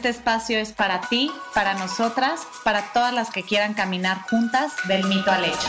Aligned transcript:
Este 0.00 0.08
espacio 0.08 0.58
es 0.58 0.72
para 0.72 1.02
ti, 1.02 1.30
para 1.54 1.74
nosotras, 1.74 2.46
para 2.64 2.90
todas 2.94 3.12
las 3.12 3.30
que 3.30 3.42
quieran 3.42 3.74
caminar 3.74 4.22
juntas 4.30 4.72
del 4.88 5.04
mito 5.04 5.30
al 5.30 5.44
hecho. 5.44 5.68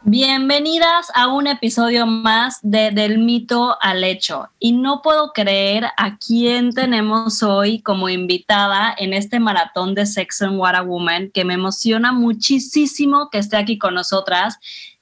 Bienvenidas 0.00 1.12
a 1.14 1.28
un 1.28 1.46
episodio 1.46 2.06
más 2.06 2.60
de 2.62 2.90
Del 2.90 3.18
mito 3.18 3.76
al 3.82 4.02
hecho. 4.02 4.48
Y 4.58 4.72
no 4.72 5.02
puedo 5.02 5.34
creer 5.34 5.84
a 5.98 6.16
quién 6.16 6.72
tenemos 6.72 7.42
hoy 7.42 7.82
como 7.82 8.08
invitada 8.08 8.94
en 8.96 9.12
este 9.12 9.38
maratón 9.38 9.94
de 9.94 10.06
Sex 10.06 10.40
and 10.40 10.58
What 10.58 10.74
a 10.74 10.80
Woman, 10.80 11.30
que 11.34 11.44
me 11.44 11.52
emociona 11.52 12.12
muchísimo 12.12 13.28
que 13.28 13.36
esté 13.36 13.58
aquí 13.58 13.76
con 13.76 13.92
nosotras, 13.92 14.58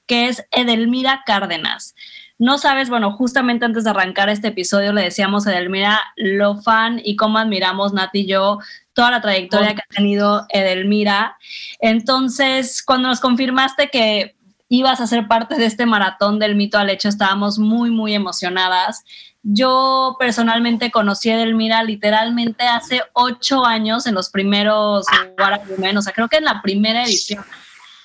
que 0.08 0.26
es 0.26 0.44
Edelmira 0.50 1.22
Cárdenas. 1.24 1.94
No 2.38 2.58
sabes, 2.58 2.90
bueno, 2.90 3.12
justamente 3.12 3.64
antes 3.64 3.84
de 3.84 3.90
arrancar 3.90 4.28
este 4.28 4.48
episodio 4.48 4.92
le 4.92 5.02
decíamos 5.02 5.46
a 5.46 5.52
Edelmira 5.52 6.00
lo 6.16 6.60
fan 6.60 7.00
y 7.02 7.16
cómo 7.16 7.38
admiramos 7.38 7.94
Nati 7.94 8.20
y 8.20 8.26
yo 8.26 8.58
toda 8.92 9.10
la 9.10 9.20
trayectoria 9.22 9.74
que 9.74 9.80
ha 9.80 9.94
tenido 9.94 10.46
Edelmira. 10.50 11.38
Entonces, 11.80 12.82
cuando 12.82 13.08
nos 13.08 13.20
confirmaste 13.20 13.88
que 13.88 14.36
ibas 14.68 15.00
a 15.00 15.06
ser 15.06 15.28
parte 15.28 15.56
de 15.56 15.66
este 15.66 15.86
maratón 15.86 16.38
del 16.38 16.56
mito 16.56 16.78
al 16.78 16.90
hecho, 16.90 17.08
estábamos 17.08 17.58
muy, 17.58 17.90
muy 17.90 18.14
emocionadas. 18.14 19.04
Yo 19.42 20.16
personalmente 20.18 20.90
conocí 20.90 21.30
a 21.30 21.36
Edelmira 21.36 21.82
literalmente 21.84 22.64
hace 22.64 23.00
ocho 23.12 23.64
años 23.64 24.06
en 24.06 24.14
los 24.14 24.28
primeros 24.28 25.06
o 25.06 26.02
sea, 26.02 26.12
creo 26.12 26.28
que 26.28 26.38
en 26.38 26.44
la 26.44 26.60
primera 26.60 27.04
edición. 27.04 27.44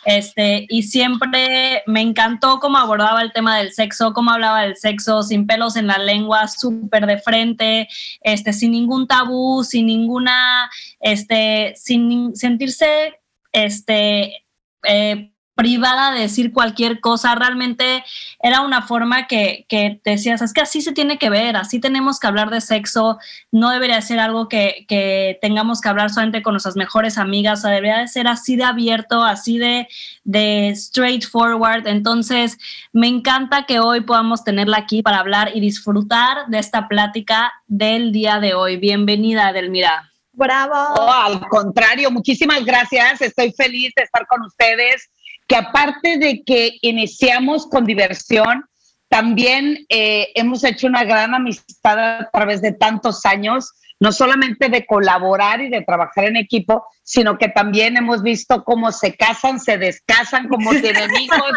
Este, 0.06 0.66
y 0.70 0.84
siempre 0.84 1.84
me 1.86 2.02
encantó 2.02 2.60
cómo 2.60 2.78
abordaba 2.78 3.22
el 3.22 3.32
tema 3.32 3.58
del 3.58 3.72
sexo, 3.74 4.14
cómo 4.14 4.32
hablaba 4.32 4.64
del 4.64 4.76
sexo, 4.76 5.22
sin 5.22 5.46
pelos 5.46 5.76
en 5.76 5.88
la 5.88 5.98
lengua, 5.98 6.48
súper 6.48 7.06
de 7.06 7.20
frente, 7.20 7.88
este, 8.22 8.54
sin 8.54 8.72
ningún 8.72 9.08
tabú, 9.08 9.64
sin 9.64 9.86
ninguna, 9.86 10.70
este, 11.00 11.74
sin 11.76 12.36
sentirse, 12.36 13.20
este, 13.52 14.46
eh, 14.88 15.31
privada 15.62 16.12
de 16.12 16.22
decir 16.22 16.52
cualquier 16.52 17.00
cosa, 17.00 17.36
realmente 17.36 18.04
era 18.42 18.62
una 18.62 18.82
forma 18.82 19.28
que, 19.28 19.68
que 19.70 20.00
te 20.04 20.12
decías, 20.12 20.42
es 20.42 20.54
que 20.54 20.62
así 20.62 20.82
se 20.82 20.92
tiene 20.92 21.20
que 21.20 21.30
ver, 21.30 21.56
así 21.56 21.80
tenemos 21.80 22.20
que 22.20 22.26
hablar 22.26 22.50
de 22.50 22.62
sexo, 22.62 23.20
no 23.52 23.70
debería 23.70 24.02
ser 24.02 24.20
algo 24.20 24.50
que, 24.50 24.86
que 24.88 25.38
tengamos 25.40 25.80
que 25.80 25.90
hablar 25.90 26.10
solamente 26.10 26.42
con 26.42 26.56
nuestras 26.56 26.76
mejores 26.76 27.20
amigas, 27.20 27.60
o 27.60 27.62
sea, 27.62 27.72
debería 27.72 28.00
de 28.00 28.08
ser 28.08 28.28
así 28.28 28.56
de 28.56 28.64
abierto, 28.64 29.24
así 29.24 29.60
de, 29.60 29.88
de 30.24 30.74
straightforward, 30.76 31.86
entonces 31.86 32.58
me 32.92 33.08
encanta 33.08 33.68
que 33.68 33.80
hoy 33.80 34.02
podamos 34.02 34.44
tenerla 34.44 34.78
aquí 34.78 35.04
para 35.04 35.20
hablar 35.20 35.52
y 35.54 35.60
disfrutar 35.60 36.48
de 36.48 36.58
esta 36.58 36.88
plática 36.88 37.54
del 37.68 38.12
día 38.12 38.40
de 38.40 38.56
hoy. 38.56 38.78
Bienvenida, 38.78 39.52
Edelmira. 39.52 40.12
Bravo. 40.34 40.74
Oh, 40.98 41.12
al 41.12 41.48
contrario, 41.50 42.10
muchísimas 42.10 42.66
gracias. 42.66 43.22
Estoy 43.22 43.52
feliz 43.52 43.94
de 43.96 44.04
estar 44.04 44.26
con 44.26 44.42
ustedes 44.42 45.12
que 45.52 45.58
aparte 45.58 46.18
de 46.18 46.44
que 46.46 46.78
iniciamos 46.82 47.68
con 47.68 47.86
diversión, 47.86 48.64
también 49.10 49.86
eh, 49.90 50.30
hemos 50.36 50.64
hecho 50.64 50.88
una 50.88 51.04
gran 51.04 51.36
amistad 51.36 52.00
a 52.00 52.30
través 52.32 52.62
de 52.62 52.72
tantos 52.72 53.26
años, 53.26 53.74
no 54.00 54.14
solamente 54.14 54.70
de 54.70 54.86
colaborar 54.86 55.60
y 55.60 55.68
de 55.68 55.82
trabajar 55.82 56.24
en 56.24 56.38
equipo, 56.38 56.86
sino 57.04 57.38
que 57.38 57.50
también 57.50 57.98
hemos 57.98 58.24
visto 58.24 58.64
cómo 58.64 58.94
se 58.94 59.18
casan, 59.18 59.60
se 59.60 59.78
descasan, 59.78 60.48
cómo 60.48 60.72
tienen 60.82 61.14
hijos, 61.20 61.52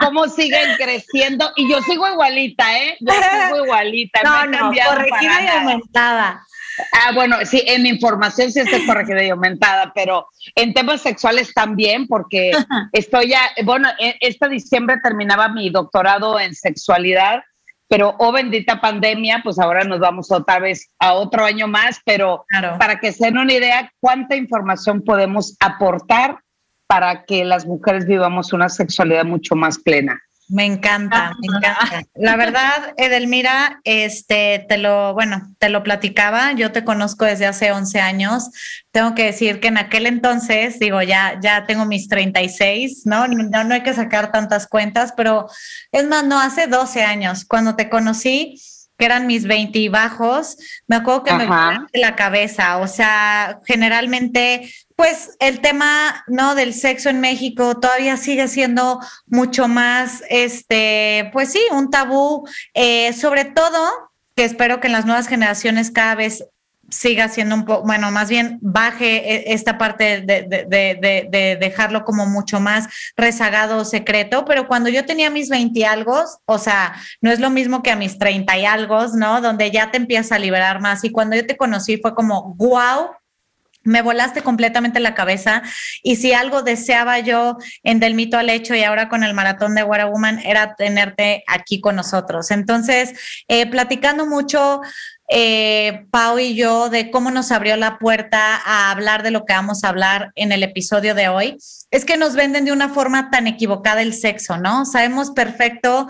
cómo 0.00 0.28
siguen 0.28 0.76
creciendo. 0.76 1.50
Y 1.56 1.68
yo 1.68 1.82
sigo 1.82 2.06
igualita, 2.06 2.78
¿eh? 2.78 2.96
Yo 3.00 3.12
sigo 3.48 3.64
igualita. 3.64 4.20
No, 4.22 4.46
no, 4.46 4.70
no 4.70 4.76
corregida 4.88 5.42
y 5.42 5.48
aumentada. 5.48 6.46
Ah, 6.92 7.12
bueno, 7.14 7.36
sí, 7.44 7.62
en 7.66 7.86
información 7.86 8.50
sí 8.50 8.60
estoy 8.60 8.86
corregida 8.86 9.22
y 9.22 9.30
aumentada, 9.30 9.92
pero 9.94 10.28
en 10.54 10.72
temas 10.72 11.02
sexuales 11.02 11.52
también, 11.54 12.06
porque 12.06 12.52
estoy 12.92 13.28
ya, 13.28 13.40
bueno, 13.64 13.88
e, 13.98 14.16
este 14.20 14.48
diciembre 14.48 14.98
terminaba 15.02 15.48
mi 15.48 15.70
doctorado 15.70 16.40
en 16.40 16.54
sexualidad, 16.54 17.42
pero 17.88 18.14
oh 18.18 18.32
bendita 18.32 18.80
pandemia, 18.80 19.42
pues 19.44 19.58
ahora 19.58 19.84
nos 19.84 20.00
vamos 20.00 20.30
otra 20.32 20.58
vez 20.58 20.90
a 20.98 21.12
otro 21.12 21.44
año 21.44 21.68
más, 21.68 22.00
pero 22.06 22.46
para 22.78 22.98
que 22.98 23.12
se 23.12 23.26
den 23.26 23.38
una 23.38 23.52
idea 23.52 23.92
cuánta 24.00 24.34
información 24.34 25.02
podemos 25.02 25.56
aportar 25.60 26.38
para 26.86 27.24
que 27.24 27.44
las 27.44 27.66
mujeres 27.66 28.06
vivamos 28.06 28.52
una 28.52 28.68
sexualidad 28.68 29.24
mucho 29.24 29.56
más 29.56 29.78
plena. 29.78 30.18
Me 30.52 30.66
encanta, 30.66 31.34
me 31.40 31.46
encanta. 31.46 32.02
La 32.14 32.36
verdad, 32.36 32.92
Edelmira, 32.98 33.80
este, 33.84 34.66
te 34.68 34.76
lo, 34.76 35.14
bueno, 35.14 35.54
te 35.58 35.70
lo 35.70 35.82
platicaba, 35.82 36.52
yo 36.52 36.72
te 36.72 36.84
conozco 36.84 37.24
desde 37.24 37.46
hace 37.46 37.72
11 37.72 38.00
años. 38.00 38.50
Tengo 38.90 39.14
que 39.14 39.24
decir 39.24 39.60
que 39.60 39.68
en 39.68 39.78
aquel 39.78 40.04
entonces, 40.04 40.78
digo, 40.78 41.00
ya, 41.00 41.38
ya 41.40 41.64
tengo 41.64 41.86
mis 41.86 42.06
36, 42.06 43.06
¿no? 43.06 43.26
No, 43.28 43.64
no 43.64 43.74
hay 43.74 43.82
que 43.82 43.94
sacar 43.94 44.30
tantas 44.30 44.66
cuentas, 44.66 45.14
pero 45.16 45.48
es 45.90 46.06
más, 46.06 46.22
no, 46.22 46.38
hace 46.38 46.66
12 46.66 47.02
años, 47.02 47.46
cuando 47.46 47.74
te 47.74 47.88
conocí, 47.88 48.60
que 48.98 49.06
eran 49.06 49.26
mis 49.26 49.46
20 49.46 49.88
bajos, 49.88 50.58
me 50.86 50.96
acuerdo 50.96 51.24
que 51.24 51.32
me 51.32 51.46
me 51.46 52.00
la 52.00 52.14
cabeza, 52.14 52.76
o 52.76 52.86
sea, 52.86 53.58
generalmente 53.64 54.72
pues 54.96 55.36
el 55.40 55.60
tema 55.60 56.24
no 56.26 56.54
del 56.54 56.74
sexo 56.74 57.08
en 57.08 57.20
México 57.20 57.78
todavía 57.78 58.16
sigue 58.16 58.48
siendo 58.48 59.00
mucho 59.26 59.68
más 59.68 60.22
este 60.28 61.30
pues 61.32 61.52
sí 61.52 61.60
un 61.70 61.90
tabú 61.90 62.46
eh, 62.74 63.12
sobre 63.12 63.44
todo 63.44 63.90
que 64.34 64.44
espero 64.44 64.80
que 64.80 64.86
en 64.86 64.92
las 64.92 65.06
nuevas 65.06 65.28
generaciones 65.28 65.90
cada 65.90 66.14
vez 66.14 66.44
siga 66.92 67.28
siendo 67.28 67.54
un 67.54 67.64
poco, 67.64 67.86
bueno, 67.86 68.10
más 68.10 68.28
bien 68.28 68.58
baje 68.60 69.50
e, 69.50 69.54
esta 69.54 69.78
parte 69.78 70.20
de, 70.20 70.42
de, 70.42 71.26
de, 71.30 71.56
dejarlo 71.58 72.04
como 72.04 72.26
mucho 72.26 72.60
más 72.60 72.86
rezagado 73.16 73.84
secreto, 73.84 74.44
pero 74.44 74.68
cuando 74.68 74.90
yo 74.90 75.06
tenía 75.06 75.30
mis 75.30 75.48
20 75.48 75.86
algo, 75.86 76.22
o 76.44 76.58
sea, 76.58 76.94
no 77.20 77.30
es 77.30 77.40
lo 77.40 77.50
mismo 77.50 77.82
que 77.82 77.90
a 77.90 77.96
mis 77.96 78.18
30 78.18 78.58
y 78.58 78.66
algo, 78.66 79.06
¿no? 79.16 79.40
Donde 79.40 79.70
ya 79.70 79.90
te 79.90 79.96
empiezas 79.96 80.32
a 80.32 80.38
liberar 80.38 80.80
más 80.80 81.02
y 81.04 81.10
cuando 81.10 81.34
yo 81.34 81.46
te 81.46 81.56
conocí 81.56 81.96
fue 81.96 82.14
como, 82.14 82.54
wow, 82.56 83.10
me 83.84 84.02
volaste 84.02 84.42
completamente 84.42 85.00
la 85.00 85.14
cabeza 85.14 85.62
y 86.02 86.16
si 86.16 86.32
algo 86.32 86.62
deseaba 86.62 87.18
yo 87.18 87.56
en 87.82 88.00
Del 88.00 88.14
Mito 88.14 88.38
al 88.38 88.50
Hecho 88.50 88.74
y 88.74 88.82
ahora 88.82 89.08
con 89.08 89.24
el 89.24 89.34
maratón 89.34 89.74
de 89.74 89.82
What 89.82 90.08
Woman 90.10 90.38
era 90.40 90.74
tenerte 90.74 91.44
aquí 91.46 91.80
con 91.80 91.96
nosotros. 91.96 92.50
Entonces, 92.50 93.14
eh, 93.48 93.66
platicando 93.66 94.26
mucho, 94.26 94.82
eh, 95.28 96.06
Pau 96.10 96.38
y 96.38 96.54
yo, 96.54 96.90
de 96.90 97.10
cómo 97.10 97.30
nos 97.30 97.52
abrió 97.52 97.76
la 97.76 97.98
puerta 97.98 98.60
a 98.64 98.90
hablar 98.90 99.22
de 99.22 99.30
lo 99.30 99.44
que 99.44 99.54
vamos 99.54 99.82
a 99.82 99.88
hablar 99.88 100.32
en 100.34 100.52
el 100.52 100.62
episodio 100.62 101.14
de 101.14 101.28
hoy, 101.28 101.56
es 101.90 102.04
que 102.04 102.16
nos 102.16 102.34
venden 102.34 102.64
de 102.64 102.72
una 102.72 102.88
forma 102.88 103.30
tan 103.30 103.46
equivocada 103.46 104.02
el 104.02 104.14
sexo, 104.14 104.58
¿no? 104.58 104.84
Sabemos 104.84 105.30
perfecto 105.30 106.08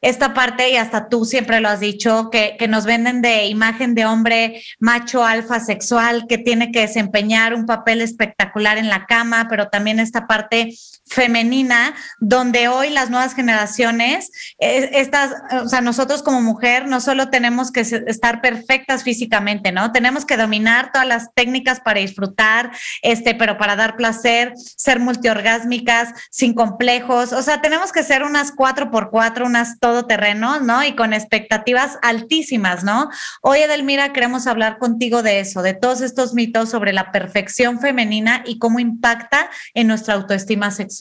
esta 0.00 0.32
parte, 0.32 0.70
y 0.70 0.76
hasta 0.76 1.08
tú 1.08 1.24
siempre 1.24 1.60
lo 1.60 1.68
has 1.68 1.80
dicho, 1.80 2.30
que, 2.30 2.56
nos 2.68 2.84
venden 2.86 3.20
de 3.20 3.46
imagen 3.46 3.94
de 3.94 4.06
hombre 4.06 4.62
macho 4.78 5.24
alfa 5.24 5.60
sexual 5.60 6.26
que 6.28 6.38
tiene 6.38 6.72
que 6.72 6.80
desempeñar 6.80 7.52
un 7.52 7.66
papel 7.66 8.00
espectacular 8.00 8.78
en 8.78 8.88
la 8.88 9.06
cama, 9.06 9.46
pero 9.50 9.68
también 9.68 9.98
esta 9.98 10.26
parte 10.26 10.72
femenina, 11.10 11.94
donde 12.18 12.68
hoy 12.68 12.90
las 12.90 13.10
nuevas 13.10 13.34
generaciones, 13.34 14.30
eh, 14.60 14.90
estas, 14.94 15.32
o 15.62 15.68
sea, 15.68 15.80
nosotros 15.80 16.22
como 16.22 16.40
mujer 16.40 16.86
no 16.86 17.00
solo 17.00 17.30
tenemos 17.30 17.72
que 17.72 17.80
estar 17.80 18.40
perfectas 18.40 19.02
físicamente, 19.02 19.72
¿no? 19.72 19.90
Tenemos 19.90 20.24
que 20.24 20.36
dominar 20.36 20.92
todas 20.92 21.08
las 21.08 21.34
técnicas 21.34 21.80
para 21.80 22.00
disfrutar, 22.00 22.70
este, 23.02 23.34
pero 23.34 23.58
para 23.58 23.74
dar 23.74 23.96
placer, 23.96 24.52
ser 24.56 25.00
multiorgásmicas, 25.00 26.10
sin 26.30 26.54
complejos, 26.54 27.32
o 27.32 27.42
sea, 27.42 27.60
tenemos 27.60 27.90
que 27.90 28.04
ser 28.04 28.22
unas 28.22 28.52
cuatro 28.52 28.90
por 28.92 29.10
cuatro, 29.10 29.46
unas 29.46 29.80
todoterreno, 29.80 30.60
¿no? 30.60 30.84
Y 30.84 30.94
con 30.94 31.12
expectativas 31.12 31.98
altísimas, 32.02 32.84
¿no? 32.84 33.10
Hoy, 33.42 33.58
Edelmira, 33.60 34.12
queremos 34.12 34.46
hablar 34.46 34.78
contigo 34.78 35.24
de 35.24 35.40
eso, 35.40 35.62
de 35.62 35.74
todos 35.74 36.02
estos 36.02 36.34
mitos 36.34 36.70
sobre 36.70 36.92
la 36.92 37.10
perfección 37.10 37.80
femenina 37.80 38.44
y 38.46 38.58
cómo 38.58 38.78
impacta 38.78 39.50
en 39.74 39.88
nuestra 39.88 40.14
autoestima 40.14 40.70
sexual. 40.70 40.99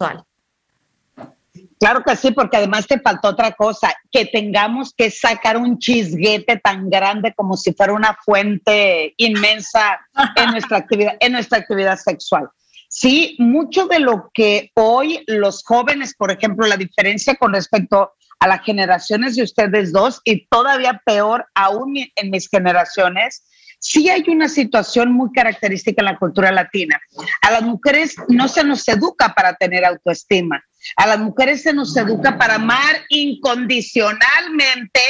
Claro 1.80 2.04
que 2.04 2.16
sí, 2.16 2.31
porque 2.31 2.57
además 2.57 2.88
te 2.88 3.00
faltó 3.00 3.30
otra 3.30 3.54
cosa, 3.54 3.94
que 4.12 4.25
tengamos 4.25 4.94
que 4.94 5.10
sacar 5.10 5.56
un 5.56 5.80
chisguete 5.80 6.57
tan 6.57 6.90
grande 6.90 7.34
como 7.34 7.56
si 7.56 7.74
fuera 7.74 7.94
una 7.94 8.18
fuente 8.25 9.13
inmensa 9.18 10.00
en 10.36 10.51
nuestra 10.51 10.78
actividad, 10.78 11.16
en 11.19 11.31
nuestra 11.31 11.60
actividad 11.60 11.98
sexual. 11.98 12.50
Sí, 12.90 13.36
mucho 13.40 13.86
de 13.88 14.00
lo 14.00 14.30
que 14.34 14.72
hoy 14.74 15.24
los 15.28 15.63
jóvenes, 15.63 16.16
por 16.16 16.31
ejemplo, 16.31 16.68
la 16.68 16.75
diferencia 16.75 17.36
con 17.36 17.54
respecto 17.54 18.13
a 18.40 18.48
las 18.48 18.62
generaciones 18.63 19.36
de 19.36 19.44
ustedes 19.44 19.94
dos 19.94 20.22
y 20.24 20.48
todavía 20.48 21.01
peor 21.06 21.46
aún 21.54 21.96
en 21.98 22.30
mis 22.30 22.50
generaciones, 22.50 23.46
sí 23.79 24.09
hay 24.09 24.23
una 24.27 24.49
situación 24.49 25.11
muy 25.13 25.31
característica 25.31 26.01
en 26.01 26.05
la 26.05 26.19
cultura 26.19 26.51
latina. 26.51 26.99
A 27.41 27.51
las 27.51 27.63
mujeres 27.63 28.15
no 28.27 28.47
se 28.47 28.63
nos 28.63 28.87
educa 28.87 29.33
para 29.33 29.55
tener 29.55 29.85
autoestima. 29.85 30.63
A 30.95 31.07
las 31.07 31.19
mujeres 31.19 31.63
se 31.63 31.73
nos 31.73 31.95
educa 31.95 32.37
para 32.37 32.55
amar 32.55 33.03
incondicionalmente, 33.09 35.01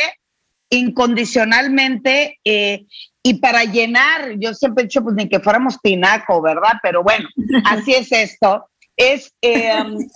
incondicionalmente 0.69 2.39
eh, 2.43 2.85
y 3.23 3.35
para 3.35 3.63
llenar. 3.63 4.35
Yo 4.37 4.53
siempre 4.53 4.83
he 4.83 4.87
dicho, 4.87 5.03
pues 5.03 5.15
ni 5.15 5.27
que 5.27 5.39
fuéramos 5.39 5.77
pinaco, 5.79 6.41
¿verdad? 6.41 6.73
Pero 6.81 7.03
bueno, 7.03 7.27
así 7.65 7.93
es 7.93 8.11
esto. 8.11 8.69
Es 8.95 9.33
eh, 9.41 9.71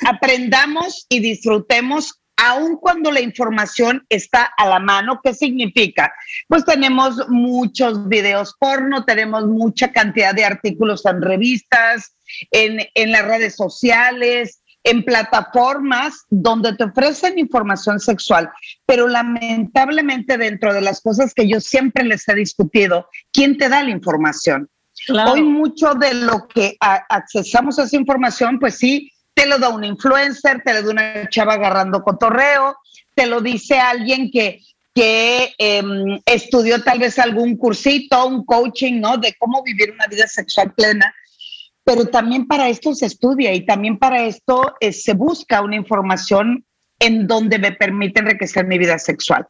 aprendamos 0.05 1.05
y 1.09 1.19
disfrutemos 1.19 2.19
aun 2.48 2.78
cuando 2.78 3.12
la 3.12 3.22
información 3.22 4.06
está 4.10 4.51
a 4.57 4.68
la 4.68 4.80
mano, 4.80 5.19
¿qué 5.24 5.34
significa? 5.34 6.13
Pues 6.48 6.66
tenemos 6.66 7.30
muchos 7.30 8.07
videos 8.07 8.56
porno, 8.60 9.06
tenemos 9.06 9.48
mucha 9.48 9.92
cantidad 9.92 10.34
de 10.34 10.45
artículos 10.45 11.06
en 11.06 11.22
revistas, 11.22 12.16
en, 12.51 12.80
en 12.95 13.12
las 13.12 13.25
redes 13.25 13.56
sociales, 13.56 14.63
en 14.84 15.04
plataformas 15.04 16.25
donde 16.30 16.75
te 16.75 16.84
ofrecen 16.84 17.40
información 17.40 18.00
sexual, 18.00 18.50
pero 18.86 19.07
lamentablemente 19.07 20.38
dentro 20.38 20.74
de 20.74 20.81
las 20.81 21.01
cosas 21.01 21.34
que 21.34 21.48
yo 21.48 21.62
siempre 21.62 22.04
les 22.04 22.28
he 22.28 22.36
discutido, 22.36 23.07
¿quién 23.31 23.57
te 23.57 23.69
da 23.69 23.81
la 23.84 23.92
información? 23.92 24.69
Hoy 25.28 25.42
mucho 25.42 25.94
de 25.96 26.13
lo 26.13 26.48
que 26.48 26.78
accesamos 26.80 27.80
a 27.80 27.84
esa 27.84 27.96
información, 27.96 28.60
pues 28.60 28.78
sí, 28.78 29.12
te 29.33 29.45
lo 29.45 29.57
da 29.57 29.69
un 29.69 29.83
influencer, 29.83 30.62
te 30.63 30.74
lo 30.74 30.83
da 30.83 30.91
una 30.91 31.30
chava 31.30 31.53
agarrando 31.53 32.03
cotorreo, 32.03 32.77
te 33.15 33.25
lo 33.25 33.41
dice 33.41 33.80
alguien 33.80 34.31
que, 34.31 34.62
que 34.94 35.53
em, 35.57 36.19
estudió 36.25 36.81
tal 36.83 37.00
vez 37.00 37.18
algún 37.19 37.57
cursito, 37.57 38.25
un 38.25 38.45
coaching, 38.45 39.00
¿no? 39.00 39.18
De 39.18 39.35
cómo 39.38 39.63
vivir 39.63 39.91
una 39.91 40.07
vida 40.07 40.27
sexual 40.27 40.74
plena. 40.74 41.13
Pero 41.83 42.06
también 42.06 42.47
para 42.47 42.69
esto 42.69 42.94
se 42.95 43.07
estudia 43.07 43.53
y 43.53 43.65
también 43.65 43.97
para 43.97 44.24
esto 44.24 44.74
eh, 44.80 44.94
se 44.94 45.13
busca 45.13 45.62
una 45.62 45.75
información 45.75 46.63
en 47.00 47.27
donde 47.27 47.59
me 47.59 47.74
permite 47.74 48.21
enriquecer 48.21 48.65
mi 48.65 48.77
vida 48.77 48.97
sexual. 48.97 49.45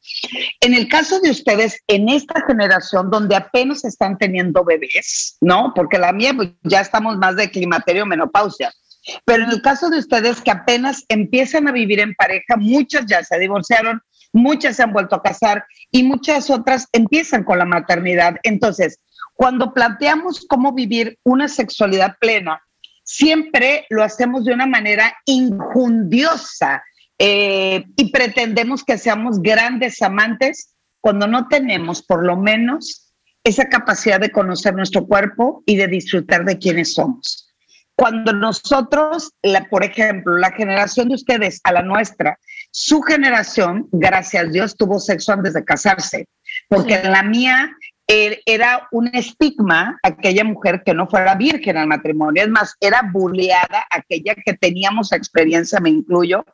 En 0.59 0.74
el 0.74 0.88
caso 0.88 1.19
de 1.19 1.29
ustedes, 1.29 1.79
en 1.88 2.09
esta 2.09 2.44
generación 2.47 3.12
donde 3.12 3.36
apenas 3.36 3.86
están 3.86 4.18
teniendo 4.18 4.63
bebés, 4.63 5.38
¿no? 5.39 5.71
Porque 5.75 6.00
la 6.00 6.12
mía, 6.13 6.33
pues 6.33 6.50
ya 6.63 6.81
estamos 6.81 7.18
más 7.18 7.36
de 7.36 7.51
climaterio, 7.51 8.07
menopausia. 8.07 8.74
Pero 9.25 9.44
en 9.44 9.51
el 9.51 9.61
caso 9.61 9.89
de 9.89 10.00
ustedes 10.00 10.41
que 10.41 10.51
apenas 10.51 11.03
empiezan 11.09 11.67
a 11.67 11.71
vivir 11.71 12.00
en 12.00 12.13
pareja, 12.15 12.55
muchas 12.57 13.05
ya 13.05 13.23
se 13.23 13.38
divorciaron, 13.39 14.01
muchas 14.31 14.75
se 14.75 14.83
han 14.83 14.94
vuelto 14.94 15.15
a 15.15 15.21
casar 15.21 15.65
y 15.91 16.03
muchas 16.03 16.50
otras 16.50 16.88
empiezan 16.91 17.44
con 17.44 17.59
la 17.59 17.65
maternidad. 17.65 18.35
Entonces, 18.44 19.00
cuando 19.35 19.73
planteamos 19.73 20.45
cómo 20.47 20.73
vivir 20.73 21.17
una 21.23 21.47
sexualidad 21.47 22.15
plena, 22.19 22.61
siempre 23.03 23.85
lo 23.89 24.03
hacemos 24.03 24.45
de 24.45 24.53
una 24.53 24.65
manera 24.65 25.15
injundiosa 25.25 26.83
eh, 27.19 27.83
y 27.95 28.11
pretendemos 28.11 28.83
que 28.83 28.97
seamos 28.97 29.41
grandes 29.41 30.01
amantes 30.01 30.75
cuando 31.01 31.27
no 31.27 31.47
tenemos 31.47 32.01
por 32.01 32.25
lo 32.25 32.38
menos 32.38 33.13
esa 33.44 33.67
capacidad 33.67 34.19
de 34.19 34.31
conocer 34.31 34.73
nuestro 34.73 35.05
cuerpo 35.05 35.63
y 35.65 35.75
de 35.75 35.88
disfrutar 35.88 36.45
de 36.45 36.57
quienes 36.57 36.94
somos. 36.94 37.52
Cuando 37.95 38.34
nosotros, 38.34 39.31
la, 39.44 39.66
por 39.69 39.84
ejemplo, 39.84 40.38
la 40.38 40.51
generación 40.51 41.10
de 41.10 41.16
ustedes 41.16 41.62
a 41.63 41.72
la 41.72 41.81
nuestra, 41.81 42.40
su 42.72 43.01
generación, 43.01 43.88
gracias 43.92 44.45
a 44.45 44.48
Dios, 44.48 44.75
tuvo 44.75 45.00
sexo 45.00 45.34
antes 45.34 45.54
de 45.54 45.63
casarse, 45.63 46.28
porque 46.68 47.01
la 47.04 47.22
mía 47.22 47.72
er, 48.07 48.42
era 48.45 48.88
un 48.92 49.07
estigma 49.13 50.00
aquella 50.04 50.44
mujer 50.44 50.81
que 50.84 50.94
no 50.94 51.07
fuera 51.07 51.36
virgen 51.36 51.78
al 51.78 51.88
matrimonio. 51.88 52.44
Es 52.44 52.50
más, 52.50 52.75
era 52.80 53.10
bulleada 53.12 53.86
aquella 53.92 54.36
que 54.36 54.54
teníamos 54.54 55.12
experiencia, 55.12 55.80
me 55.80 55.89
incluyo, 55.89 56.46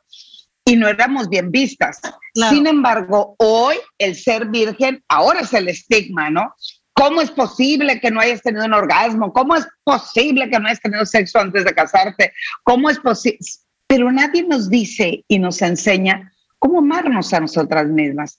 y 0.64 0.76
no 0.76 0.88
éramos 0.88 1.28
bien 1.28 1.50
vistas. 1.50 2.00
Sin 2.34 2.66
embargo, 2.66 3.34
hoy 3.38 3.76
el 3.98 4.14
ser 4.14 4.46
virgen 4.46 5.02
ahora 5.08 5.40
es 5.40 5.52
el 5.54 5.68
estigma, 5.68 6.30
¿no? 6.30 6.54
¿Cómo 7.00 7.22
es 7.22 7.30
posible 7.30 7.98
que 7.98 8.10
no 8.10 8.20
hayas 8.20 8.42
tenido 8.42 8.66
un 8.66 8.74
orgasmo? 8.74 9.32
¿Cómo 9.32 9.56
es 9.56 9.66
posible 9.84 10.50
que 10.50 10.58
no 10.58 10.66
hayas 10.66 10.82
tenido 10.82 11.06
sexo 11.06 11.38
antes 11.38 11.64
de 11.64 11.72
casarte? 11.72 12.34
¿Cómo 12.62 12.90
es 12.90 12.98
posible? 12.98 13.38
Pero 13.86 14.12
nadie 14.12 14.42
nos 14.42 14.68
dice 14.68 15.24
y 15.26 15.38
nos 15.38 15.62
enseña 15.62 16.30
cómo 16.58 16.80
amarnos 16.80 17.32
a 17.32 17.40
nosotras 17.40 17.86
mismas. 17.86 18.38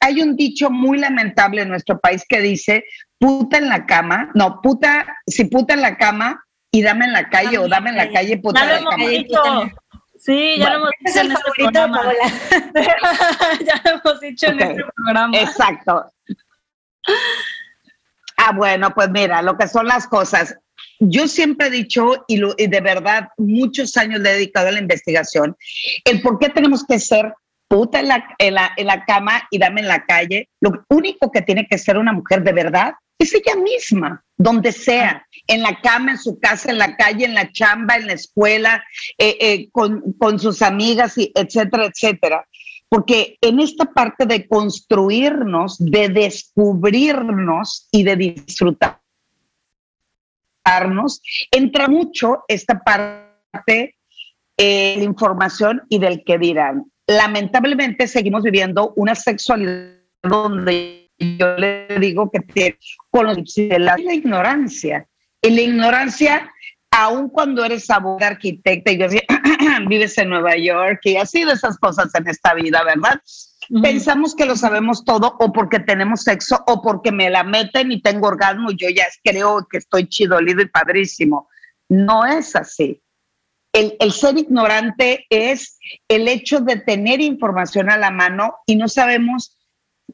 Hay 0.00 0.22
un 0.22 0.36
dicho 0.36 0.70
muy 0.70 0.96
lamentable 0.96 1.60
en 1.60 1.68
nuestro 1.68 2.00
país 2.00 2.24
que 2.26 2.40
dice, 2.40 2.86
puta 3.18 3.58
en 3.58 3.68
la 3.68 3.84
cama, 3.84 4.30
no, 4.34 4.62
puta, 4.62 5.06
si 5.26 5.44
puta 5.44 5.74
en 5.74 5.82
la 5.82 5.98
cama 5.98 6.42
y 6.70 6.80
dame 6.80 7.04
en 7.04 7.12
la 7.12 7.28
calle 7.28 7.58
o 7.58 7.68
dame 7.68 7.90
en 7.90 7.96
la 7.96 8.10
calle, 8.10 8.38
puta 8.38 8.62
en 8.62 8.84
la 8.84 8.90
cama. 8.90 9.70
Sí, 10.16 10.54
ya 10.58 10.70
lo 10.70 10.76
hemos 10.76 10.90
dicho 11.04 11.20
en 11.20 11.32
este 11.32 11.50
programa. 11.56 12.02
ya 13.66 13.82
lo 13.84 14.00
hemos 14.00 14.20
dicho 14.20 14.46
en 14.46 14.60
este 14.60 14.84
programa. 14.96 15.38
Exacto. 15.38 16.10
Ah, 18.38 18.52
bueno, 18.52 18.94
pues 18.94 19.10
mira, 19.10 19.42
lo 19.42 19.58
que 19.58 19.66
son 19.66 19.86
las 19.86 20.06
cosas. 20.06 20.56
Yo 21.00 21.26
siempre 21.26 21.66
he 21.66 21.70
dicho, 21.70 22.24
y, 22.28 22.38
de 22.38 22.80
verdad 22.80 23.28
muchos 23.36 23.96
años 23.96 24.20
le 24.20 24.30
he 24.30 24.34
dedicado 24.34 24.68
a 24.68 24.72
la 24.72 24.78
investigación, 24.78 25.56
el 26.04 26.22
por 26.22 26.38
qué 26.38 26.48
tenemos 26.48 26.84
que 26.86 27.00
ser 27.00 27.34
puta 27.66 27.98
en 27.98 28.08
la, 28.08 28.24
en 28.38 28.54
la, 28.54 28.72
en 28.76 28.86
la 28.86 29.04
cama 29.04 29.42
y 29.50 29.58
dame 29.58 29.80
en 29.80 29.88
la 29.88 30.06
calle. 30.06 30.48
Lo 30.60 30.84
único 30.88 31.32
que 31.32 31.42
tiene 31.42 31.66
que 31.66 31.78
ser 31.78 31.98
una 31.98 32.12
mujer 32.12 32.42
de 32.44 32.52
verdad 32.52 32.94
es 33.18 33.34
ella 33.34 33.56
misma, 33.56 34.24
donde 34.36 34.70
sea, 34.70 35.26
en 35.48 35.62
la 35.62 35.80
cama, 35.80 36.12
en 36.12 36.18
su 36.18 36.38
casa, 36.38 36.70
en 36.70 36.78
la 36.78 36.96
calle, 36.96 37.24
en 37.24 37.34
la 37.34 37.50
chamba, 37.50 37.96
en 37.96 38.06
la 38.06 38.12
escuela, 38.12 38.84
eh, 39.18 39.36
eh, 39.40 39.68
con, 39.72 40.12
con, 40.12 40.38
sus 40.38 40.62
amigas, 40.62 41.18
y 41.18 41.32
etcétera, 41.34 41.86
etcétera 41.86 42.46
porque 42.88 43.36
en 43.40 43.60
esta 43.60 43.84
parte 43.86 44.26
de 44.26 44.46
construirnos, 44.46 45.76
de 45.78 46.08
descubrirnos 46.08 47.88
y 47.90 48.02
de 48.02 48.16
disfrutarnos, 48.16 49.02
entra 51.50 51.88
mucho 51.88 52.44
esta 52.48 52.82
parte 52.82 53.96
de 54.56 54.94
la 54.98 55.04
información 55.04 55.82
y 55.88 55.98
del 55.98 56.24
que 56.24 56.38
dirán. 56.38 56.84
Lamentablemente 57.06 58.06
seguimos 58.06 58.42
viviendo 58.42 58.92
una 58.96 59.14
sexualidad 59.14 59.98
donde 60.22 61.10
yo 61.18 61.56
le 61.56 61.86
digo 62.00 62.30
que 62.30 62.40
tiene 62.40 62.78
con 63.10 63.26
la 63.26 64.14
ignorancia. 64.14 65.06
Y 65.40 65.50
la 65.50 65.60
ignorancia 65.60 66.50
aun 66.98 67.28
cuando 67.28 67.64
eres 67.64 67.88
abogada, 67.90 68.32
arquitecta, 68.32 68.90
y 68.90 68.98
vives 69.88 70.18
en 70.18 70.30
Nueva 70.30 70.56
York 70.56 71.00
y 71.04 71.16
así 71.16 71.44
de 71.44 71.52
esas 71.52 71.78
cosas 71.78 72.12
en 72.16 72.26
esta 72.26 72.54
vida, 72.54 72.82
¿verdad? 72.82 73.22
Pensamos 73.82 74.34
que 74.34 74.46
lo 74.46 74.56
sabemos 74.56 75.04
todo 75.04 75.36
o 75.38 75.52
porque 75.52 75.78
tenemos 75.78 76.22
sexo 76.22 76.58
o 76.66 76.82
porque 76.82 77.12
me 77.12 77.30
la 77.30 77.44
meten 77.44 77.92
y 77.92 78.02
tengo 78.02 78.26
orgasmo 78.26 78.72
y 78.72 78.76
yo 78.76 78.88
ya 78.88 79.06
creo 79.22 79.68
que 79.70 79.78
estoy 79.78 80.08
chidolido 80.08 80.62
y 80.62 80.68
padrísimo. 80.68 81.48
No 81.88 82.24
es 82.24 82.56
así. 82.56 83.00
El, 83.72 83.94
el, 84.00 84.10
ser 84.12 84.38
ignorante 84.38 85.26
es 85.30 85.78
el 86.08 86.26
hecho 86.26 86.60
de 86.60 86.78
tener 86.78 87.20
información 87.20 87.90
a 87.90 87.98
la 87.98 88.10
mano 88.10 88.56
y 88.66 88.74
no 88.74 88.88
sabemos 88.88 89.56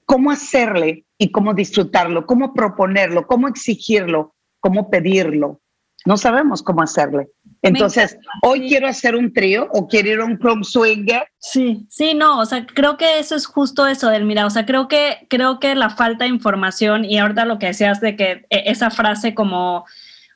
cómo 0.05 0.33
hacerle 0.33 1.07
y 1.17 1.31
cómo 1.31 1.55
disfrutarlo, 1.55 2.27
cómo 2.27 2.53
proponerlo, 2.53 3.27
cómo 3.27 3.49
exigirlo, 3.49 4.35
cómo 4.61 4.91
pedirlo 4.91 5.63
no 6.05 6.17
sabemos 6.17 6.63
cómo 6.63 6.83
hacerle. 6.83 7.29
Entonces, 7.63 8.19
hoy 8.43 8.69
quiero 8.69 8.87
hacer 8.87 9.17
un 9.17 9.33
trío 9.33 9.69
o 9.73 9.89
quiero 9.89 10.11
ir 10.11 10.21
a 10.21 10.25
un 10.27 10.37
club 10.37 10.63
swinger. 10.65 11.27
Sí, 11.39 11.87
sí, 11.89 12.13
no, 12.13 12.41
o 12.41 12.45
sea, 12.45 12.67
creo 12.67 12.99
que 12.99 13.19
eso 13.19 13.35
es 13.35 13.47
justo 13.47 13.87
eso 13.87 14.11
del 14.11 14.25
mira, 14.25 14.45
o 14.45 14.51
sea, 14.51 14.67
creo 14.67 14.87
que 14.87 15.27
creo 15.31 15.61
que 15.61 15.75
la 15.75 15.89
falta 15.89 16.25
de 16.25 16.31
información 16.31 17.07
y 17.07 17.19
ahorita 17.19 17.47
lo 17.47 17.59
que 17.59 17.69
decías 17.69 18.03
de 18.03 18.17
que 18.17 18.45
e, 18.51 18.65
esa 18.67 18.91
frase 18.91 19.35
como 19.35 19.87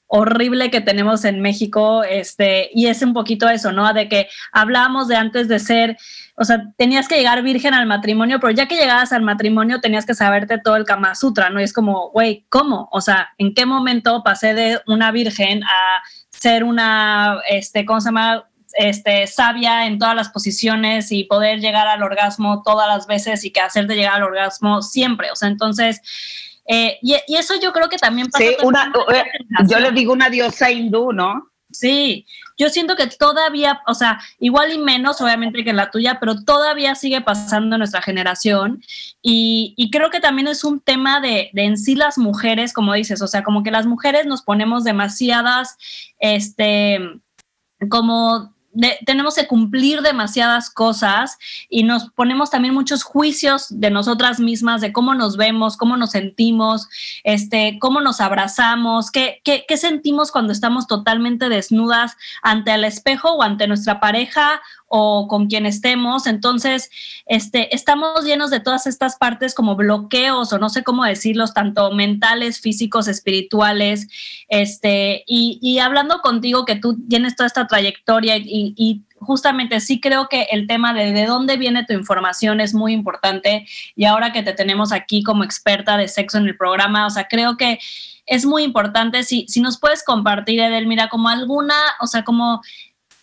horrible 0.08 0.70
que 0.70 0.80
tenemos 0.80 1.24
en 1.24 1.40
México, 1.40 2.02
este, 2.02 2.70
y 2.74 2.86
es 2.86 3.02
un 3.02 3.14
poquito 3.14 3.48
eso, 3.48 3.72
¿no? 3.72 3.92
De 3.92 4.08
que 4.08 4.28
hablamos 4.52 5.06
de 5.06 5.16
antes 5.16 5.48
de 5.48 5.58
ser 5.58 5.96
o 6.40 6.44
sea, 6.44 6.72
tenías 6.76 7.08
que 7.08 7.16
llegar 7.16 7.42
virgen 7.42 7.74
al 7.74 7.86
matrimonio, 7.86 8.38
pero 8.38 8.52
ya 8.52 8.66
que 8.68 8.76
llegabas 8.76 9.12
al 9.12 9.22
matrimonio 9.22 9.80
tenías 9.80 10.06
que 10.06 10.14
saberte 10.14 10.58
todo 10.58 10.76
el 10.76 10.84
Kama 10.84 11.16
Sutra, 11.16 11.50
¿no? 11.50 11.60
Y 11.60 11.64
es 11.64 11.72
como, 11.72 12.10
güey, 12.10 12.46
¿cómo? 12.48 12.88
O 12.92 13.00
sea, 13.00 13.30
¿en 13.38 13.54
qué 13.54 13.66
momento 13.66 14.22
pasé 14.22 14.54
de 14.54 14.80
una 14.86 15.10
virgen 15.10 15.64
a 15.64 16.00
ser 16.30 16.62
una, 16.62 17.40
este, 17.50 17.84
¿cómo 17.84 18.00
se 18.00 18.08
llama? 18.08 18.44
este, 18.74 19.26
sabia 19.26 19.86
en 19.86 19.98
todas 19.98 20.14
las 20.14 20.28
posiciones 20.28 21.10
y 21.10 21.24
poder 21.24 21.58
llegar 21.58 21.88
al 21.88 22.02
orgasmo 22.02 22.62
todas 22.62 22.86
las 22.86 23.06
veces 23.06 23.44
y 23.44 23.50
que 23.50 23.60
hacerte 23.60 23.96
llegar 23.96 24.14
al 24.14 24.22
orgasmo 24.22 24.82
siempre. 24.82 25.32
O 25.32 25.36
sea, 25.36 25.48
entonces, 25.48 26.00
eh, 26.68 26.98
y, 27.02 27.16
eso 27.34 27.54
yo 27.60 27.72
creo 27.72 27.88
que 27.88 27.96
también 27.96 28.28
pasa. 28.28 28.44
Sí, 28.44 28.56
una, 28.62 28.92
eh, 29.12 29.24
yo 29.66 29.80
le 29.80 29.90
digo 29.92 30.12
una 30.12 30.28
diosa 30.28 30.70
hindú, 30.70 31.12
¿no? 31.12 31.50
Sí, 31.70 32.26
yo 32.56 32.70
siento 32.70 32.96
que 32.96 33.06
todavía, 33.08 33.82
o 33.86 33.92
sea, 33.92 34.18
igual 34.38 34.72
y 34.72 34.78
menos 34.78 35.20
obviamente 35.20 35.64
que 35.64 35.74
la 35.74 35.90
tuya, 35.90 36.18
pero 36.18 36.42
todavía 36.42 36.94
sigue 36.94 37.20
pasando 37.20 37.76
en 37.76 37.80
nuestra 37.80 38.00
generación 38.00 38.82
y, 39.20 39.74
y 39.76 39.90
creo 39.90 40.08
que 40.10 40.20
también 40.20 40.48
es 40.48 40.64
un 40.64 40.80
tema 40.80 41.20
de, 41.20 41.50
de, 41.52 41.64
en 41.64 41.76
sí 41.76 41.94
las 41.94 42.16
mujeres, 42.16 42.72
como 42.72 42.94
dices, 42.94 43.20
o 43.20 43.26
sea, 43.26 43.44
como 43.44 43.62
que 43.62 43.70
las 43.70 43.86
mujeres 43.86 44.24
nos 44.24 44.42
ponemos 44.42 44.82
demasiadas, 44.84 45.76
este, 46.18 47.00
como 47.90 48.54
tenemos 49.06 49.34
que 49.34 49.46
cumplir 49.46 50.02
demasiadas 50.02 50.70
cosas 50.70 51.38
y 51.68 51.82
nos 51.82 52.10
ponemos 52.10 52.50
también 52.50 52.74
muchos 52.74 53.02
juicios 53.02 53.66
de 53.70 53.90
nosotras 53.90 54.40
mismas, 54.40 54.80
de 54.80 54.92
cómo 54.92 55.14
nos 55.14 55.36
vemos, 55.36 55.76
cómo 55.76 55.96
nos 55.96 56.10
sentimos, 56.10 56.88
este, 57.24 57.78
cómo 57.80 58.00
nos 58.00 58.20
abrazamos, 58.20 59.10
qué, 59.10 59.40
qué, 59.44 59.64
qué 59.66 59.76
sentimos 59.76 60.30
cuando 60.30 60.52
estamos 60.52 60.86
totalmente 60.86 61.48
desnudas 61.48 62.16
ante 62.42 62.74
el 62.74 62.84
espejo 62.84 63.32
o 63.32 63.42
ante 63.42 63.66
nuestra 63.66 64.00
pareja 64.00 64.60
o 64.88 65.28
con 65.28 65.46
quien 65.46 65.66
estemos. 65.66 66.26
Entonces, 66.26 66.90
este, 67.26 67.74
estamos 67.74 68.24
llenos 68.24 68.50
de 68.50 68.60
todas 68.60 68.86
estas 68.86 69.16
partes 69.16 69.54
como 69.54 69.76
bloqueos 69.76 70.52
o 70.52 70.58
no 70.58 70.68
sé 70.70 70.82
cómo 70.82 71.04
decirlos, 71.04 71.54
tanto 71.54 71.92
mentales, 71.92 72.60
físicos, 72.60 73.06
espirituales. 73.06 74.08
Este, 74.48 75.24
y, 75.26 75.58
y 75.62 75.78
hablando 75.78 76.20
contigo 76.20 76.64
que 76.64 76.76
tú 76.76 76.96
tienes 77.08 77.36
toda 77.36 77.46
esta 77.46 77.66
trayectoria 77.66 78.36
y, 78.36 79.02
justamente 79.20 79.80
sí 79.80 80.00
creo 80.00 80.28
que 80.28 80.46
el 80.52 80.68
tema 80.68 80.94
de 80.94 81.10
de 81.10 81.26
dónde 81.26 81.56
viene 81.56 81.84
tu 81.84 81.92
información 81.92 82.60
es 82.60 82.72
muy 82.72 82.92
importante 82.92 83.66
y 83.96 84.04
ahora 84.04 84.30
que 84.30 84.44
te 84.44 84.52
tenemos 84.52 84.92
aquí 84.92 85.24
como 85.24 85.42
experta 85.42 85.96
de 85.96 86.06
sexo 86.06 86.38
en 86.38 86.46
el 86.46 86.56
programa, 86.56 87.04
o 87.04 87.10
sea, 87.10 87.26
creo 87.26 87.56
que 87.56 87.80
es 88.28 88.44
muy 88.44 88.62
importante 88.62 89.22
si, 89.24 89.46
si 89.48 89.60
nos 89.60 89.78
puedes 89.78 90.04
compartir, 90.04 90.60
Edelmira, 90.60 91.08
como 91.08 91.28
alguna, 91.28 91.74
o 92.00 92.06
sea, 92.06 92.24
como 92.24 92.60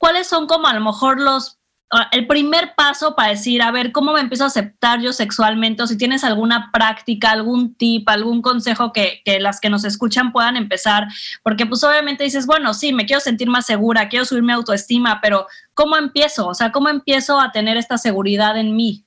¿cuáles 0.06 0.28
son 0.28 0.46
como 0.46 0.68
a 0.68 0.74
lo 0.76 0.82
mejor 0.82 1.20
los 1.20 1.58
ah, 1.90 2.08
el 2.12 2.28
primer 2.28 2.76
paso 2.76 3.16
para 3.16 3.30
decir, 3.30 3.64
a 3.64 3.72
ver, 3.72 3.92
¿cómo 3.92 4.14
me 4.14 4.20
empiezo 4.20 4.44
a 4.44 4.48
aceptar 4.48 5.02
yo 5.02 5.12
sexualmente? 5.12 5.82
O 5.82 5.88
si 5.88 5.98
tienes 5.98 6.24
alguna 6.24 6.70
práctica, 6.72 7.32
algún 7.32 7.74
tip, 7.74 8.08
algún 8.08 8.44
consejo 8.44 8.94
que, 8.94 9.24
que, 9.26 9.40
las 9.40 9.60
que 9.60 9.72
nos 9.72 9.84
escuchan 9.84 10.32
puedan 10.32 10.58
empezar, 10.58 11.08
porque 11.42 11.66
pues 11.66 11.84
obviamente 11.84 12.24
dices, 12.24 12.46
bueno, 12.46 12.76
sí, 12.76 12.94
me 12.94 13.08
quiero 13.08 13.20
sentir 13.20 13.50
más 13.50 13.66
segura, 13.66 14.08
quiero 14.08 14.26
subir 14.26 14.44
mi 14.44 14.54
autoestima, 14.54 15.22
pero 15.24 15.48
¿cómo 15.74 15.98
empiezo? 15.98 16.50
O 16.50 16.54
sea, 16.54 16.72
¿cómo 16.72 16.90
empiezo 16.90 17.42
a 17.42 17.52
tener 17.52 17.76
esta 17.76 17.98
seguridad 17.98 18.60
en 18.60 18.76
mí? 18.76 19.05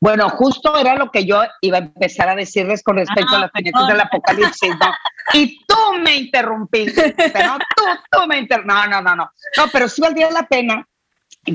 Bueno, 0.00 0.28
justo 0.30 0.78
era 0.78 0.94
lo 0.94 1.10
que 1.10 1.24
yo 1.24 1.42
iba 1.60 1.78
a 1.78 1.80
empezar 1.80 2.28
a 2.28 2.36
decirles 2.36 2.82
con 2.82 2.96
respecto 2.96 3.34
a 3.34 3.40
las 3.40 3.50
jinetes 3.52 3.86
del 3.88 4.00
apocalipsis, 4.00 4.70
¿no? 4.80 4.94
Y 5.34 5.58
tú 5.66 5.76
me 6.02 6.16
interrumpiste, 6.16 7.14
¿no? 7.44 7.58
Tú, 7.76 7.84
tú 8.10 8.26
me 8.28 8.38
interrumpiste. 8.38 8.66
No, 8.66 8.86
no, 8.86 9.02
no, 9.02 9.16
no. 9.16 9.30
No, 9.56 9.64
pero 9.72 9.88
sí 9.88 10.00
valdría 10.00 10.30
la 10.30 10.46
pena 10.46 10.86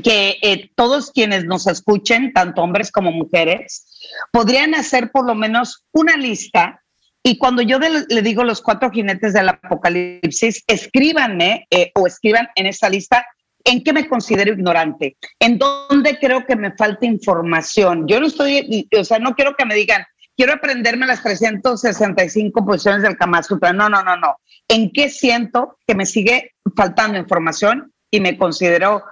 que 0.02 0.38
eh, 0.42 0.72
todos 0.76 1.12
quienes 1.12 1.46
nos 1.46 1.68
escuchen, 1.68 2.34
tanto 2.34 2.62
hombres 2.62 2.92
como 2.92 3.12
mujeres, 3.12 3.86
podrían 4.32 4.76
hacer 4.76 5.12
por 5.12 5.26
lo 5.26 5.36
menos 5.36 5.86
una 5.92 6.18
lista. 6.18 6.82
Y 7.24 7.38
cuando 7.38 7.62
yo 7.62 7.80
le 7.80 8.22
digo 8.22 8.44
los 8.44 8.62
cuatro 8.62 8.92
jinetes 8.92 9.34
del 9.34 9.50
apocalipsis, 9.50 10.64
escríbanme 10.68 11.68
eh, 11.70 11.92
o 11.96 12.08
escriban 12.08 12.50
en 12.56 12.66
esa 12.66 12.90
lista 12.90 13.26
en 13.64 13.84
qué 13.84 13.94
me 13.94 14.08
considero 14.08 14.54
ignorante, 14.54 15.18
en 15.40 15.58
dónde 15.58 16.18
creo 16.20 16.46
que 16.46 16.56
me 16.56 16.72
falta 16.74 17.06
información. 17.06 18.08
Yo 18.08 18.20
no 18.20 18.28
estoy, 18.28 18.88
o 18.98 19.04
sea, 19.04 19.20
no 19.20 19.36
quiero 19.36 19.56
que 19.56 19.66
me 19.66 19.76
digan, 19.76 20.06
quiero 20.36 20.54
aprenderme 20.54 21.06
las 21.06 21.24
365 21.24 22.66
posiciones 22.66 23.04
del 23.04 23.18
Kama 23.18 23.44
Sutra. 23.44 23.74
No, 23.74 23.90
no, 23.90 24.04
no, 24.04 24.18
no. 24.18 24.38
¿En 24.68 24.92
qué 24.92 25.10
siento 25.10 25.78
que 25.88 25.96
me 25.96 26.06
sigue 26.06 26.52
faltando 26.76 27.18
información 27.18 27.94
y 28.12 28.20
me 28.20 28.38
considero 28.38 29.04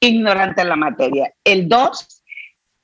ignorante 0.00 0.62
en 0.62 0.68
la 0.68 0.76
materia? 0.76 1.32
El 1.42 1.68
dos 1.68 2.22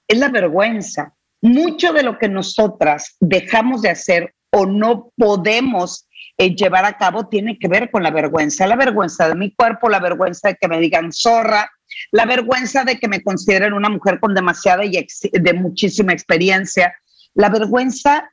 es 0.09 0.19
la 0.19 0.29
vergüenza. 0.29 1.15
Mucho 1.43 1.93
de 1.93 2.03
lo 2.03 2.19
que 2.19 2.29
nosotras 2.29 3.17
dejamos 3.21 3.83
de 3.83 3.91
hacer 3.91 4.35
o 4.51 4.67
no 4.67 5.13
podemos 5.17 6.07
eh, 6.41 6.55
llevar 6.57 6.87
a 6.87 6.97
cabo 6.97 7.29
tiene 7.29 7.59
que 7.59 7.69
ver 7.69 7.91
con 7.91 8.03
la 8.03 8.11
vergüenza, 8.11 8.67
la 8.67 8.75
vergüenza 8.75 9.29
de 9.29 9.35
mi 9.35 9.53
cuerpo, 9.53 9.91
la 9.91 10.01
vergüenza 10.01 10.49
de 10.49 10.57
que 10.57 10.69
me 10.69 10.81
digan 10.81 11.13
zorra, 11.13 11.71
la 12.13 12.25
vergüenza 12.25 12.83
de 12.83 12.99
que 12.99 13.09
me 13.09 13.23
consideren 13.23 13.75
una 13.75 13.91
mujer 13.91 14.19
con 14.19 14.35
demasiada 14.35 14.83
y 14.87 15.07
de 15.33 15.53
muchísima 15.53 16.15
experiencia. 16.15 16.95
La 17.35 17.51
vergüenza 17.51 18.33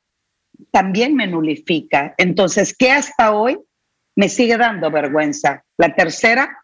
también 0.71 1.15
me 1.15 1.27
nulifica. 1.27 2.15
Entonces, 2.17 2.73
¿qué 2.73 2.91
hasta 2.93 3.33
hoy 3.33 3.59
me 4.15 4.29
sigue 4.29 4.55
dando 4.55 4.89
vergüenza? 4.89 5.65
La 5.75 5.93
tercera 5.93 6.63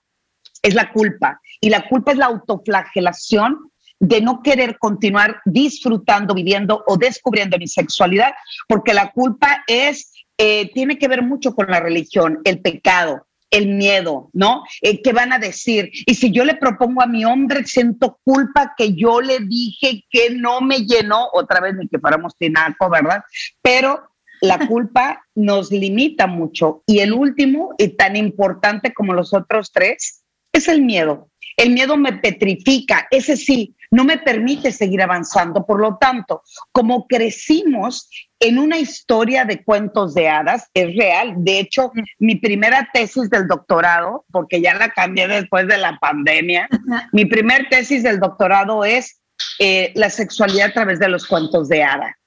es 0.61 0.73
la 0.73 0.93
culpa. 0.93 1.41
Y 1.59 1.69
la 1.69 1.89
culpa 1.89 2.13
es 2.13 2.19
la 2.19 2.27
autoflagelación 2.27 3.69
de 3.99 4.21
no 4.21 4.41
querer 4.41 4.77
continuar 4.79 5.41
disfrutando, 5.43 6.33
viviendo 6.33 6.85
o 6.87 6.95
descubriendo 6.95 7.57
mi 7.57 7.67
sexualidad, 7.67 8.31
porque 8.69 8.93
la 8.93 9.11
culpa 9.11 9.65
es 9.67 10.12
eh, 10.37 10.71
tiene 10.73 10.97
que 10.97 11.07
ver 11.07 11.21
mucho 11.21 11.53
con 11.53 11.67
la 11.67 11.79
religión, 11.79 12.39
el 12.43 12.59
pecado, 12.61 13.27
el 13.53 13.67
miedo, 13.67 14.29
¿no? 14.33 14.63
Eh, 14.81 15.01
¿Qué 15.03 15.13
van 15.13 15.31
a 15.31 15.37
decir? 15.37 15.91
Y 16.07 16.15
si 16.15 16.31
yo 16.31 16.43
le 16.43 16.55
propongo 16.55 17.03
a 17.03 17.07
mi 17.07 17.23
hombre, 17.23 17.63
siento 17.65 18.19
culpa 18.23 18.73
que 18.75 18.93
yo 18.93 19.21
le 19.21 19.39
dije 19.39 20.03
que 20.09 20.31
no 20.31 20.59
me 20.61 20.85
llenó, 20.85 21.27
otra 21.33 21.59
vez 21.59 21.75
ni 21.75 21.87
que 21.87 21.99
fuéramos 21.99 22.35
tinaco, 22.35 22.89
¿verdad? 22.89 23.21
Pero 23.61 24.09
la 24.41 24.57
culpa 24.67 25.23
nos 25.35 25.71
limita 25.71 26.25
mucho. 26.25 26.81
Y 26.87 26.99
el 26.99 27.13
último, 27.13 27.75
y 27.77 27.89
tan 27.89 28.15
importante 28.15 28.91
como 28.91 29.13
los 29.13 29.33
otros 29.35 29.71
tres, 29.71 30.23
es 30.51 30.67
el 30.67 30.81
miedo. 30.81 31.29
El 31.55 31.71
miedo 31.71 31.95
me 31.97 32.13
petrifica, 32.13 33.07
ese 33.11 33.37
sí, 33.37 33.75
no 33.91 34.03
me 34.03 34.17
permite 34.17 34.71
seguir 34.71 35.03
avanzando. 35.03 35.65
Por 35.67 35.79
lo 35.79 35.97
tanto, 35.97 36.41
como 36.71 37.05
crecimos 37.05 38.09
en 38.43 38.59
una 38.59 38.77
historia 38.77 39.45
de 39.45 39.63
cuentos 39.63 40.13
de 40.13 40.27
hadas, 40.27 40.69
es 40.73 40.93
real. 40.97 41.33
De 41.37 41.59
hecho, 41.59 41.93
mi 42.19 42.35
primera 42.35 42.89
tesis 42.93 43.29
del 43.29 43.47
doctorado, 43.47 44.25
porque 44.33 44.61
ya 44.61 44.73
la 44.73 44.89
cambié 44.89 45.29
después 45.29 45.65
de 45.67 45.77
la 45.77 45.97
pandemia, 45.97 46.67
mi 47.13 47.23
primer 47.23 47.69
tesis 47.69 48.03
del 48.03 48.19
doctorado 48.19 48.83
es 48.83 49.21
eh, 49.59 49.93
la 49.95 50.09
sexualidad 50.09 50.71
a 50.71 50.73
través 50.73 50.99
de 50.99 51.07
los 51.07 51.25
cuentos 51.25 51.69
de 51.69 51.83
hada. 51.83 52.17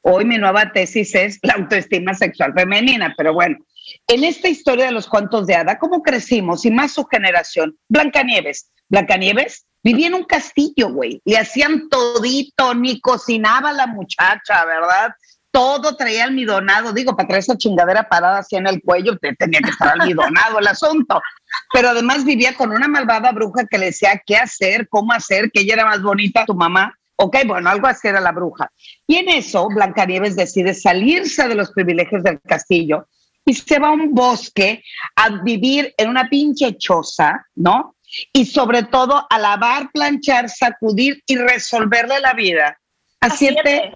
Hoy 0.00 0.24
mi 0.24 0.38
nueva 0.38 0.72
tesis 0.72 1.14
es 1.14 1.38
la 1.42 1.54
autoestima 1.54 2.14
sexual 2.14 2.54
femenina, 2.54 3.12
pero 3.14 3.34
bueno, 3.34 3.58
en 4.08 4.24
esta 4.24 4.48
historia 4.48 4.86
de 4.86 4.92
los 4.92 5.06
cuentos 5.06 5.46
de 5.46 5.56
hada, 5.56 5.78
¿cómo 5.78 6.02
crecimos? 6.02 6.64
Y 6.64 6.70
más 6.70 6.92
su 6.92 7.04
generación. 7.04 7.76
Blancanieves. 7.88 8.70
Blancanieves 8.88 9.66
vivía 9.82 10.06
en 10.06 10.14
un 10.14 10.24
castillo, 10.24 10.90
güey. 10.90 11.20
Le 11.26 11.36
hacían 11.36 11.90
todito, 11.90 12.74
ni 12.74 12.98
cocinaba 12.98 13.72
la 13.72 13.86
muchacha, 13.86 14.64
¿verdad? 14.64 15.12
Todo 15.56 15.96
traía 15.96 16.24
almidonado. 16.24 16.92
Digo, 16.92 17.16
para 17.16 17.28
traer 17.28 17.40
esa 17.40 17.56
chingadera 17.56 18.06
parada 18.10 18.40
así 18.40 18.56
en 18.56 18.66
el 18.66 18.82
cuello, 18.82 19.16
te 19.16 19.34
tenía 19.36 19.60
que 19.60 19.70
estar 19.70 19.98
almidonado 19.98 20.58
el 20.58 20.66
asunto. 20.66 21.18
Pero 21.72 21.88
además 21.88 22.26
vivía 22.26 22.54
con 22.54 22.72
una 22.72 22.88
malvada 22.88 23.32
bruja 23.32 23.66
que 23.66 23.78
le 23.78 23.86
decía 23.86 24.20
qué 24.26 24.36
hacer, 24.36 24.86
cómo 24.90 25.14
hacer, 25.14 25.50
que 25.50 25.62
ella 25.62 25.72
era 25.72 25.86
más 25.86 26.02
bonita, 26.02 26.44
tu 26.44 26.54
mamá. 26.54 26.92
Ok, 27.16 27.38
bueno, 27.46 27.70
algo 27.70 27.86
así 27.86 28.06
era 28.06 28.20
la 28.20 28.32
bruja. 28.32 28.70
Y 29.06 29.16
en 29.16 29.30
eso, 29.30 29.66
Blancanieves 29.68 30.36
decide 30.36 30.74
salirse 30.74 31.48
de 31.48 31.54
los 31.54 31.70
privilegios 31.72 32.22
del 32.22 32.38
castillo 32.42 33.08
y 33.42 33.54
se 33.54 33.78
va 33.78 33.88
a 33.88 33.92
un 33.92 34.12
bosque 34.12 34.84
a 35.14 35.42
vivir 35.42 35.94
en 35.96 36.10
una 36.10 36.28
pinche 36.28 36.76
choza, 36.76 37.46
¿no? 37.54 37.96
Y 38.30 38.44
sobre 38.44 38.82
todo 38.82 39.26
a 39.30 39.38
lavar, 39.38 39.90
planchar, 39.90 40.50
sacudir 40.50 41.22
y 41.26 41.38
resolverle 41.38 42.20
la 42.20 42.34
vida 42.34 42.78
a, 43.20 43.30
siete, 43.30 43.94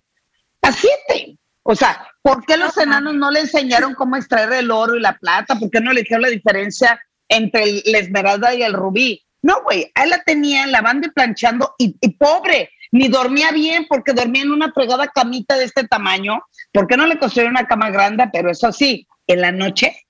A 0.63 0.73
siete. 0.73 1.37
O 1.63 1.75
sea, 1.75 2.07
¿por 2.23 2.45
qué 2.45 2.57
los 2.57 2.77
enanos 2.77 3.15
no 3.15 3.31
le 3.31 3.41
enseñaron 3.41 3.95
cómo 3.95 4.17
extraer 4.17 4.53
el 4.53 4.71
oro 4.71 4.97
y 4.97 5.01
la 5.01 5.19
plata? 5.19 5.57
¿Por 5.59 5.71
qué 5.71 5.81
no 5.81 5.93
le 5.93 6.01
dijeron 6.01 6.23
la 6.23 6.29
diferencia 6.29 7.01
entre 7.29 7.83
la 7.85 7.99
esmeralda 7.99 8.55
y 8.55 8.63
el 8.63 8.73
rubí? 8.73 9.23
No, 9.43 9.63
güey, 9.63 9.91
él 9.95 10.11
la 10.11 10.23
tenía 10.23 10.67
lavando 10.67 11.09
y 11.09 11.11
planchando 11.13 11.75
y, 11.79 11.97
y, 12.01 12.11
pobre, 12.11 12.71
ni 12.93 13.09
dormía 13.09 13.53
bien 13.53 13.87
porque 13.89 14.13
dormía 14.13 14.43
en 14.43 14.53
una 14.53 14.73
fregada 14.73 15.09
camita 15.09 15.57
de 15.57 15.65
este 15.65 15.87
tamaño. 15.87 16.43
¿Por 16.73 16.87
qué 16.87 16.97
no 16.97 17.07
le 17.07 17.19
construyeron 17.19 17.57
una 17.57 17.67
cama 17.67 17.91
grande? 17.91 18.29
Pero 18.33 18.51
eso 18.51 18.71
sí, 18.73 19.07
en 19.27 19.41
la 19.41 19.53
noche, 19.53 20.07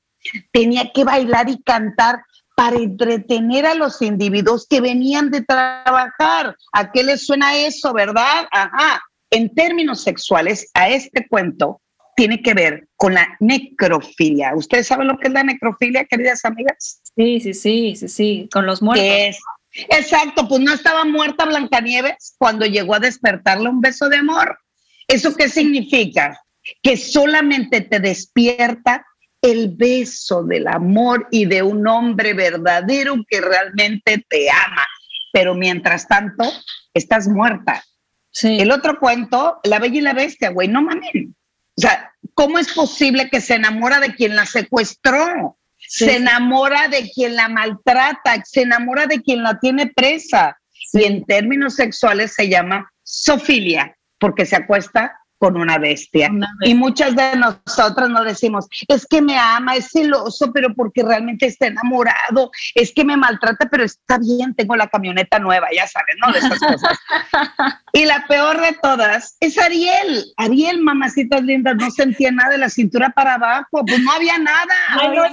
tenía 0.52 0.90
que 0.92 1.04
bailar 1.04 1.48
y 1.48 1.62
cantar 1.62 2.22
para 2.56 2.76
entretener 2.76 3.64
a 3.66 3.74
los 3.74 4.02
individuos 4.02 4.66
que 4.68 4.80
venían 4.80 5.30
de 5.30 5.42
trabajar. 5.42 6.56
¿A 6.72 6.92
qué 6.92 7.02
les 7.02 7.24
suena 7.24 7.56
eso, 7.56 7.92
verdad? 7.92 8.46
Ajá. 8.50 9.00
En 9.30 9.54
términos 9.54 10.02
sexuales, 10.02 10.70
a 10.74 10.88
este 10.88 11.26
cuento 11.28 11.80
tiene 12.16 12.42
que 12.42 12.54
ver 12.54 12.88
con 12.96 13.14
la 13.14 13.36
necrofilia. 13.40 14.54
¿Ustedes 14.54 14.88
saben 14.88 15.06
lo 15.06 15.18
que 15.18 15.28
es 15.28 15.32
la 15.32 15.44
necrofilia, 15.44 16.04
queridas 16.04 16.44
amigas? 16.44 17.00
Sí, 17.16 17.40
sí, 17.40 17.54
sí, 17.54 17.96
sí, 17.96 18.08
sí, 18.08 18.48
con 18.52 18.66
los 18.66 18.82
muertos. 18.82 19.06
es 19.06 19.38
Exacto, 19.72 20.48
pues 20.48 20.60
no 20.60 20.72
estaba 20.72 21.04
muerta 21.04 21.44
Blancanieves 21.44 22.34
cuando 22.38 22.66
llegó 22.66 22.94
a 22.94 23.00
despertarle 23.00 23.68
un 23.68 23.80
beso 23.80 24.08
de 24.08 24.16
amor. 24.16 24.58
¿Eso 25.06 25.34
qué 25.34 25.48
significa? 25.48 26.40
Que 26.82 26.96
solamente 26.96 27.80
te 27.80 28.00
despierta 28.00 29.04
el 29.40 29.74
beso 29.74 30.42
del 30.42 30.66
amor 30.66 31.28
y 31.30 31.46
de 31.46 31.62
un 31.62 31.86
hombre 31.86 32.34
verdadero 32.34 33.16
que 33.26 33.40
realmente 33.40 34.24
te 34.28 34.50
ama. 34.50 34.86
Pero 35.32 35.54
mientras 35.54 36.06
tanto, 36.08 36.44
estás 36.92 37.28
muerta. 37.28 37.82
Sí. 38.30 38.58
El 38.60 38.70
otro 38.70 38.98
cuento, 38.98 39.60
La 39.64 39.78
Bella 39.78 39.98
y 39.98 40.02
la 40.02 40.12
Bestia, 40.12 40.50
güey, 40.50 40.68
no 40.68 40.82
mames. 40.82 41.10
O 41.76 41.80
sea, 41.80 42.12
¿cómo 42.34 42.58
es 42.58 42.72
posible 42.72 43.28
que 43.30 43.40
se 43.40 43.54
enamora 43.54 44.00
de 44.00 44.14
quien 44.14 44.36
la 44.36 44.46
secuestró? 44.46 45.56
se 45.92 46.16
enamora 46.16 46.86
de 46.86 47.10
quien 47.10 47.34
la 47.34 47.48
maltrata, 47.48 48.40
se 48.44 48.62
enamora 48.62 49.06
de 49.06 49.20
quien 49.22 49.42
la 49.42 49.58
tiene 49.58 49.88
presa. 49.88 50.56
Y 50.92 51.04
en 51.04 51.24
términos 51.24 51.74
sexuales 51.74 52.32
se 52.34 52.48
llama 52.48 52.92
sofilia, 53.02 53.96
porque 54.18 54.46
se 54.46 54.56
acuesta 54.56 55.19
con 55.40 55.56
una 55.56 55.78
bestia. 55.78 56.30
Y 56.60 56.74
muchas 56.74 57.16
de 57.16 57.34
nosotras 57.34 58.10
nos 58.10 58.26
decimos, 58.26 58.66
es 58.86 59.06
que 59.06 59.22
me 59.22 59.38
ama, 59.38 59.74
es 59.74 59.88
celoso, 59.90 60.52
pero 60.52 60.74
porque 60.74 61.02
realmente 61.02 61.46
está 61.46 61.68
enamorado, 61.68 62.50
es 62.74 62.92
que 62.92 63.06
me 63.06 63.16
maltrata, 63.16 63.66
pero 63.70 63.82
está 63.82 64.18
bien, 64.18 64.54
tengo 64.54 64.76
la 64.76 64.88
camioneta 64.88 65.38
nueva, 65.38 65.68
ya 65.74 65.86
saben, 65.86 66.16
¿no? 66.20 66.30
De 66.30 66.40
esas 66.40 66.58
cosas. 66.58 66.98
y 67.94 68.04
la 68.04 68.26
peor 68.28 68.60
de 68.60 68.74
todas 68.82 69.38
es 69.40 69.56
Ariel. 69.56 70.26
Ariel, 70.36 70.82
mamacitas 70.82 71.42
lindas, 71.42 71.74
no 71.76 71.90
sentía 71.90 72.30
nada 72.30 72.50
de 72.50 72.58
la 72.58 72.68
cintura 72.68 73.08
para 73.08 73.36
abajo, 73.36 73.82
pues 73.86 73.98
no 73.98 74.12
había 74.12 74.36
nada. 74.36 74.74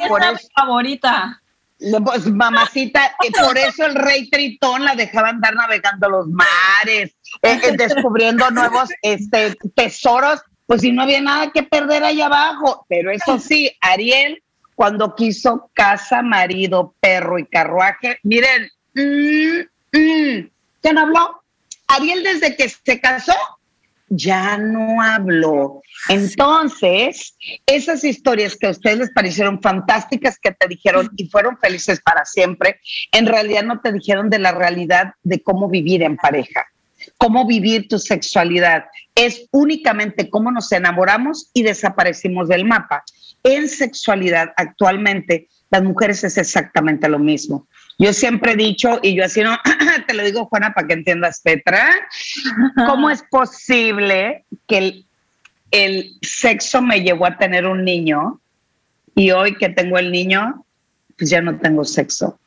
por 0.08 0.24
eso, 0.24 0.48
favorita. 0.56 1.42
Pues 1.80 2.26
mamacita, 2.26 3.16
por 3.40 3.56
eso 3.56 3.86
el 3.86 3.94
rey 3.94 4.28
Tritón 4.32 4.84
la 4.84 4.96
dejaba 4.96 5.30
andar 5.30 5.54
navegando 5.54 6.10
los 6.10 6.28
mares, 6.28 7.16
eh, 7.42 7.60
eh, 7.64 7.76
descubriendo 7.78 8.50
nuevos 8.52 8.90
este, 9.02 9.56
tesoros, 9.76 10.42
pues 10.66 10.82
si 10.82 10.92
no 10.92 11.04
había 11.04 11.22
nada 11.22 11.52
que 11.52 11.64
perder 11.64 12.04
ahí 12.04 12.22
abajo. 12.22 12.86
Pero 12.90 13.12
eso 13.12 13.40
sí, 13.40 13.72
Ariel, 13.82 14.44
cuando 14.76 15.16
quiso 15.16 15.70
casa, 15.74 16.22
marido, 16.22 16.94
perro 17.00 17.40
y 17.40 17.46
carruaje, 17.46 18.20
miren, 18.24 18.70
mm, 18.94 19.98
mm, 19.98 20.50
¿quién 20.82 20.98
habló? 20.98 21.42
Ariel 21.88 22.24
desde 22.24 22.56
que 22.56 22.70
se 22.70 23.00
casó 23.00 23.34
ya 24.10 24.58
no 24.58 25.02
habló. 25.02 25.82
Entonces, 26.10 27.36
esas 27.66 28.04
historias 28.04 28.56
que 28.56 28.68
a 28.68 28.72
ustedes 28.72 28.98
les 28.98 29.12
parecieron 29.12 29.62
fantásticas, 29.62 30.40
que 30.40 30.52
te 30.52 30.68
dijeron 30.68 31.10
y 31.18 31.28
fueron 31.28 31.58
felices 31.58 32.00
para 32.02 32.26
siempre, 32.26 32.80
en 33.12 33.26
realidad 33.26 33.64
no 33.64 33.82
te 33.82 33.92
dijeron 33.92 34.30
de 34.30 34.40
la 34.40 34.52
realidad 34.52 35.14
de 35.24 35.42
cómo 35.42 35.70
vivir 35.70 36.04
en 36.04 36.16
pareja, 36.16 36.68
cómo 37.18 37.46
vivir 37.46 37.88
tu 37.88 38.00
sexualidad. 38.00 38.86
Es 39.16 39.48
únicamente 39.52 40.30
cómo 40.30 40.52
nos 40.52 40.72
enamoramos 40.72 41.50
y 41.54 41.64
desaparecimos 41.64 42.48
del 42.48 42.66
mapa. 42.66 43.04
En 43.44 43.70
sexualidad 43.70 44.54
actualmente, 44.58 45.48
las 45.70 45.84
mujeres 45.84 46.24
es 46.24 46.38
exactamente 46.38 47.10
lo 47.10 47.20
mismo. 47.20 47.68
Yo 48.00 48.14
siempre 48.14 48.54
he 48.54 48.56
dicho, 48.56 49.00
y 49.02 49.16
yo 49.16 49.26
así 49.26 49.42
no, 49.42 49.58
te 50.08 50.14
lo 50.14 50.24
digo, 50.24 50.46
Juana, 50.46 50.74
para 50.74 50.88
que 50.88 50.94
entiendas, 50.94 51.42
Petra, 51.42 51.90
¿cómo 52.88 53.10
es 53.10 53.24
posible 53.24 54.46
que 54.68 54.78
el, 54.78 55.06
el 55.72 56.12
sexo 56.22 56.82
me 56.82 57.02
llevó 57.02 57.26
a 57.26 57.38
tener 57.38 57.66
un 57.66 57.84
niño 57.84 58.40
y 59.16 59.32
hoy 59.32 59.56
que 59.56 59.70
tengo 59.70 59.98
el 59.98 60.12
niño, 60.12 60.64
pues 61.18 61.30
ya 61.30 61.42
no 61.42 61.58
tengo 61.58 61.84
sexo? 61.86 62.40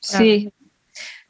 Sí, 0.00 0.52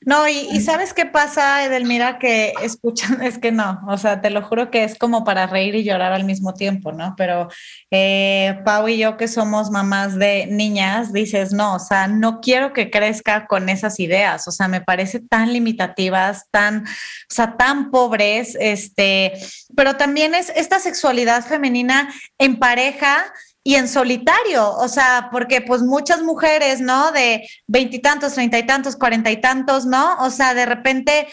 no, 0.07 0.27
y, 0.27 0.61
¿sabes 0.63 0.95
qué 0.95 1.05
pasa, 1.05 1.63
Edelmira? 1.63 2.19
Que 2.19 2.55
escuchan, 2.63 3.21
es 3.23 3.39
que 3.39 3.53
no, 3.53 3.83
o 3.87 3.99
sea, 3.99 4.23
te 4.23 4.31
lo 4.31 4.43
juro 4.43 4.71
que 4.71 4.83
es 4.83 4.97
como 4.97 5.25
para 5.25 5.47
reír 5.47 5.75
y 5.75 5.85
llorar 5.85 6.13
al 6.13 6.25
mismo 6.25 6.55
tiempo, 6.55 6.91
¿no? 6.93 7.15
Pero 7.19 7.49
eh, 7.91 8.59
Pau 8.65 8.89
y 8.89 8.97
yo 8.97 9.19
que 9.19 9.29
somos 9.29 9.71
mamás 9.71 10.19
de 10.19 10.47
niñas, 10.47 11.13
dices, 11.13 11.53
no, 11.53 11.75
o 11.75 11.79
sea, 11.79 12.07
no 12.07 12.41
quiero 12.41 12.73
que 12.73 12.91
crezca 12.91 13.47
con 13.47 13.69
esas 13.69 14.01
ideas, 14.01 14.49
o 14.49 14.53
sea, 14.53 14.69
me 14.69 14.81
parece 14.81 15.21
tan 15.21 15.53
limitativas, 15.53 16.47
tan, 16.51 16.85
o 16.85 17.35
sea, 17.35 17.59
tan 17.59 17.91
pobres, 17.91 18.57
este, 18.59 19.33
pero 19.77 19.97
también 19.97 20.35
es 20.35 20.51
esta 20.57 20.79
sexualidad 20.79 21.45
femenina 21.45 22.11
en 22.39 22.59
pareja 22.59 23.31
y 23.63 23.75
en 23.75 23.89
solitario, 23.89 24.71
o 24.71 24.89
sea, 24.89 25.29
porque 25.31 25.61
pues 25.61 25.83
muchas 25.83 26.23
mujeres, 26.23 26.81
¿no? 26.81 27.13
De 27.13 27.47
veintitantos, 27.67 28.33
treinta 28.33 28.59
y 28.59 28.67
tantos, 28.67 28.97
cuarenta 28.97 29.31
y 29.31 29.41
tantos, 29.41 29.85
¿no? 29.85 30.17
O 30.21 30.31
sea, 30.31 30.55
de 30.55 30.65
repente, 30.65 31.29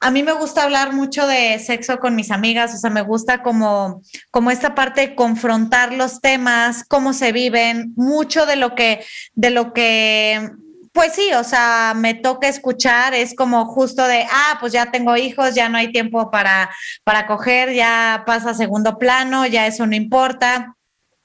a 0.00 0.10
mí 0.10 0.22
me 0.22 0.32
gusta 0.32 0.64
hablar 0.64 0.92
mucho 0.92 1.26
de 1.26 1.58
sexo 1.58 1.98
con 1.98 2.14
mis 2.14 2.30
amigas, 2.30 2.74
o 2.74 2.78
sea, 2.78 2.90
me 2.90 3.02
gusta 3.02 3.42
como, 3.42 4.02
como 4.30 4.50
esta 4.50 4.74
parte 4.74 5.00
de 5.00 5.14
confrontar 5.14 5.92
los 5.94 6.20
temas, 6.20 6.84
cómo 6.86 7.14
se 7.14 7.32
viven, 7.32 7.92
mucho 7.96 8.44
de 8.44 8.56
lo 8.56 8.74
que, 8.74 9.04
de 9.34 9.50
lo 9.50 9.72
que 9.72 10.50
pues 10.92 11.14
sí, 11.14 11.32
o 11.32 11.42
sea, 11.42 11.94
me 11.96 12.12
toca 12.12 12.48
escuchar, 12.48 13.14
es 13.14 13.34
como 13.34 13.64
justo 13.64 14.06
de, 14.06 14.26
ah, 14.30 14.58
pues 14.60 14.74
ya 14.74 14.90
tengo 14.90 15.16
hijos, 15.16 15.54
ya 15.54 15.70
no 15.70 15.78
hay 15.78 15.90
tiempo 15.90 16.30
para, 16.30 16.70
para 17.02 17.26
coger, 17.26 17.72
ya 17.72 18.24
pasa 18.26 18.50
a 18.50 18.54
segundo 18.54 18.98
plano, 18.98 19.46
ya 19.46 19.66
eso 19.66 19.86
no 19.86 19.96
importa. 19.96 20.76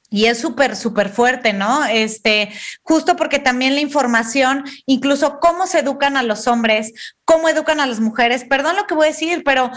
Y 0.09 0.25
es 0.25 0.39
súper, 0.39 0.75
súper 0.75 1.09
fuerte, 1.09 1.53
¿no? 1.53 1.83
Este, 1.85 2.49
justo 2.81 3.15
porque 3.15 3.39
también 3.39 3.75
la 3.75 3.81
información, 3.81 4.63
incluso 4.85 5.39
cómo 5.39 5.67
se 5.67 5.79
educan 5.79 6.15
a 6.15 6.23
los 6.23 6.47
hombres, 6.47 6.93
cómo 7.25 7.49
educan 7.49 7.79
a 7.79 7.85
las 7.87 7.99
mujeres, 7.99 8.45
perdón 8.45 8.77
lo 8.77 8.87
que 8.87 8.95
voy 8.95 9.07
a 9.07 9.09
decir, 9.09 9.43
pero 9.43 9.69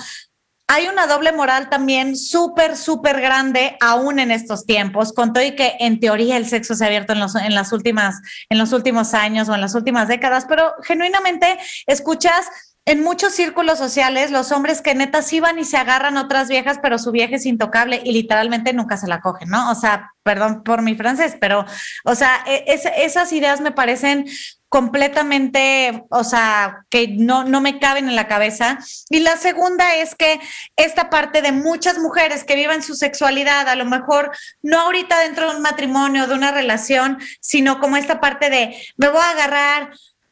hay 0.73 0.87
una 0.87 1.09
doble 1.09 1.33
moral 1.33 1.69
también 1.69 2.17
súper, 2.17 2.77
súper 2.77 3.21
grande 3.21 3.77
aún 3.81 4.21
en 4.21 4.31
estos 4.31 4.67
tiempos, 4.67 5.13
con 5.13 5.33
todo 5.33 5.43
y 5.43 5.57
que 5.57 5.75
en 5.81 5.99
teoría 5.99 6.37
el 6.37 6.47
sexo 6.47 6.77
se 6.77 6.85
ha 6.85 6.87
abierto 6.87 7.13
en 7.13 7.19
los, 7.19 7.35
en 7.35 7.57
las 7.57 7.73
últimas, 7.73 8.21
en 8.49 8.57
los 8.57 8.73
últimos 8.73 9.13
años 9.13 9.49
o 9.49 9.55
en 9.57 9.61
las 9.61 9.75
últimas 9.75 10.07
décadas, 10.07 10.47
pero 10.49 10.75
genuinamente 10.85 11.59
escuchas 11.89 12.47
en 12.87 13.03
muchos 13.03 13.35
círculos 13.35 13.79
sociales, 13.79 14.31
los 14.31 14.53
hombres 14.53 14.81
que 14.81 14.95
neta 14.95 15.23
sí 15.23 15.39
van 15.39 15.59
y 15.59 15.65
se 15.65 15.77
agarran 15.77 16.17
otras 16.17 16.49
viejas, 16.49 16.79
pero 16.83 16.99
su 16.99 17.13
vieja 17.13 17.37
es 17.37 17.47
intocable 17.47 18.01
y 18.05 18.13
literalmente 18.13 18.73
nunca 18.73 18.97
se 18.97 19.07
la 19.07 19.21
cogen, 19.21 19.49
¿no? 19.49 19.71
O 19.71 19.75
sea, 19.75 20.13
perdón 20.23 20.63
por 20.65 20.83
mi 20.83 20.95
francés, 20.95 21.37
pero, 21.41 21.65
o 22.05 22.15
sea, 22.15 22.43
e, 22.47 22.65
esas 22.97 23.33
ideas 23.33 23.61
me 23.61 23.73
parecen 23.73 24.27
completamente, 24.71 26.05
o 26.11 26.23
sea, 26.23 26.87
que 26.91 27.09
no, 27.09 27.43
no 27.43 27.61
me 27.61 27.81
caben 27.81 28.09
en 28.09 28.15
la 28.15 28.29
cabeza. 28.29 28.79
Y 29.11 29.19
la 29.19 29.37
segunda 29.37 29.97
es 29.97 30.15
que 30.15 30.41
esta 30.77 31.11
parte 31.11 31.43
de 31.43 31.51
muchas 31.51 31.99
mujeres 31.99 32.45
que 32.45 32.55
viven 32.55 32.83
su 32.83 32.95
sexualidad, 32.95 33.69
a 33.69 33.75
lo 33.75 33.85
mejor 33.85 34.31
no 34.63 34.81
ahorita 34.81 35.19
dentro 35.19 35.51
de 35.51 35.57
un 35.57 35.63
matrimonio, 35.63 36.29
de 36.29 36.35
una 36.35 36.53
relación, 36.53 37.19
sino 37.41 37.81
como 37.81 37.97
esta 37.97 38.21
parte 38.21 38.49
de 38.49 38.77
me 38.97 39.09
voy 39.09 39.21
a 39.21 39.31
agarrar 39.31 39.91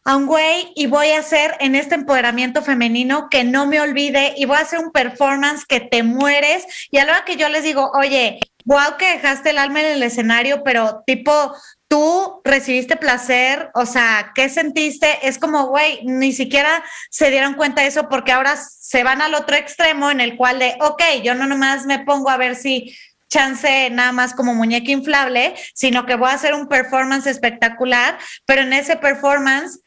a 0.08 0.16
un 0.16 0.24
güey 0.24 0.72
y 0.74 0.86
voy 0.86 1.10
a 1.10 1.18
hacer 1.18 1.54
en 1.60 1.74
este 1.74 1.94
empoderamiento 1.94 2.62
femenino 2.62 3.28
que 3.28 3.44
no 3.44 3.66
me 3.66 3.78
olvide 3.78 4.32
y 4.38 4.46
voy 4.46 4.56
a 4.56 4.60
hacer 4.60 4.78
un 4.78 4.90
performance 4.90 5.66
que 5.66 5.80
te 5.80 6.02
mueres. 6.02 6.64
Y 6.90 6.96
a 6.96 7.04
la 7.04 7.12
hora 7.12 7.24
que 7.26 7.36
yo 7.36 7.50
les 7.50 7.62
digo, 7.62 7.90
oye, 7.92 8.40
wow, 8.64 8.96
que 8.98 9.10
dejaste 9.10 9.50
el 9.50 9.58
alma 9.58 9.82
en 9.82 9.88
el 9.88 10.02
escenario, 10.02 10.64
pero 10.64 11.02
tipo, 11.06 11.54
tú 11.88 12.40
recibiste 12.42 12.96
placer, 12.96 13.70
o 13.74 13.84
sea, 13.84 14.32
¿qué 14.34 14.48
sentiste? 14.48 15.28
Es 15.28 15.38
como, 15.38 15.66
güey, 15.66 16.00
ni 16.06 16.32
siquiera 16.32 16.82
se 17.10 17.30
dieron 17.30 17.52
cuenta 17.52 17.82
de 17.82 17.88
eso 17.88 18.08
porque 18.08 18.32
ahora 18.32 18.56
se 18.56 19.04
van 19.04 19.20
al 19.20 19.34
otro 19.34 19.56
extremo 19.56 20.10
en 20.10 20.22
el 20.22 20.38
cual 20.38 20.58
de, 20.58 20.74
ok, 20.80 21.02
yo 21.22 21.34
no 21.34 21.46
nomás 21.46 21.84
me 21.84 21.98
pongo 21.98 22.30
a 22.30 22.38
ver 22.38 22.56
si 22.56 22.96
chance 23.28 23.90
nada 23.90 24.12
más 24.12 24.32
como 24.32 24.54
muñeca 24.54 24.90
inflable, 24.90 25.54
sino 25.74 26.06
que 26.06 26.14
voy 26.14 26.30
a 26.30 26.34
hacer 26.34 26.54
un 26.54 26.66
performance 26.66 27.26
espectacular, 27.26 28.16
pero 28.46 28.62
en 28.62 28.72
ese 28.72 28.96
performance 28.96 29.80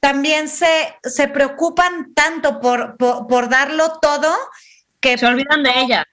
también 0.00 0.48
se, 0.48 0.96
se 1.02 1.28
preocupan 1.28 2.14
tanto 2.14 2.60
por, 2.60 2.96
por, 2.96 3.48
darlo 3.48 3.98
todo 4.00 4.34
que 5.00 5.18
se 5.18 5.26
olvidan 5.26 5.62
de 5.62 5.70
ellas. 5.76 6.04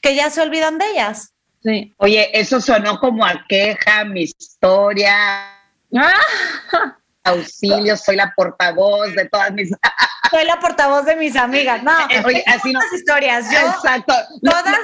Que 0.00 0.14
ya 0.14 0.30
se 0.30 0.40
olvidan 0.40 0.78
de 0.78 0.90
ellas. 0.90 1.32
Sí. 1.62 1.94
Oye, 1.98 2.30
eso 2.38 2.60
sonó 2.60 2.98
como 2.98 3.24
a 3.24 3.44
queja, 3.48 4.04
mi 4.04 4.22
historia. 4.22 5.14
Ah. 5.94 6.20
Auxilio, 7.24 7.96
soy 7.96 8.16
la 8.16 8.32
portavoz 8.34 9.14
de 9.14 9.28
todas 9.28 9.52
mis. 9.52 9.70
soy 10.30 10.44
la 10.44 10.58
portavoz 10.58 11.04
de 11.04 11.14
mis 11.14 11.36
amigas. 11.36 11.82
No, 11.82 11.92
Oye, 12.24 12.42
así 12.46 12.72
no. 12.72 12.80
historias. 12.92 13.46
Yo, 13.52 13.58
Exacto. 13.58 14.12
Todas, 14.42 14.80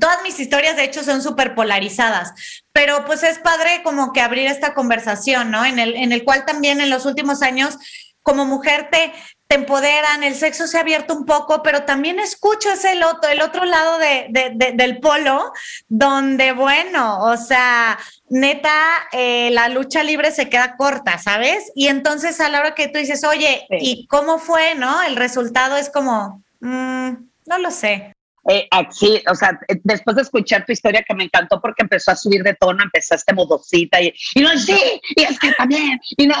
Todas 0.00 0.22
mis 0.22 0.38
historias, 0.40 0.76
de 0.76 0.84
hecho, 0.84 1.04
son 1.04 1.22
súper 1.22 1.54
polarizadas, 1.54 2.32
pero 2.72 3.04
pues 3.04 3.22
es 3.22 3.38
padre 3.38 3.82
como 3.84 4.12
que 4.12 4.20
abrir 4.20 4.46
esta 4.46 4.74
conversación, 4.74 5.50
¿no? 5.50 5.64
En 5.64 5.78
el, 5.78 5.94
en 5.94 6.12
el 6.12 6.24
cual 6.24 6.44
también 6.44 6.80
en 6.80 6.90
los 6.90 7.06
últimos 7.06 7.42
años, 7.42 7.78
como 8.22 8.44
mujer, 8.44 8.88
te, 8.90 9.12
te 9.48 9.54
empoderan, 9.54 10.24
el 10.24 10.34
sexo 10.34 10.66
se 10.66 10.76
ha 10.76 10.80
abierto 10.80 11.14
un 11.14 11.24
poco, 11.24 11.62
pero 11.62 11.84
también 11.84 12.18
escucho 12.18 12.70
ese 12.72 12.92
otro, 13.04 13.30
el 13.30 13.40
otro 13.40 13.64
lado 13.64 13.98
de, 13.98 14.28
del 14.74 14.98
polo, 14.98 15.52
donde, 15.88 16.52
bueno, 16.52 17.22
o 17.22 17.36
sea, 17.36 17.96
neta, 18.28 19.06
eh, 19.12 19.50
la 19.52 19.68
lucha 19.68 20.02
libre 20.02 20.32
se 20.32 20.48
queda 20.48 20.76
corta, 20.76 21.18
¿sabes? 21.18 21.70
Y 21.76 21.86
entonces 21.86 22.40
a 22.40 22.48
la 22.48 22.58
hora 22.58 22.74
que 22.74 22.88
tú 22.88 22.98
dices, 22.98 23.22
oye, 23.22 23.66
¿y 23.70 24.08
cómo 24.08 24.38
fue, 24.38 24.74
no? 24.74 25.00
El 25.02 25.14
resultado 25.14 25.76
es 25.76 25.90
como, 25.90 26.42
mm, 26.60 27.10
no 27.46 27.58
lo 27.58 27.70
sé. 27.70 28.15
Eh, 28.48 28.68
sí, 28.90 29.22
o 29.28 29.34
sea, 29.34 29.58
eh, 29.68 29.80
después 29.82 30.14
de 30.14 30.22
escuchar 30.22 30.64
tu 30.64 30.72
historia 30.72 31.04
que 31.06 31.14
me 31.14 31.24
encantó 31.24 31.60
porque 31.60 31.82
empezó 31.82 32.12
a 32.12 32.16
subir 32.16 32.42
de 32.44 32.54
tono, 32.54 32.82
empezaste 32.84 33.34
modosita 33.34 34.00
y, 34.00 34.14
y 34.34 34.40
no, 34.40 34.56
sí, 34.56 35.00
y 35.16 35.22
es 35.22 35.38
que 35.38 35.52
también, 35.52 35.98
y 36.16 36.26
no, 36.26 36.34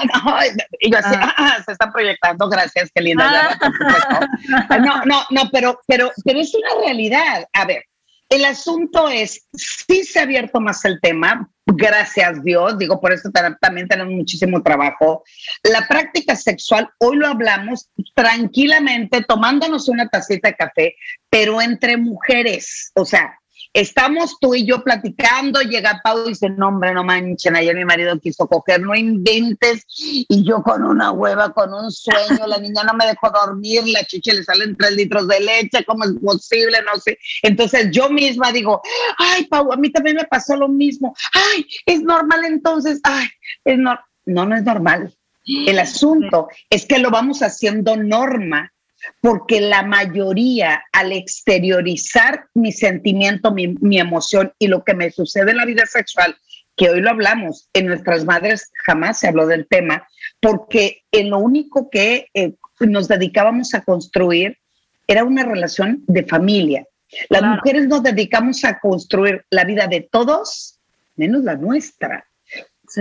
y 0.80 0.90
yo 0.90 0.98
así, 0.98 1.14
ah. 1.14 1.34
Ah, 1.36 1.62
se 1.64 1.72
está 1.72 1.90
proyectando, 1.90 2.48
gracias, 2.48 2.90
qué 2.94 3.02
linda. 3.02 3.58
Ah. 3.60 4.78
No, 4.78 5.04
no, 5.04 5.24
no, 5.30 5.50
pero, 5.50 5.80
pero, 5.86 6.12
pero 6.24 6.40
es 6.40 6.54
una 6.54 6.68
realidad. 6.84 7.46
A 7.52 7.64
ver, 7.64 7.84
el 8.28 8.44
asunto 8.44 9.08
es, 9.08 9.48
sí 9.52 10.04
se 10.04 10.20
ha 10.20 10.22
abierto 10.22 10.60
más 10.60 10.84
el 10.84 11.00
tema, 11.00 11.48
gracias 11.66 12.42
Dios, 12.42 12.78
digo, 12.78 13.00
por 13.00 13.12
eso 13.12 13.30
también 13.60 13.88
tenemos 13.88 14.14
muchísimo 14.14 14.62
trabajo. 14.62 15.24
La 15.62 15.86
práctica 15.88 16.36
sexual, 16.36 16.88
hoy 16.98 17.16
lo 17.16 17.26
hablamos 17.26 17.90
tranquilamente, 18.14 19.22
tomándonos 19.22 19.88
una 19.88 20.08
tacita 20.08 20.48
de 20.48 20.54
café, 20.54 20.96
pero 21.28 21.60
entre 21.60 21.96
mujeres, 21.96 22.92
o 22.94 23.04
sea, 23.04 23.38
Estamos 23.76 24.38
tú 24.40 24.54
y 24.54 24.64
yo 24.64 24.82
platicando, 24.82 25.60
llega 25.60 26.00
Pau 26.02 26.24
y 26.24 26.28
dice, 26.30 26.48
no 26.48 26.68
hombre, 26.68 26.94
no 26.94 27.04
manchen, 27.04 27.56
ayer 27.56 27.76
mi 27.76 27.84
marido 27.84 28.18
quiso 28.18 28.48
coger, 28.48 28.80
no 28.80 28.94
inventes, 28.94 29.84
y 29.86 30.42
yo 30.44 30.62
con 30.62 30.82
una 30.82 31.12
hueva, 31.12 31.52
con 31.52 31.74
un 31.74 31.90
sueño, 31.90 32.46
la 32.46 32.56
niña 32.56 32.84
no 32.84 32.94
me 32.94 33.04
dejó 33.04 33.30
dormir, 33.30 33.86
la 33.88 34.02
chicha 34.04 34.32
le 34.32 34.44
salen 34.44 34.78
tres 34.78 34.92
litros 34.92 35.28
de 35.28 35.40
leche, 35.40 35.84
¿cómo 35.84 36.04
es 36.04 36.12
posible? 36.24 36.78
No 36.90 36.98
sé. 36.98 37.18
Entonces 37.42 37.90
yo 37.90 38.08
misma 38.08 38.50
digo, 38.50 38.80
ay, 39.18 39.44
Pau, 39.44 39.70
a 39.70 39.76
mí 39.76 39.92
también 39.92 40.16
me 40.16 40.24
pasó 40.24 40.56
lo 40.56 40.68
mismo, 40.68 41.14
ay, 41.34 41.66
es 41.84 42.00
normal 42.00 42.46
entonces, 42.46 42.98
ay, 43.02 43.28
es 43.62 43.78
no, 43.78 43.94
no, 44.24 44.46
no 44.46 44.56
es 44.56 44.64
normal. 44.64 45.14
El 45.44 45.78
asunto 45.78 46.48
es 46.70 46.86
que 46.86 46.98
lo 46.98 47.10
vamos 47.10 47.42
haciendo 47.42 47.94
norma 47.94 48.72
porque 49.20 49.60
la 49.60 49.82
mayoría 49.82 50.82
al 50.92 51.12
exteriorizar 51.12 52.46
mi 52.54 52.72
sentimiento, 52.72 53.52
mi, 53.52 53.98
emoción 53.98 54.52
y 54.58 54.68
lo 54.68 54.84
que 54.84 54.94
me 54.94 55.10
sucede 55.10 55.50
en 55.50 55.58
la 55.58 55.64
vida 55.64 55.86
sexual, 55.86 56.36
que 56.76 56.90
hoy 56.90 57.00
lo 57.00 57.10
hablamos, 57.10 57.68
en 57.72 57.86
nuestras 57.86 58.24
madres 58.24 58.70
jamás 58.84 59.20
se 59.20 59.28
habló 59.28 59.46
del 59.46 59.66
tema, 59.66 60.06
porque 60.40 61.02
en 61.10 61.30
lo 61.30 61.38
único 61.38 61.88
que 61.90 62.28
eh, 62.34 62.54
nos 62.80 63.08
dedicábamos 63.08 63.74
a 63.74 63.82
construir 63.82 64.58
era 65.06 65.24
una 65.24 65.44
relación 65.44 66.02
de 66.06 66.24
familia. 66.24 66.86
Las 67.28 67.42
mujeres 67.42 67.86
nos 67.86 68.02
dedicamos 68.02 68.64
a 68.64 68.78
construir 68.80 69.44
la 69.50 69.64
vida 69.64 69.86
de 69.86 70.08
todos, 70.10 70.80
menos 71.14 71.44
la 71.44 71.54
nuestra. 71.54 72.26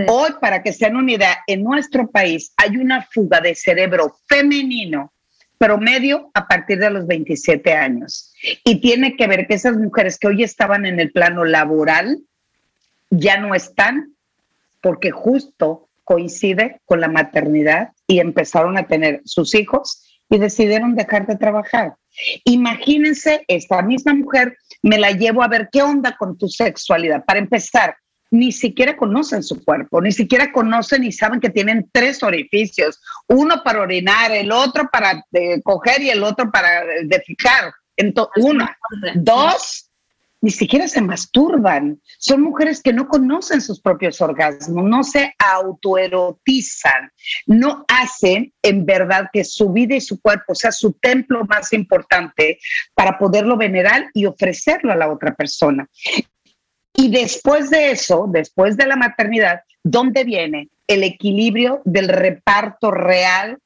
Hoy, 0.07 0.31
para 0.39 0.63
que 0.63 0.73
sean 0.73 0.95
una 0.95 1.11
idea, 1.11 1.37
en 1.47 1.63
nuestro 1.63 2.09
país 2.09 2.53
hay 2.57 2.77
una 2.77 3.03
fuga 3.11 3.41
de 3.41 3.55
cerebro 3.55 4.17
femenino 4.27 5.11
promedio 5.57 6.31
a 6.33 6.47
partir 6.47 6.79
de 6.79 6.89
los 6.89 7.07
27 7.07 7.73
años. 7.73 8.33
Y 8.63 8.81
tiene 8.81 9.15
que 9.15 9.27
ver 9.27 9.47
que 9.47 9.55
esas 9.55 9.77
mujeres 9.77 10.17
que 10.17 10.27
hoy 10.27 10.43
estaban 10.43 10.85
en 10.85 10.99
el 10.99 11.11
plano 11.11 11.45
laboral 11.45 12.19
ya 13.09 13.37
no 13.39 13.55
están 13.55 14.13
porque 14.81 15.11
justo 15.11 15.89
coincide 16.03 16.81
con 16.85 17.01
la 17.01 17.07
maternidad 17.07 17.89
y 18.07 18.19
empezaron 18.19 18.77
a 18.77 18.87
tener 18.87 19.21
sus 19.25 19.55
hijos 19.55 20.21
y 20.29 20.37
decidieron 20.37 20.95
dejar 20.95 21.25
de 21.27 21.35
trabajar. 21.35 21.95
Imagínense, 22.43 23.43
esta 23.47 23.81
misma 23.81 24.13
mujer 24.13 24.57
me 24.81 24.97
la 24.97 25.11
llevo 25.11 25.43
a 25.43 25.47
ver 25.47 25.69
qué 25.71 25.81
onda 25.81 26.15
con 26.17 26.37
tu 26.37 26.47
sexualidad. 26.47 27.25
Para 27.25 27.39
empezar, 27.39 27.97
ni 28.35 28.51
siquiera 28.51 28.97
conocen 28.97 29.43
su 29.43 29.63
cuerpo, 29.63 30.01
ni 30.01 30.11
siquiera 30.11 30.51
conocen 30.51 31.03
y 31.05 31.11
saben 31.11 31.39
que 31.39 31.49
tienen 31.49 31.89
tres 31.91 32.21
orificios, 32.21 33.01
uno 33.27 33.61
para 33.63 33.81
orinar, 33.81 34.31
el 34.31 34.51
otro 34.51 34.89
para 34.91 35.23
eh, 35.31 35.61
coger 35.63 36.01
y 36.01 36.09
el 36.09 36.21
otro 36.23 36.51
para 36.51 36.83
eh, 36.83 37.03
defecar. 37.05 37.73
una, 38.35 38.77
dos, 39.15 39.89
ni 40.41 40.51
siquiera 40.51 40.87
se 40.89 41.01
masturban. 41.01 42.01
Son 42.19 42.41
mujeres 42.41 42.81
que 42.81 42.91
no 42.91 43.07
conocen 43.07 43.61
sus 43.61 43.79
propios 43.79 44.19
orgasmos, 44.19 44.83
no 44.83 45.03
se 45.03 45.33
autoerotizan, 45.39 47.09
no 47.47 47.85
hacen 47.87 48.53
en 48.61 48.85
verdad 48.85 49.29
que 49.31 49.45
su 49.45 49.71
vida 49.71 49.95
y 49.95 50.01
su 50.01 50.19
cuerpo 50.19 50.53
sea 50.53 50.73
su 50.73 50.91
templo 50.91 51.45
más 51.45 51.71
importante 51.71 52.59
para 52.93 53.17
poderlo 53.17 53.55
venerar 53.55 54.09
y 54.13 54.25
ofrecerlo 54.25 54.91
a 54.91 54.97
la 54.97 55.09
otra 55.09 55.33
persona. 55.33 55.87
Y 56.97 57.09
después 57.09 57.69
de 57.69 57.91
eso, 57.91 58.25
después 58.29 58.77
de 58.77 58.87
la 58.87 58.95
maternidad, 58.95 59.61
¿dónde 59.83 60.23
viene 60.23 60.69
el 60.87 61.03
equilibrio 61.03 61.81
del 61.83 62.07
reparto 62.07 62.91
real 62.91 63.57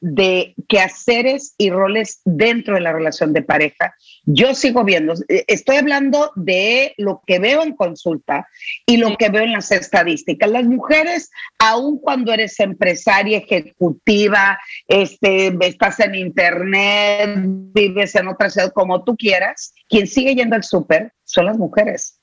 de 0.00 0.54
quehaceres 0.68 1.54
y 1.56 1.70
roles 1.70 2.20
dentro 2.26 2.74
de 2.74 2.82
la 2.82 2.92
relación 2.92 3.32
de 3.32 3.40
pareja? 3.40 3.94
Yo 4.26 4.54
sigo 4.54 4.84
viendo, 4.84 5.14
eh, 5.28 5.44
estoy 5.46 5.76
hablando 5.76 6.30
de 6.36 6.92
lo 6.98 7.22
que 7.26 7.38
veo 7.38 7.62
en 7.62 7.74
consulta 7.74 8.46
y 8.84 8.98
lo 8.98 9.16
que 9.16 9.30
veo 9.30 9.44
en 9.44 9.52
las 9.52 9.72
estadísticas. 9.72 10.50
Las 10.50 10.64
mujeres, 10.64 11.30
aun 11.58 11.98
cuando 11.98 12.34
eres 12.34 12.60
empresaria, 12.60 13.38
ejecutiva, 13.38 14.58
este, 14.88 15.56
estás 15.60 16.00
en 16.00 16.16
internet, 16.16 17.30
vives 17.72 18.14
en 18.14 18.28
otra 18.28 18.50
ciudad, 18.50 18.72
como 18.74 19.04
tú 19.04 19.16
quieras, 19.16 19.72
quien 19.88 20.06
sigue 20.06 20.34
yendo 20.34 20.54
al 20.54 20.64
súper 20.64 21.14
son 21.24 21.46
las 21.46 21.56
mujeres 21.56 22.20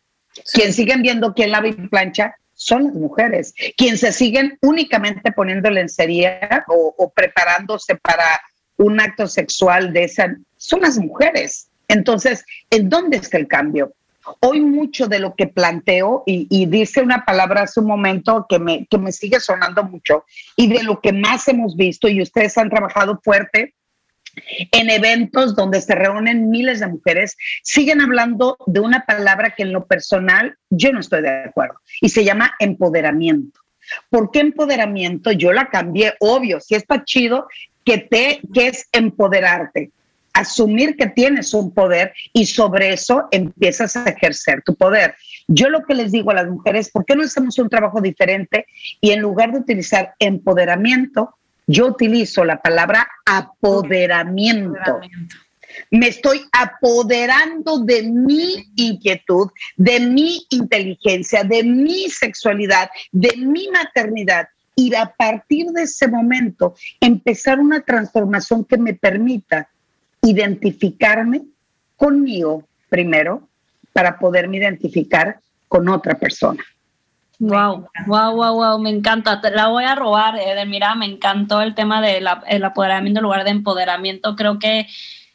quien 0.53 0.73
siguen 0.73 1.01
viendo 1.01 1.33
quién 1.33 1.51
lava 1.51 1.67
y 1.67 1.73
plancha 1.73 2.35
son 2.53 2.83
las 2.85 2.93
mujeres. 2.93 3.53
Quien 3.75 3.97
se 3.97 4.11
siguen 4.11 4.57
únicamente 4.61 5.31
poniendo 5.31 5.69
lencería 5.69 6.63
o, 6.67 6.93
o 6.97 7.09
preparándose 7.09 7.95
para 7.95 8.41
un 8.77 8.99
acto 8.99 9.27
sexual 9.27 9.93
de 9.93 10.03
esa 10.03 10.35
son 10.57 10.81
las 10.81 10.97
mujeres. 10.97 11.69
Entonces, 11.87 12.45
¿en 12.69 12.89
dónde 12.89 13.17
está 13.17 13.37
el 13.37 13.47
cambio? 13.47 13.93
Hoy 14.39 14.61
mucho 14.61 15.07
de 15.07 15.19
lo 15.19 15.35
que 15.35 15.47
planteo, 15.47 16.23
y, 16.27 16.47
y, 16.49 16.67
dice 16.67 17.01
una 17.01 17.25
palabra 17.25 17.63
hace 17.63 17.79
un 17.79 17.87
momento 17.87 18.45
que 18.47 18.59
me, 18.59 18.85
que 18.85 18.99
me 18.99 19.11
sigue 19.11 19.39
sonando 19.39 19.83
mucho, 19.83 20.25
y 20.55 20.67
de 20.67 20.83
lo 20.83 21.01
que 21.01 21.11
más 21.11 21.47
hemos 21.47 21.75
visto, 21.75 22.07
y 22.07 22.21
ustedes 22.21 22.57
han 22.57 22.69
trabajado 22.69 23.19
fuerte 23.23 23.73
en 24.71 24.89
eventos 24.89 25.55
donde 25.55 25.81
se 25.81 25.95
reúnen 25.95 26.49
miles 26.49 26.79
de 26.79 26.87
mujeres, 26.87 27.37
siguen 27.63 28.01
hablando 28.01 28.57
de 28.65 28.79
una 28.79 29.05
palabra 29.05 29.53
que 29.55 29.63
en 29.63 29.73
lo 29.73 29.85
personal 29.85 30.57
yo 30.69 30.91
no 30.91 30.99
estoy 30.99 31.21
de 31.21 31.45
acuerdo 31.45 31.75
y 32.01 32.09
se 32.09 32.23
llama 32.23 32.53
empoderamiento. 32.59 33.59
¿Por 34.09 34.31
qué 34.31 34.39
empoderamiento? 34.39 35.31
Yo 35.31 35.51
la 35.51 35.69
cambié, 35.69 36.13
obvio, 36.19 36.59
si 36.59 36.75
está 36.75 37.03
chido 37.03 37.47
que 37.83 37.97
te 37.97 38.39
que 38.53 38.67
es 38.67 38.87
empoderarte, 38.91 39.91
asumir 40.33 40.95
que 40.95 41.07
tienes 41.07 41.53
un 41.53 41.73
poder 41.73 42.13
y 42.31 42.45
sobre 42.45 42.93
eso 42.93 43.27
empiezas 43.31 43.95
a 43.97 44.05
ejercer 44.05 44.61
tu 44.63 44.75
poder. 44.75 45.15
Yo 45.47 45.69
lo 45.69 45.83
que 45.83 45.95
les 45.95 46.11
digo 46.11 46.31
a 46.31 46.35
las 46.35 46.47
mujeres, 46.47 46.89
¿por 46.89 47.05
qué 47.05 47.15
no 47.15 47.23
hacemos 47.23 47.57
un 47.59 47.69
trabajo 47.69 48.01
diferente 48.01 48.65
y 49.01 49.11
en 49.11 49.19
lugar 49.19 49.51
de 49.51 49.59
utilizar 49.59 50.13
empoderamiento, 50.19 51.35
yo 51.71 51.87
utilizo 51.87 52.43
la 52.43 52.61
palabra 52.61 53.07
apoderamiento. 53.25 54.99
Me 55.89 56.09
estoy 56.09 56.41
apoderando 56.51 57.79
de 57.79 58.03
mi 58.03 58.71
inquietud, 58.75 59.49
de 59.77 60.01
mi 60.01 60.45
inteligencia, 60.49 61.43
de 61.43 61.63
mi 61.63 62.09
sexualidad, 62.09 62.89
de 63.11 63.37
mi 63.37 63.69
maternidad. 63.69 64.49
Y 64.75 64.93
a 64.95 65.05
partir 65.05 65.67
de 65.67 65.83
ese 65.83 66.07
momento 66.07 66.75
empezar 66.99 67.59
una 67.59 67.81
transformación 67.81 68.65
que 68.65 68.77
me 68.77 68.93
permita 68.93 69.69
identificarme 70.21 71.43
conmigo 71.95 72.67
primero 72.89 73.47
para 73.93 74.19
poderme 74.19 74.57
identificar 74.57 75.39
con 75.69 75.87
otra 75.87 76.15
persona. 76.15 76.63
Wow, 77.41 77.89
wow, 78.05 78.35
wow, 78.35 78.53
wow, 78.53 78.79
me 78.79 78.91
encanta. 78.91 79.41
Te 79.41 79.49
la 79.49 79.67
voy 79.67 79.83
a 79.83 79.95
robar, 79.95 80.37
Edelmira. 80.37 80.93
Me 80.93 81.07
encantó 81.07 81.61
el 81.61 81.73
tema 81.73 81.99
del 81.99 82.27
apoderamiento 82.27 83.19
en 83.19 83.23
lugar 83.23 83.43
de 83.43 83.49
empoderamiento. 83.49 84.35
Creo 84.35 84.59
que 84.59 84.87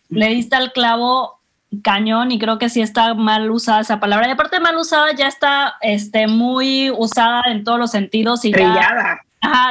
le 0.08 0.28
diste 0.28 0.54
al 0.54 0.72
clavo 0.72 1.40
cañón 1.82 2.30
y 2.30 2.38
creo 2.38 2.58
que 2.58 2.68
sí 2.68 2.80
está 2.80 3.14
mal 3.14 3.50
usada 3.50 3.80
esa 3.80 3.98
palabra. 3.98 4.28
Y 4.28 4.30
aparte 4.30 4.60
mal 4.60 4.76
usada 4.76 5.12
ya 5.16 5.26
está 5.26 5.74
este, 5.80 6.28
muy 6.28 6.92
usada 6.92 7.42
en 7.46 7.64
todos 7.64 7.80
los 7.80 7.90
sentidos 7.90 8.44
y 8.44 8.52
ya, 8.52 9.20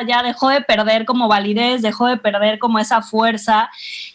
ya 0.07 0.23
dejó 0.23 0.49
de 0.49 0.61
perder 0.61 1.05
como 1.05 1.27
validez, 1.27 1.81
dejó 1.81 2.07
de 2.07 2.17
perder 2.17 2.59
como 2.59 2.79
esa 2.79 3.01
fuerza. 3.01 3.69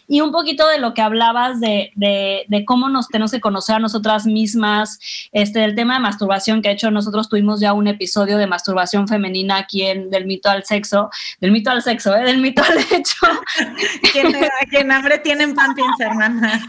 Y 0.07 0.21
un 0.21 0.31
poquito 0.31 0.67
de 0.67 0.79
lo 0.79 0.93
que 0.93 1.01
hablabas 1.01 1.59
de, 1.59 1.91
de, 1.95 2.65
cómo 2.65 2.89
nos 2.89 3.07
tenemos 3.07 3.31
que 3.31 3.39
conocer 3.39 3.75
a 3.75 3.79
nosotras 3.79 4.25
mismas, 4.25 4.99
este, 5.31 5.59
del 5.59 5.75
tema 5.75 5.95
de 5.95 6.01
masturbación, 6.01 6.61
que 6.61 6.69
de 6.69 6.75
hecho 6.75 6.91
nosotros 6.91 7.29
tuvimos 7.29 7.59
ya 7.59 7.73
un 7.73 7.87
episodio 7.87 8.37
de 8.37 8.47
masturbación 8.47 9.07
femenina 9.07 9.57
aquí 9.57 9.83
en 9.83 10.09
Del 10.09 10.25
mito 10.25 10.49
al 10.49 10.63
sexo, 10.65 11.09
del 11.39 11.51
mito 11.51 11.71
al 11.71 11.81
sexo, 11.81 12.15
¿eh? 12.15 12.23
del 12.23 12.39
mito 12.39 12.61
al 12.63 12.77
hecho. 12.77 13.25
quien, 14.11 14.33
quien 14.69 14.91
hambre 14.91 15.19
tienen 15.19 15.53
pan 15.53 15.73
piensa, 15.75 16.05
hermana. 16.05 16.61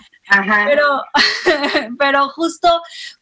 Pero, 0.66 1.02
pero 1.98 2.28
justo, 2.30 2.68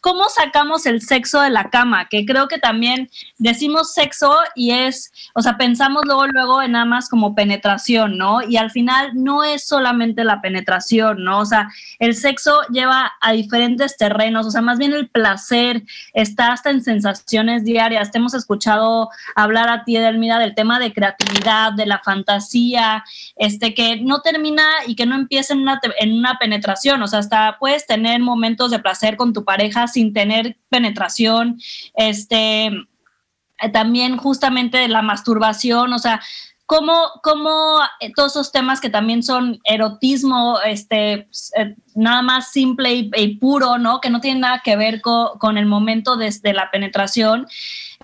¿cómo 0.00 0.28
sacamos 0.28 0.86
el 0.86 1.02
sexo 1.02 1.40
de 1.40 1.50
la 1.50 1.70
cama? 1.70 2.08
Que 2.08 2.24
creo 2.24 2.48
que 2.48 2.58
también 2.58 3.10
decimos 3.38 3.92
sexo 3.92 4.38
y 4.54 4.72
es, 4.72 5.12
o 5.34 5.42
sea, 5.42 5.56
pensamos 5.56 6.02
luego, 6.04 6.26
luego 6.26 6.62
en 6.62 6.72
nada 6.72 6.84
más 6.84 7.08
como 7.08 7.34
penetración, 7.34 8.16
¿no? 8.16 8.42
Y 8.42 8.56
al 8.56 8.70
final 8.70 9.10
no 9.14 9.44
es 9.44 9.66
solamente 9.66 10.24
la 10.24 10.40
penetración, 10.40 11.24
¿no? 11.24 11.40
O 11.40 11.46
sea, 11.46 11.68
el 11.98 12.14
sexo 12.14 12.60
lleva 12.70 13.12
a 13.20 13.32
diferentes 13.32 13.96
terrenos, 13.96 14.46
o 14.46 14.50
sea, 14.50 14.60
más 14.60 14.78
bien 14.78 14.92
el 14.92 15.08
placer 15.08 15.82
está 16.14 16.52
hasta 16.52 16.70
en 16.70 16.82
sensaciones 16.82 17.64
diarias. 17.64 18.10
Te 18.10 18.18
hemos 18.18 18.34
escuchado 18.34 19.10
hablar 19.34 19.68
a 19.68 19.84
ti, 19.84 19.96
Edelmira, 19.96 20.38
del 20.38 20.54
tema 20.54 20.78
de 20.78 20.92
creatividad, 20.92 21.72
de 21.72 21.86
la 21.86 21.98
fantasía, 21.98 23.04
este, 23.36 23.74
que 23.74 24.00
no 24.00 24.20
termina 24.20 24.64
y 24.86 24.94
que 24.94 25.06
no 25.06 25.16
empieza 25.16 25.54
en 25.54 25.60
una, 25.60 25.80
en 25.98 26.18
una 26.18 26.38
penetración 26.38 26.99
o 27.02 27.06
sea, 27.06 27.20
hasta 27.20 27.56
puedes 27.58 27.86
tener 27.86 28.20
momentos 28.20 28.70
de 28.70 28.78
placer 28.78 29.16
con 29.16 29.32
tu 29.32 29.44
pareja 29.44 29.86
sin 29.86 30.12
tener 30.12 30.56
penetración, 30.68 31.58
este, 31.94 32.70
también 33.72 34.16
justamente 34.16 34.88
la 34.88 35.02
masturbación, 35.02 35.92
o 35.92 35.98
sea, 35.98 36.20
cómo, 36.70 36.94
cómo 37.24 37.80
eh, 37.98 38.12
todos 38.14 38.30
esos 38.32 38.52
temas 38.52 38.80
que 38.80 38.90
también 38.90 39.24
son 39.24 39.58
erotismo, 39.64 40.60
este, 40.64 41.28
eh, 41.56 41.74
nada 41.96 42.22
más 42.22 42.52
simple 42.52 43.10
y, 43.12 43.36
puro, 43.38 43.76
¿no? 43.76 44.00
Que 44.00 44.08
no 44.08 44.20
tienen 44.20 44.42
nada 44.42 44.62
que 44.64 44.76
ver 44.76 45.00
con, 45.00 45.58
el 45.58 45.66
momento 45.66 46.16
de, 46.16 46.32
de 46.42 46.52
la 46.52 46.70
penetración. 46.70 47.48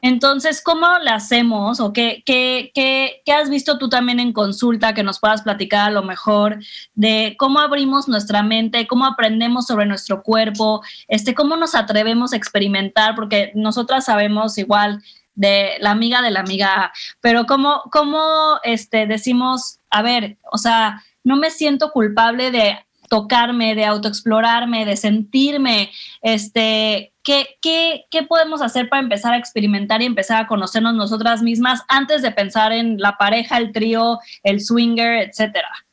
Entonces, 0.02 0.60
¿cómo 0.62 0.86
lo 0.86 1.10
hacemos 1.10 1.80
o 1.80 1.92
qué, 1.92 2.22
qué, 2.26 2.70
qué, 2.74 3.22
qué, 3.24 3.32
has 3.32 3.48
visto 3.48 3.78
tú 3.78 3.88
también 3.88 4.20
en 4.20 4.32
consulta 4.32 4.92
que 4.94 5.02
nos 5.02 5.18
puedas 5.18 5.42
platicar 5.42 5.88
a 5.88 5.90
lo 5.90 6.02
mejor 6.02 6.58
de 6.94 7.34
cómo 7.38 7.60
abrimos 7.60 8.06
nuestra 8.06 8.42
mente, 8.42 8.86
cómo 8.86 9.06
aprendemos 9.06 9.66
sobre 9.66 9.86
nuestro 9.86 10.22
cuerpo, 10.22 10.82
este, 11.08 11.34
cómo 11.34 11.56
nos 11.56 11.74
atrevemos 11.74 12.32
a 12.32 12.36
experimentar, 12.36 13.14
porque 13.14 13.52
nosotras 13.54 14.04
sabemos 14.04 14.58
igual 14.58 15.02
de 15.34 15.76
la 15.80 15.92
amiga 15.92 16.22
de 16.22 16.30
la 16.30 16.40
amiga, 16.40 16.92
pero 17.20 17.46
cómo, 17.46 17.82
cómo 17.90 18.58
este, 18.64 19.06
decimos, 19.06 19.80
a 19.90 20.02
ver, 20.02 20.38
o 20.50 20.58
sea, 20.58 21.02
no 21.24 21.36
me 21.36 21.50
siento 21.50 21.90
culpable 21.90 22.50
de 22.50 22.78
tocarme, 23.08 23.74
de 23.74 23.84
autoexplorarme, 23.84 24.84
de 24.84 24.96
sentirme, 24.96 25.90
este, 26.22 27.12
¿qué, 27.22 27.58
qué, 27.60 28.06
qué 28.10 28.22
podemos 28.22 28.62
hacer 28.62 28.88
para 28.88 29.02
empezar 29.02 29.34
a 29.34 29.38
experimentar 29.38 30.02
y 30.02 30.06
empezar 30.06 30.42
a 30.42 30.46
conocernos 30.46 30.94
nosotras 30.94 31.42
mismas 31.42 31.82
antes 31.88 32.22
de 32.22 32.32
pensar 32.32 32.72
en 32.72 32.98
la 32.98 33.16
pareja, 33.16 33.58
el 33.58 33.72
trío, 33.72 34.18
el 34.42 34.60
swinger, 34.60 35.28
etcétera? 35.28 35.85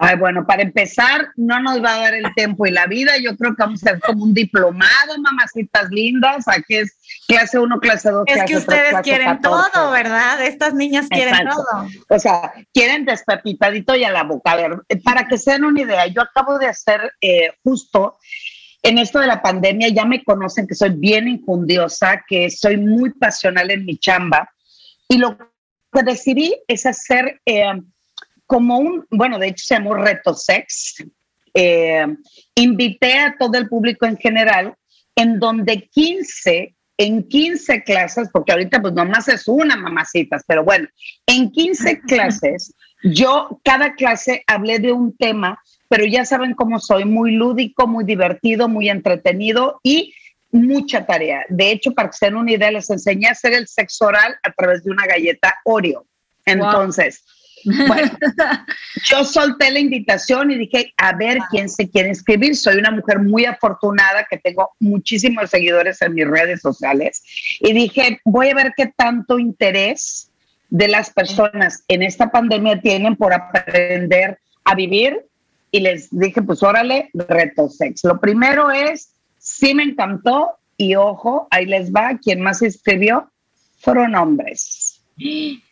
Ay, 0.00 0.16
bueno, 0.16 0.46
para 0.46 0.62
empezar, 0.62 1.32
no 1.34 1.60
nos 1.60 1.82
va 1.82 1.94
a 1.96 1.98
dar 1.98 2.14
el 2.14 2.32
tiempo 2.36 2.64
y 2.66 2.70
la 2.70 2.86
vida. 2.86 3.18
Yo 3.18 3.36
creo 3.36 3.56
que 3.56 3.64
vamos 3.64 3.82
a 3.82 3.90
ser 3.90 4.00
como 4.00 4.22
un 4.22 4.32
diplomado, 4.32 5.18
mamacitas 5.20 5.90
lindas. 5.90 6.46
Aquí 6.46 6.76
es 6.76 6.96
clase 7.26 7.58
1, 7.58 7.80
clase 7.80 8.10
2. 8.10 8.24
Es 8.28 8.44
que 8.44 8.56
ustedes 8.58 8.94
quieren 9.02 9.40
todo, 9.40 9.90
¿verdad? 9.90 10.40
Estas 10.46 10.72
niñas 10.72 11.08
quieren 11.08 11.48
todo. 11.48 11.88
O 12.10 12.18
sea, 12.20 12.52
quieren 12.72 13.04
despepitadito 13.06 13.96
y 13.96 14.04
a 14.04 14.12
la 14.12 14.22
boca. 14.22 14.52
A 14.52 14.56
ver, 14.56 14.82
para 15.02 15.26
que 15.26 15.36
se 15.36 15.50
den 15.50 15.64
una 15.64 15.80
idea, 15.80 16.06
yo 16.06 16.22
acabo 16.22 16.60
de 16.60 16.68
hacer 16.68 17.14
eh, 17.20 17.50
justo 17.64 18.18
en 18.84 18.98
esto 18.98 19.18
de 19.18 19.26
la 19.26 19.42
pandemia, 19.42 19.88
ya 19.88 20.04
me 20.04 20.22
conocen 20.22 20.68
que 20.68 20.76
soy 20.76 20.90
bien 20.90 21.26
injundiosa, 21.26 22.22
que 22.28 22.50
soy 22.50 22.76
muy 22.76 23.10
pasional 23.14 23.68
en 23.72 23.84
mi 23.84 23.98
chamba. 23.98 24.48
Y 25.08 25.18
lo 25.18 25.36
que 25.36 26.02
decidí 26.04 26.54
es 26.68 26.86
hacer. 26.86 27.40
Eh, 27.44 27.64
como 28.48 28.78
un, 28.78 29.06
bueno, 29.10 29.38
de 29.38 29.48
hecho 29.48 29.66
se 29.66 29.74
llamó 29.74 29.94
Reto 29.94 30.34
Sex. 30.34 31.04
Eh, 31.52 32.06
invité 32.54 33.18
a 33.18 33.36
todo 33.38 33.58
el 33.58 33.68
público 33.68 34.06
en 34.06 34.16
general, 34.16 34.74
en 35.14 35.38
donde 35.38 35.86
15, 35.88 36.74
en 36.96 37.28
15 37.28 37.84
clases, 37.84 38.30
porque 38.32 38.52
ahorita 38.52 38.80
pues 38.80 38.94
nomás 38.94 39.28
es 39.28 39.46
una 39.48 39.76
mamacitas, 39.76 40.42
pero 40.46 40.64
bueno, 40.64 40.88
en 41.26 41.52
15 41.52 42.00
clases, 42.08 42.74
yo 43.04 43.60
cada 43.62 43.94
clase 43.94 44.42
hablé 44.46 44.78
de 44.78 44.92
un 44.92 45.14
tema, 45.14 45.60
pero 45.88 46.06
ya 46.06 46.24
saben 46.24 46.54
cómo 46.54 46.80
soy, 46.80 47.04
muy 47.04 47.32
lúdico, 47.32 47.86
muy 47.86 48.04
divertido, 48.04 48.66
muy 48.68 48.88
entretenido 48.88 49.78
y 49.82 50.14
mucha 50.52 51.04
tarea. 51.04 51.44
De 51.50 51.70
hecho, 51.70 51.92
para 51.92 52.08
que 52.08 52.16
se 52.16 52.26
den 52.26 52.36
una 52.36 52.52
idea, 52.52 52.70
les 52.70 52.88
enseñé 52.88 53.28
a 53.28 53.32
hacer 53.32 53.52
el 53.52 53.68
sexo 53.68 54.06
oral 54.06 54.36
a 54.42 54.52
través 54.52 54.84
de 54.84 54.90
una 54.90 55.06
galleta 55.06 55.54
Oreo. 55.64 56.06
Entonces, 56.46 57.24
bueno, 57.64 58.10
yo 59.04 59.24
solté 59.24 59.70
la 59.70 59.78
invitación 59.78 60.50
y 60.50 60.58
dije, 60.58 60.92
a 60.96 61.16
ver 61.16 61.38
quién 61.50 61.68
se 61.68 61.88
quiere 61.88 62.10
inscribir. 62.10 62.56
Soy 62.56 62.76
una 62.76 62.90
mujer 62.90 63.20
muy 63.20 63.44
afortunada 63.44 64.26
que 64.28 64.38
tengo 64.38 64.70
muchísimos 64.80 65.50
seguidores 65.50 66.00
en 66.02 66.14
mis 66.14 66.26
redes 66.26 66.60
sociales. 66.60 67.22
Y 67.60 67.72
dije, 67.72 68.20
voy 68.24 68.50
a 68.50 68.54
ver 68.54 68.72
qué 68.76 68.92
tanto 68.96 69.38
interés 69.38 70.30
de 70.70 70.88
las 70.88 71.10
personas 71.10 71.84
en 71.88 72.02
esta 72.02 72.30
pandemia 72.30 72.80
tienen 72.80 73.16
por 73.16 73.32
aprender 73.32 74.38
a 74.64 74.74
vivir. 74.74 75.24
Y 75.70 75.80
les 75.80 76.08
dije, 76.10 76.42
pues 76.42 76.62
órale, 76.62 77.10
reto 77.14 77.68
sex. 77.68 78.02
Lo 78.04 78.18
primero 78.20 78.70
es, 78.70 79.10
sí 79.38 79.74
me 79.74 79.82
encantó 79.82 80.52
y 80.76 80.94
ojo, 80.94 81.48
ahí 81.50 81.66
les 81.66 81.92
va, 81.92 82.18
quien 82.22 82.40
más 82.40 82.62
inscribió 82.62 83.30
fueron 83.80 84.14
hombres 84.14 85.02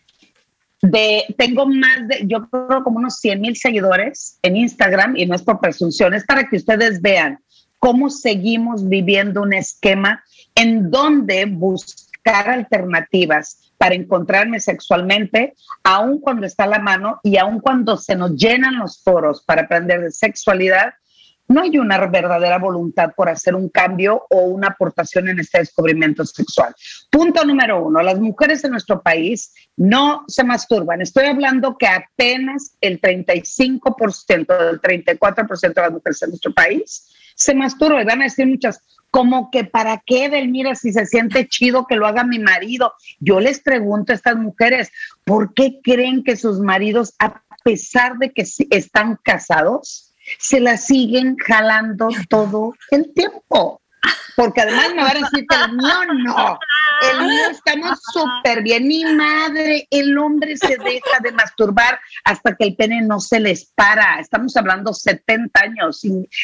de, 0.82 1.24
tengo 1.38 1.66
más 1.66 2.08
de, 2.08 2.26
yo 2.26 2.48
creo 2.48 2.82
como 2.82 2.98
unos 2.98 3.16
100 3.16 3.40
mil 3.40 3.56
seguidores 3.56 4.38
en 4.42 4.56
Instagram 4.56 5.16
y 5.16 5.26
no 5.26 5.34
es 5.34 5.42
por 5.42 5.60
presunción, 5.60 6.14
es 6.14 6.24
para 6.24 6.48
que 6.48 6.56
ustedes 6.56 7.00
vean 7.00 7.38
cómo 7.78 8.10
seguimos 8.10 8.88
viviendo 8.88 9.42
un 9.42 9.52
esquema 9.52 10.22
en 10.54 10.90
donde 10.90 11.46
buscar 11.46 12.50
alternativas 12.50 13.72
para 13.78 13.94
encontrarme 13.94 14.60
sexualmente, 14.60 15.54
aun 15.84 16.18
cuando 16.20 16.46
está 16.46 16.66
la 16.66 16.78
mano 16.78 17.20
y 17.22 17.36
aun 17.36 17.60
cuando 17.60 17.96
se 17.96 18.16
nos 18.16 18.34
llenan 18.34 18.78
los 18.78 19.02
foros 19.02 19.42
para 19.44 19.62
aprender 19.62 20.00
de 20.00 20.10
sexualidad, 20.10 20.94
no 21.48 21.62
hay 21.62 21.78
una 21.78 22.04
verdadera 22.06 22.58
voluntad 22.58 23.12
por 23.16 23.28
hacer 23.28 23.54
un 23.54 23.68
cambio 23.68 24.26
o 24.30 24.40
una 24.40 24.68
aportación 24.68 25.28
en 25.28 25.38
este 25.38 25.58
descubrimiento 25.58 26.24
sexual. 26.24 26.74
Punto 27.10 27.44
número 27.44 27.84
uno, 27.84 28.02
las 28.02 28.18
mujeres 28.18 28.64
en 28.64 28.72
nuestro 28.72 29.02
país 29.02 29.54
no 29.76 30.24
se 30.26 30.44
masturban. 30.44 31.00
Estoy 31.00 31.26
hablando 31.26 31.76
que 31.78 31.86
apenas 31.86 32.76
el 32.80 33.00
35% 33.00 34.58
del 34.58 34.80
34% 34.80 35.74
de 35.74 35.80
las 35.80 35.92
mujeres 35.92 36.22
en 36.22 36.30
nuestro 36.30 36.52
país 36.52 37.12
se 37.34 37.54
masturban. 37.54 38.02
Y 38.02 38.06
van 38.06 38.22
a 38.22 38.24
decir 38.24 38.46
muchas, 38.46 38.80
como 39.10 39.50
que 39.50 39.64
para 39.64 40.02
qué, 40.04 40.28
Delmira, 40.28 40.74
si 40.74 40.92
se 40.92 41.06
siente 41.06 41.48
chido 41.48 41.86
que 41.86 41.96
lo 41.96 42.06
haga 42.06 42.24
mi 42.24 42.38
marido. 42.38 42.92
Yo 43.20 43.40
les 43.40 43.60
pregunto 43.60 44.12
a 44.12 44.16
estas 44.16 44.36
mujeres, 44.36 44.90
¿por 45.24 45.54
qué 45.54 45.80
creen 45.82 46.24
que 46.24 46.36
sus 46.36 46.60
maridos, 46.60 47.14
a 47.18 47.42
pesar 47.64 48.18
de 48.18 48.32
que 48.32 48.44
están 48.70 49.18
casados, 49.22 50.05
se 50.38 50.60
la 50.60 50.76
siguen 50.76 51.36
jalando 51.36 52.08
todo 52.28 52.74
el 52.90 53.12
tiempo. 53.14 53.80
Porque 54.36 54.60
además 54.60 54.94
me 54.94 55.02
van 55.02 55.16
a 55.16 55.20
decir 55.20 55.46
que 55.48 55.56
el 55.56 55.72
mío 55.72 56.14
no. 56.24 56.58
El 57.02 57.26
mío 57.26 57.50
estamos 57.50 57.98
súper 58.12 58.62
bien. 58.62 58.86
Mi 58.86 59.04
madre, 59.04 59.86
el 59.90 60.16
hombre 60.18 60.56
se 60.56 60.76
deja 60.76 61.20
de 61.22 61.32
masturbar 61.32 61.98
hasta 62.24 62.54
que 62.54 62.64
el 62.64 62.76
pene 62.76 63.02
no 63.02 63.18
se 63.20 63.40
les 63.40 63.66
para. 63.74 64.20
Estamos 64.20 64.56
hablando 64.56 64.92
70 64.92 65.60
años, 65.60 66.02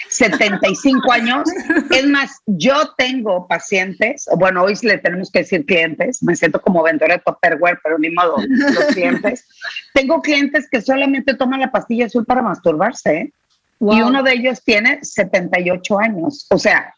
75 0.09 1.13
años. 1.13 1.49
Es 1.91 2.07
más, 2.07 2.41
yo 2.47 2.95
tengo 2.97 3.47
pacientes, 3.47 4.27
bueno, 4.39 4.63
hoy 4.63 4.75
le 4.83 4.99
tenemos 4.99 5.31
que 5.31 5.41
decir 5.41 5.65
clientes. 5.67 6.23
Me 6.23 6.35
siento 6.35 6.61
como 6.61 6.83
vendedora 6.83 7.17
de 7.17 7.23
Tupperware, 7.25 7.79
pero 7.83 7.99
ni 7.99 8.11
modo, 8.11 8.37
los 8.39 8.85
clientes. 8.87 9.47
tengo 9.95 10.21
clientes 10.23 10.69
que 10.71 10.81
solamente 10.81 11.35
toman 11.35 11.61
la 11.61 11.71
pastilla 11.71 12.07
azul 12.07 12.25
para 12.25 12.43
masturbarse. 12.43 13.17
¿eh? 13.17 13.33
Y 13.83 14.01
uno 14.01 14.23
de 14.23 14.33
ellos 14.33 14.63
tiene 14.65 15.01
78 15.03 15.99
años. 15.99 16.47
O 16.51 16.59
sea, 16.59 16.95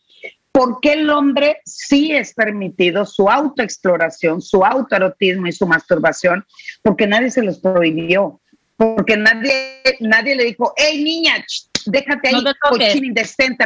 ¿por 0.52 0.80
qué 0.80 0.92
el 0.92 1.10
hombre 1.10 1.58
sí 1.64 2.12
es 2.12 2.34
permitido 2.34 3.06
su 3.06 3.28
autoexploración, 3.28 4.42
su 4.42 4.64
autoerotismo 4.64 5.46
y 5.46 5.52
su 5.52 5.66
masturbación? 5.66 6.44
Porque 6.82 7.06
nadie 7.06 7.30
se 7.30 7.42
los 7.42 7.58
prohibió. 7.58 8.40
Porque 8.76 9.16
nadie, 9.16 9.80
nadie 10.00 10.34
le 10.34 10.44
dijo, 10.44 10.74
hey 10.76 11.02
niña, 11.02 11.44
déjate 11.86 12.28
ahí, 12.28 12.44
cochín 12.68 13.04
indecente, 13.04 13.64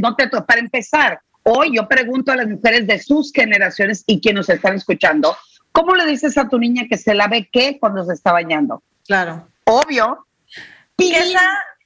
no 0.00 0.16
te 0.16 0.28
Para 0.28 0.60
empezar, 0.60 1.20
hoy 1.42 1.76
yo 1.76 1.86
pregunto 1.86 2.32
a 2.32 2.36
las 2.36 2.48
mujeres 2.48 2.86
de 2.86 2.98
sus 2.98 3.30
generaciones 3.32 4.04
y 4.06 4.20
quienes 4.20 4.48
nos 4.48 4.56
están 4.56 4.74
escuchando, 4.74 5.36
¿Cómo 5.72 5.94
le 5.94 6.04
dices 6.06 6.36
a 6.36 6.48
tu 6.48 6.58
niña 6.58 6.84
que 6.88 6.98
se 6.98 7.14
lave 7.14 7.48
qué 7.50 7.78
cuando 7.80 8.04
se 8.04 8.12
está 8.12 8.32
bañando? 8.32 8.82
Claro. 9.06 9.48
Obvio. 9.64 10.26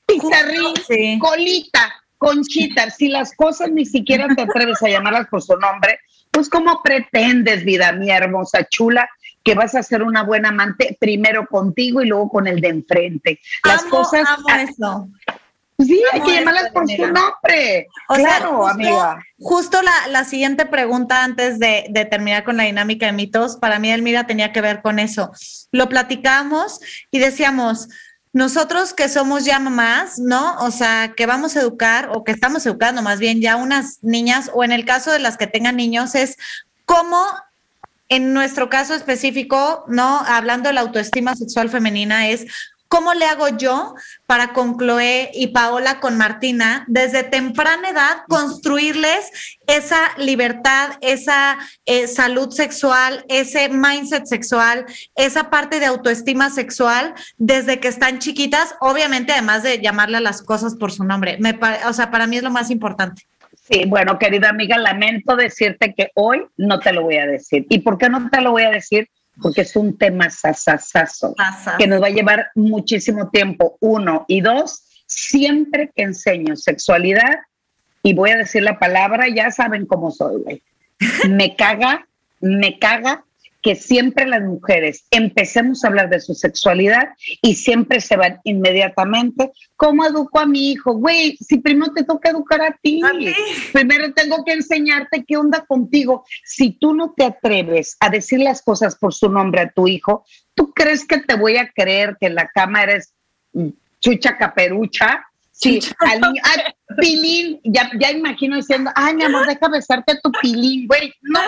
Pizarrín, 0.06 1.18
colita, 1.18 1.92
conchita. 2.18 2.90
Si 2.90 3.08
las 3.08 3.34
cosas 3.34 3.70
ni 3.70 3.84
siquiera 3.84 4.28
te 4.34 4.42
atreves 4.42 4.82
a 4.82 4.88
llamarlas 4.88 5.26
por 5.28 5.42
su 5.42 5.56
nombre, 5.56 6.00
pues 6.30 6.48
¿cómo 6.48 6.82
pretendes, 6.82 7.64
vida 7.64 7.92
mía 7.92 8.16
hermosa, 8.16 8.66
chula, 8.68 9.08
que 9.42 9.54
vas 9.54 9.74
a 9.74 9.82
ser 9.82 10.02
una 10.02 10.22
buena 10.22 10.50
amante 10.50 10.96
primero 11.00 11.46
contigo 11.46 12.02
y 12.02 12.06
luego 12.06 12.28
con 12.28 12.46
el 12.46 12.60
de 12.60 12.68
enfrente? 12.68 13.40
Las 13.64 13.84
cosas... 13.84 14.26
Amo 14.28 14.48
eso. 14.48 15.08
Sí, 15.78 16.02
hay 16.10 16.22
que 16.22 16.32
llamarlas 16.32 16.70
por 16.70 16.88
su 16.88 17.02
nombre. 17.02 17.86
claro, 18.08 18.66
amiga. 18.66 19.18
Justo 19.38 19.82
la, 19.82 20.08
la, 20.08 20.24
siguiente 20.24 20.64
pregunta 20.64 21.22
antes 21.22 21.58
de, 21.58 21.86
de, 21.90 22.06
terminar 22.06 22.44
con 22.44 22.56
la 22.56 22.62
dinámica 22.62 23.04
de 23.04 23.12
mitos, 23.12 23.56
para 23.56 23.78
mí, 23.78 23.90
Elmira, 23.90 24.26
tenía 24.26 24.52
que 24.52 24.62
ver 24.62 24.80
con 24.80 24.98
eso. 24.98 25.32
Lo 25.72 25.90
platicamos 25.90 26.80
y 27.10 27.18
decíamos, 27.18 27.88
nosotros 28.36 28.92
que 28.92 29.08
somos 29.08 29.46
ya 29.46 29.58
mamás, 29.58 30.18
¿no? 30.18 30.56
O 30.58 30.70
sea, 30.70 31.14
que 31.16 31.24
vamos 31.24 31.56
a 31.56 31.60
educar 31.60 32.10
o 32.12 32.22
que 32.22 32.32
estamos 32.32 32.66
educando 32.66 33.00
más 33.00 33.18
bien 33.18 33.40
ya 33.40 33.56
unas 33.56 34.04
niñas 34.04 34.50
o 34.52 34.62
en 34.62 34.72
el 34.72 34.84
caso 34.84 35.10
de 35.10 35.18
las 35.18 35.38
que 35.38 35.46
tengan 35.46 35.76
niños 35.76 36.14
es 36.14 36.36
cómo 36.84 37.24
en 38.10 38.34
nuestro 38.34 38.68
caso 38.68 38.92
específico, 38.92 39.86
¿no? 39.88 40.20
Hablando 40.26 40.68
de 40.68 40.74
la 40.74 40.82
autoestima 40.82 41.34
sexual 41.34 41.70
femenina, 41.70 42.28
es 42.28 42.44
¿Cómo 42.88 43.14
le 43.14 43.24
hago 43.24 43.48
yo 43.48 43.94
para 44.26 44.52
con 44.52 44.76
Chloe 44.76 45.30
y 45.34 45.48
Paola, 45.48 45.98
con 46.00 46.16
Martina, 46.16 46.84
desde 46.86 47.24
temprana 47.24 47.90
edad, 47.90 48.18
construirles 48.28 49.58
esa 49.66 50.16
libertad, 50.18 50.90
esa 51.00 51.58
eh, 51.84 52.06
salud 52.06 52.50
sexual, 52.50 53.24
ese 53.28 53.68
mindset 53.68 54.26
sexual, 54.26 54.86
esa 55.16 55.50
parte 55.50 55.80
de 55.80 55.86
autoestima 55.86 56.50
sexual 56.50 57.14
desde 57.38 57.80
que 57.80 57.88
están 57.88 58.20
chiquitas? 58.20 58.76
Obviamente, 58.80 59.32
además 59.32 59.62
de 59.62 59.80
llamarle 59.80 60.18
a 60.18 60.20
las 60.20 60.42
cosas 60.42 60.76
por 60.76 60.92
su 60.92 61.04
nombre. 61.04 61.38
Me, 61.40 61.58
o 61.88 61.92
sea, 61.92 62.10
para 62.10 62.26
mí 62.26 62.36
es 62.36 62.42
lo 62.42 62.50
más 62.50 62.70
importante. 62.70 63.26
Sí, 63.68 63.84
bueno, 63.86 64.16
querida 64.18 64.50
amiga, 64.50 64.78
lamento 64.78 65.34
decirte 65.34 65.92
que 65.92 66.10
hoy 66.14 66.46
no 66.56 66.78
te 66.78 66.92
lo 66.92 67.02
voy 67.02 67.16
a 67.16 67.26
decir. 67.26 67.66
¿Y 67.68 67.80
por 67.80 67.98
qué 67.98 68.08
no 68.08 68.30
te 68.30 68.40
lo 68.40 68.52
voy 68.52 68.62
a 68.62 68.70
decir? 68.70 69.08
Porque 69.40 69.62
es 69.62 69.76
un 69.76 69.98
tema 69.98 70.30
sasasazo 70.30 71.34
que 71.78 71.86
nos 71.86 72.02
va 72.02 72.06
a 72.06 72.10
llevar 72.10 72.48
muchísimo 72.54 73.28
tiempo, 73.28 73.76
uno. 73.80 74.24
Y 74.28 74.40
dos, 74.40 75.04
siempre 75.06 75.90
que 75.94 76.02
enseño 76.02 76.56
sexualidad, 76.56 77.36
y 78.02 78.14
voy 78.14 78.30
a 78.30 78.36
decir 78.36 78.62
la 78.62 78.78
palabra, 78.78 79.26
ya 79.28 79.50
saben 79.50 79.84
cómo 79.84 80.10
soy, 80.10 80.42
güey. 80.42 80.62
Me 81.28 81.56
caga, 81.56 82.06
me 82.40 82.78
caga 82.78 83.25
que 83.66 83.74
siempre 83.74 84.28
las 84.28 84.42
mujeres 84.42 85.08
empecemos 85.10 85.82
a 85.82 85.88
hablar 85.88 86.08
de 86.08 86.20
su 86.20 86.34
sexualidad 86.34 87.08
y 87.42 87.56
siempre 87.56 88.00
se 88.00 88.16
van 88.16 88.38
inmediatamente. 88.44 89.50
¿Cómo 89.74 90.06
educo 90.06 90.38
a 90.38 90.46
mi 90.46 90.70
hijo? 90.70 90.94
Güey, 90.94 91.36
si 91.38 91.58
primero 91.58 91.92
te 91.92 92.04
toca 92.04 92.30
educar 92.30 92.62
a 92.62 92.78
ti, 92.80 93.02
primero 93.72 94.14
tengo 94.14 94.44
que 94.44 94.52
enseñarte 94.52 95.24
qué 95.26 95.36
onda 95.36 95.64
contigo. 95.66 96.24
Si 96.44 96.78
tú 96.78 96.94
no 96.94 97.12
te 97.16 97.24
atreves 97.24 97.96
a 97.98 98.08
decir 98.08 98.38
las 98.38 98.62
cosas 98.62 98.94
por 98.94 99.12
su 99.12 99.28
nombre 99.30 99.62
a 99.62 99.72
tu 99.72 99.88
hijo, 99.88 100.24
¿tú 100.54 100.72
crees 100.72 101.04
que 101.04 101.18
te 101.18 101.34
voy 101.34 101.56
a 101.56 101.68
creer 101.68 102.16
que 102.20 102.26
en 102.26 102.36
la 102.36 102.46
cama 102.46 102.84
eres 102.84 103.14
chucha 103.98 104.36
caperucha? 104.38 105.25
Sí, 105.58 105.80
al 106.00 106.20
niño, 106.20 106.42
pilín, 106.98 107.60
ya, 107.64 107.90
ya 107.98 108.10
imagino 108.10 108.56
diciendo, 108.56 108.90
ay, 108.94 109.14
mi 109.14 109.24
amor, 109.24 109.46
deja 109.46 109.68
besarte 109.68 110.20
tu 110.22 110.30
pilín, 110.42 110.86
güey, 110.86 111.14
no. 111.22 111.40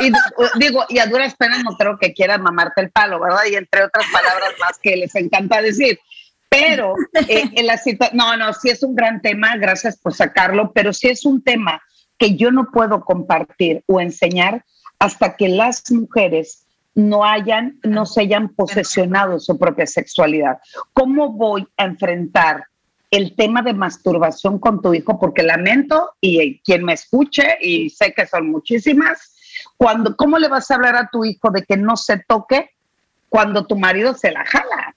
Y 0.00 0.10
digo, 0.58 0.84
y 0.88 0.98
a 0.98 1.06
duras 1.06 1.36
penas 1.36 1.62
no 1.62 1.76
creo 1.76 1.96
que 2.00 2.12
quieras 2.12 2.40
mamarte 2.40 2.80
el 2.80 2.90
palo, 2.90 3.20
¿verdad? 3.20 3.42
Y 3.48 3.54
entre 3.54 3.84
otras 3.84 4.06
palabras 4.12 4.50
más 4.58 4.76
que 4.82 4.96
les 4.96 5.14
encanta 5.14 5.62
decir. 5.62 6.00
Pero 6.48 6.96
eh, 7.28 7.48
en 7.54 7.66
la 7.68 7.78
situación, 7.78 8.16
no, 8.16 8.36
no, 8.36 8.52
sí 8.54 8.70
es 8.70 8.82
un 8.82 8.96
gran 8.96 9.22
tema, 9.22 9.56
gracias 9.56 9.96
por 9.98 10.14
sacarlo, 10.14 10.72
pero 10.72 10.92
sí 10.92 11.08
es 11.08 11.24
un 11.24 11.44
tema 11.44 11.80
que 12.18 12.34
yo 12.34 12.50
no 12.50 12.72
puedo 12.72 13.04
compartir 13.04 13.84
o 13.86 14.00
enseñar 14.00 14.64
hasta 14.98 15.36
que 15.36 15.48
las 15.48 15.88
mujeres 15.92 16.66
no 16.96 17.24
hayan, 17.24 17.78
no 17.84 18.04
se 18.04 18.22
hayan 18.22 18.48
posesionado 18.48 19.38
su 19.38 19.56
propia 19.56 19.86
sexualidad. 19.86 20.58
¿Cómo 20.92 21.32
voy 21.32 21.68
a 21.76 21.84
enfrentar 21.84 22.66
el 23.12 23.36
tema 23.36 23.60
de 23.60 23.74
masturbación 23.74 24.58
con 24.58 24.80
tu 24.80 24.94
hijo, 24.94 25.20
porque 25.20 25.42
lamento 25.42 26.12
y 26.18 26.60
quien 26.60 26.82
me 26.82 26.94
escuche, 26.94 27.58
y 27.60 27.90
sé 27.90 28.14
que 28.14 28.26
son 28.26 28.50
muchísimas, 28.50 29.36
cuando, 29.76 30.16
¿cómo 30.16 30.38
le 30.38 30.48
vas 30.48 30.70
a 30.70 30.76
hablar 30.76 30.96
a 30.96 31.10
tu 31.12 31.24
hijo 31.24 31.50
de 31.50 31.62
que 31.62 31.76
no 31.76 31.96
se 31.96 32.18
toque 32.26 32.70
cuando 33.28 33.66
tu 33.66 33.76
marido 33.76 34.14
se 34.14 34.32
la 34.32 34.46
jala? 34.46 34.96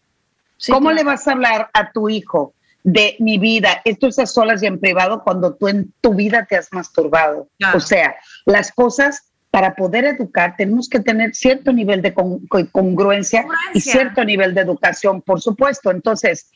¿Cómo 0.69 0.93
le 0.93 1.03
vas 1.03 1.27
a 1.27 1.33
hablar 1.33 1.69
a 1.73 1.91
tu 1.91 2.07
hijo 2.07 2.53
de 2.83 3.17
mi 3.19 3.37
vida, 3.37 3.81
esto 3.83 4.07
es 4.07 4.17
a 4.17 4.25
solas 4.25 4.63
y 4.63 4.67
en 4.67 4.79
privado 4.79 5.21
cuando 5.21 5.55
tú 5.55 5.67
en 5.67 5.93
tu 5.99 6.13
vida 6.13 6.45
te 6.45 6.55
has 6.55 6.71
masturbado? 6.71 7.49
O 7.73 7.81
sea, 7.81 8.15
las 8.45 8.71
cosas 8.71 9.33
para 9.51 9.75
poder 9.75 10.05
educar 10.05 10.55
tenemos 10.57 10.87
que 10.87 10.99
tener 11.01 11.35
cierto 11.35 11.73
nivel 11.73 12.01
de 12.01 12.13
congruencia, 12.13 13.45
y 13.73 13.81
cierto 13.81 14.23
nivel 14.23 14.53
de 14.53 14.61
educación, 14.61 15.21
por 15.21 15.41
supuesto. 15.41 15.91
Entonces, 15.91 16.49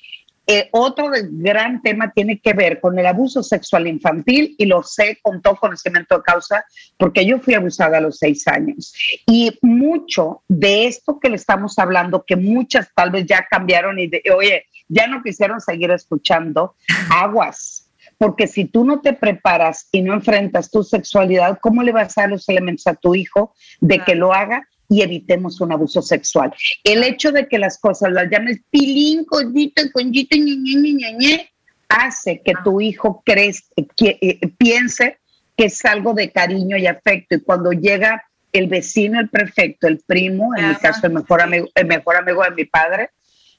eh, 0.52 0.68
otro 0.72 1.12
gran 1.30 1.80
tema 1.84 2.12
tiene 2.12 2.40
que 2.40 2.54
ver 2.54 2.80
con 2.82 2.98
el 2.98 3.06
abuso 3.06 3.44
sexual 3.44 3.86
infantil 3.86 4.56
y 4.58 4.66
lo 4.66 4.82
sé 4.82 5.20
con 5.22 5.44
todo 5.44 5.58
conocimiento 5.58 6.18
de 6.18 6.24
causa 6.24 6.66
porque 6.98 7.24
yo 7.24 7.38
fui 7.38 7.54
abusada 7.54 8.00
a 8.00 8.02
los 8.02 8.18
seis 8.18 8.48
años. 8.48 8.92
Y 9.28 9.60
mucho 9.62 10.42
de 10.48 10.88
esto 10.88 11.20
que 11.20 11.30
le 11.30 11.36
estamos 11.36 11.78
hablando, 11.78 12.26
que 12.26 12.36
muchas 12.36 12.90
tal 12.96 13.12
vez 13.12 13.28
ya 13.28 13.46
cambiaron 13.48 14.00
y 14.00 14.08
de, 14.08 14.24
oye, 14.36 14.66
ya 14.88 15.06
no 15.06 15.22
quisieron 15.22 15.62
seguir 15.62 15.92
escuchando, 15.92 16.74
aguas. 17.12 17.92
Porque 18.18 18.48
si 18.48 18.66
tú 18.66 18.84
no 18.84 19.02
te 19.02 19.14
preparas 19.14 19.88
y 19.92 20.02
no 20.02 20.16
enfrentas 20.16 20.72
tu 20.72 20.82
sexualidad, 20.82 21.60
¿cómo 21.62 21.84
le 21.84 21.92
vas 21.92 22.18
a 22.18 22.22
dar 22.22 22.32
los 22.32 22.50
elementos 22.50 22.88
a 22.88 22.96
tu 22.96 23.14
hijo 23.14 23.54
de 23.82 24.00
que 24.00 24.16
lo 24.16 24.34
haga? 24.34 24.68
Y 24.90 25.04
evitemos 25.04 25.62
un 25.62 25.72
abuso 25.72 26.02
sexual. 26.02 26.52
El 26.84 27.04
hecho 27.04 27.32
de 27.32 27.48
que 27.48 27.60
las 27.60 27.78
cosas 27.78 28.12
las 28.12 28.30
llames 28.30 28.60
pilín, 28.72 29.24
cosito, 29.24 29.84
conchito, 29.94 30.36
ñe, 30.36 31.14
ñe, 31.14 31.50
hace 31.88 32.42
que 32.44 32.54
tu 32.64 32.82
hijo 32.82 33.22
crezca, 33.24 33.68
que, 33.96 34.18
eh, 34.20 34.40
piense 34.58 35.20
que 35.56 35.66
es 35.66 35.86
algo 35.86 36.14
de 36.14 36.32
cariño 36.32 36.76
y 36.76 36.88
afecto. 36.88 37.36
Y 37.36 37.42
cuando 37.42 37.72
llega 37.72 38.24
el 38.52 38.68
vecino, 38.68 39.20
el 39.20 39.30
prefecto, 39.30 39.88
el 39.88 40.00
primo, 40.00 40.56
en 40.58 40.70
mi 40.70 40.76
caso 40.76 41.06
el 41.06 41.14
mejor 41.14 41.42
amigo, 41.42 41.68
el 41.76 41.86
mejor 41.86 42.16
amigo 42.16 42.44
de 42.44 42.52
mi 42.52 42.66
padre, 42.66 43.12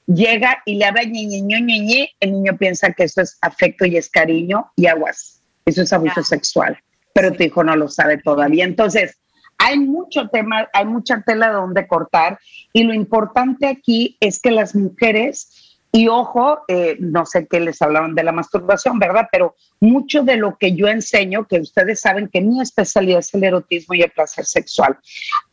llega 0.05 0.61
y 0.65 0.75
le 0.75 0.85
habla 0.85 1.03
ñe, 1.03 1.25
ñe, 1.25 1.61
ñe, 1.61 2.11
el 2.19 2.33
niño 2.33 2.57
piensa 2.57 2.91
que 2.91 3.03
eso 3.03 3.21
es 3.21 3.37
afecto 3.41 3.85
y 3.85 3.95
es 3.95 4.09
cariño 4.09 4.71
y 4.75 4.87
aguas. 4.87 5.41
Eso 5.65 5.83
es 5.83 5.93
abuso 5.93 6.23
sexual, 6.23 6.77
pero 7.13 7.31
tu 7.31 7.43
hijo 7.43 7.63
no 7.63 7.75
lo 7.75 7.87
sabe 7.87 8.17
todavía. 8.17 8.65
Entonces, 8.65 9.20
hay 9.61 9.77
mucho 9.79 10.27
tema, 10.29 10.67
hay 10.73 10.85
mucha 10.85 11.21
tela 11.21 11.51
donde 11.51 11.85
cortar 11.85 12.39
y 12.73 12.83
lo 12.83 12.95
importante 12.95 13.67
aquí 13.67 14.17
es 14.19 14.41
que 14.41 14.49
las 14.49 14.73
mujeres, 14.75 15.77
y 15.91 16.07
ojo, 16.07 16.61
eh, 16.67 16.97
no 16.99 17.27
sé 17.27 17.45
qué 17.47 17.59
les 17.59 17.79
hablaban 17.79 18.15
de 18.15 18.23
la 18.23 18.31
masturbación, 18.31 18.97
¿verdad? 18.97 19.27
Pero 19.31 19.55
mucho 19.79 20.23
de 20.23 20.37
lo 20.37 20.57
que 20.57 20.75
yo 20.75 20.87
enseño, 20.87 21.45
que 21.47 21.59
ustedes 21.59 21.99
saben 21.99 22.27
que 22.27 22.41
mi 22.41 22.59
especialidad 22.59 23.19
es 23.19 23.33
el 23.35 23.43
erotismo 23.43 23.93
y 23.93 24.01
el 24.01 24.09
placer 24.09 24.45
sexual. 24.45 24.97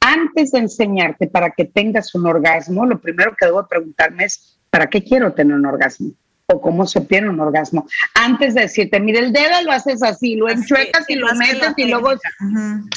Antes 0.01 0.53
de 0.53 0.61
enseñarte 0.61 1.27
para 1.27 1.51
que 1.51 1.66
tengas 1.66 2.14
un 2.14 2.27
orgasmo, 2.27 2.87
lo 2.87 2.99
primero 3.01 3.37
que 3.38 3.44
debo 3.44 3.66
preguntarme 3.66 4.25
es, 4.25 4.59
¿para 4.71 4.88
qué 4.88 5.05
quiero 5.05 5.35
tener 5.35 5.55
un 5.55 5.66
orgasmo? 5.66 6.12
o 6.51 6.62
cómo 6.62 6.87
se 6.87 6.99
obtiene 6.99 7.29
un 7.29 7.38
orgasmo. 7.40 7.87
Antes 8.14 8.55
de 8.55 8.62
decirte, 8.62 8.99
mire, 9.01 9.18
el 9.18 9.35
dedo 9.35 9.61
lo 9.66 9.71
haces 9.71 10.03
así, 10.03 10.35
lo 10.35 10.49
enchuecas 10.49 11.05
y 11.11 11.14
lo 11.14 11.27
metes 11.35 11.75
y 11.77 11.85
luego... 11.85 12.12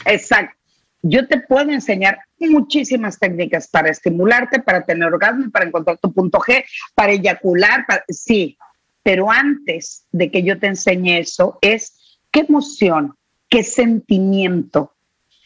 Exacto. 0.06 0.61
Yo 1.01 1.27
te 1.27 1.39
puedo 1.39 1.71
enseñar 1.71 2.19
muchísimas 2.39 3.17
técnicas 3.17 3.67
para 3.67 3.89
estimularte, 3.89 4.61
para 4.61 4.83
tener 4.83 5.07
orgasmo, 5.07 5.49
para 5.51 5.65
encontrar 5.65 5.97
tu 5.97 6.13
punto 6.13 6.39
G, 6.39 6.63
para 6.95 7.13
eyacular, 7.13 7.85
sí, 8.07 8.57
pero 9.03 9.31
antes 9.31 10.05
de 10.11 10.29
que 10.29 10.43
yo 10.43 10.59
te 10.59 10.67
enseñe 10.67 11.17
eso 11.17 11.57
es 11.61 12.19
qué 12.31 12.41
emoción, 12.41 13.15
qué 13.49 13.63
sentimiento 13.63 14.93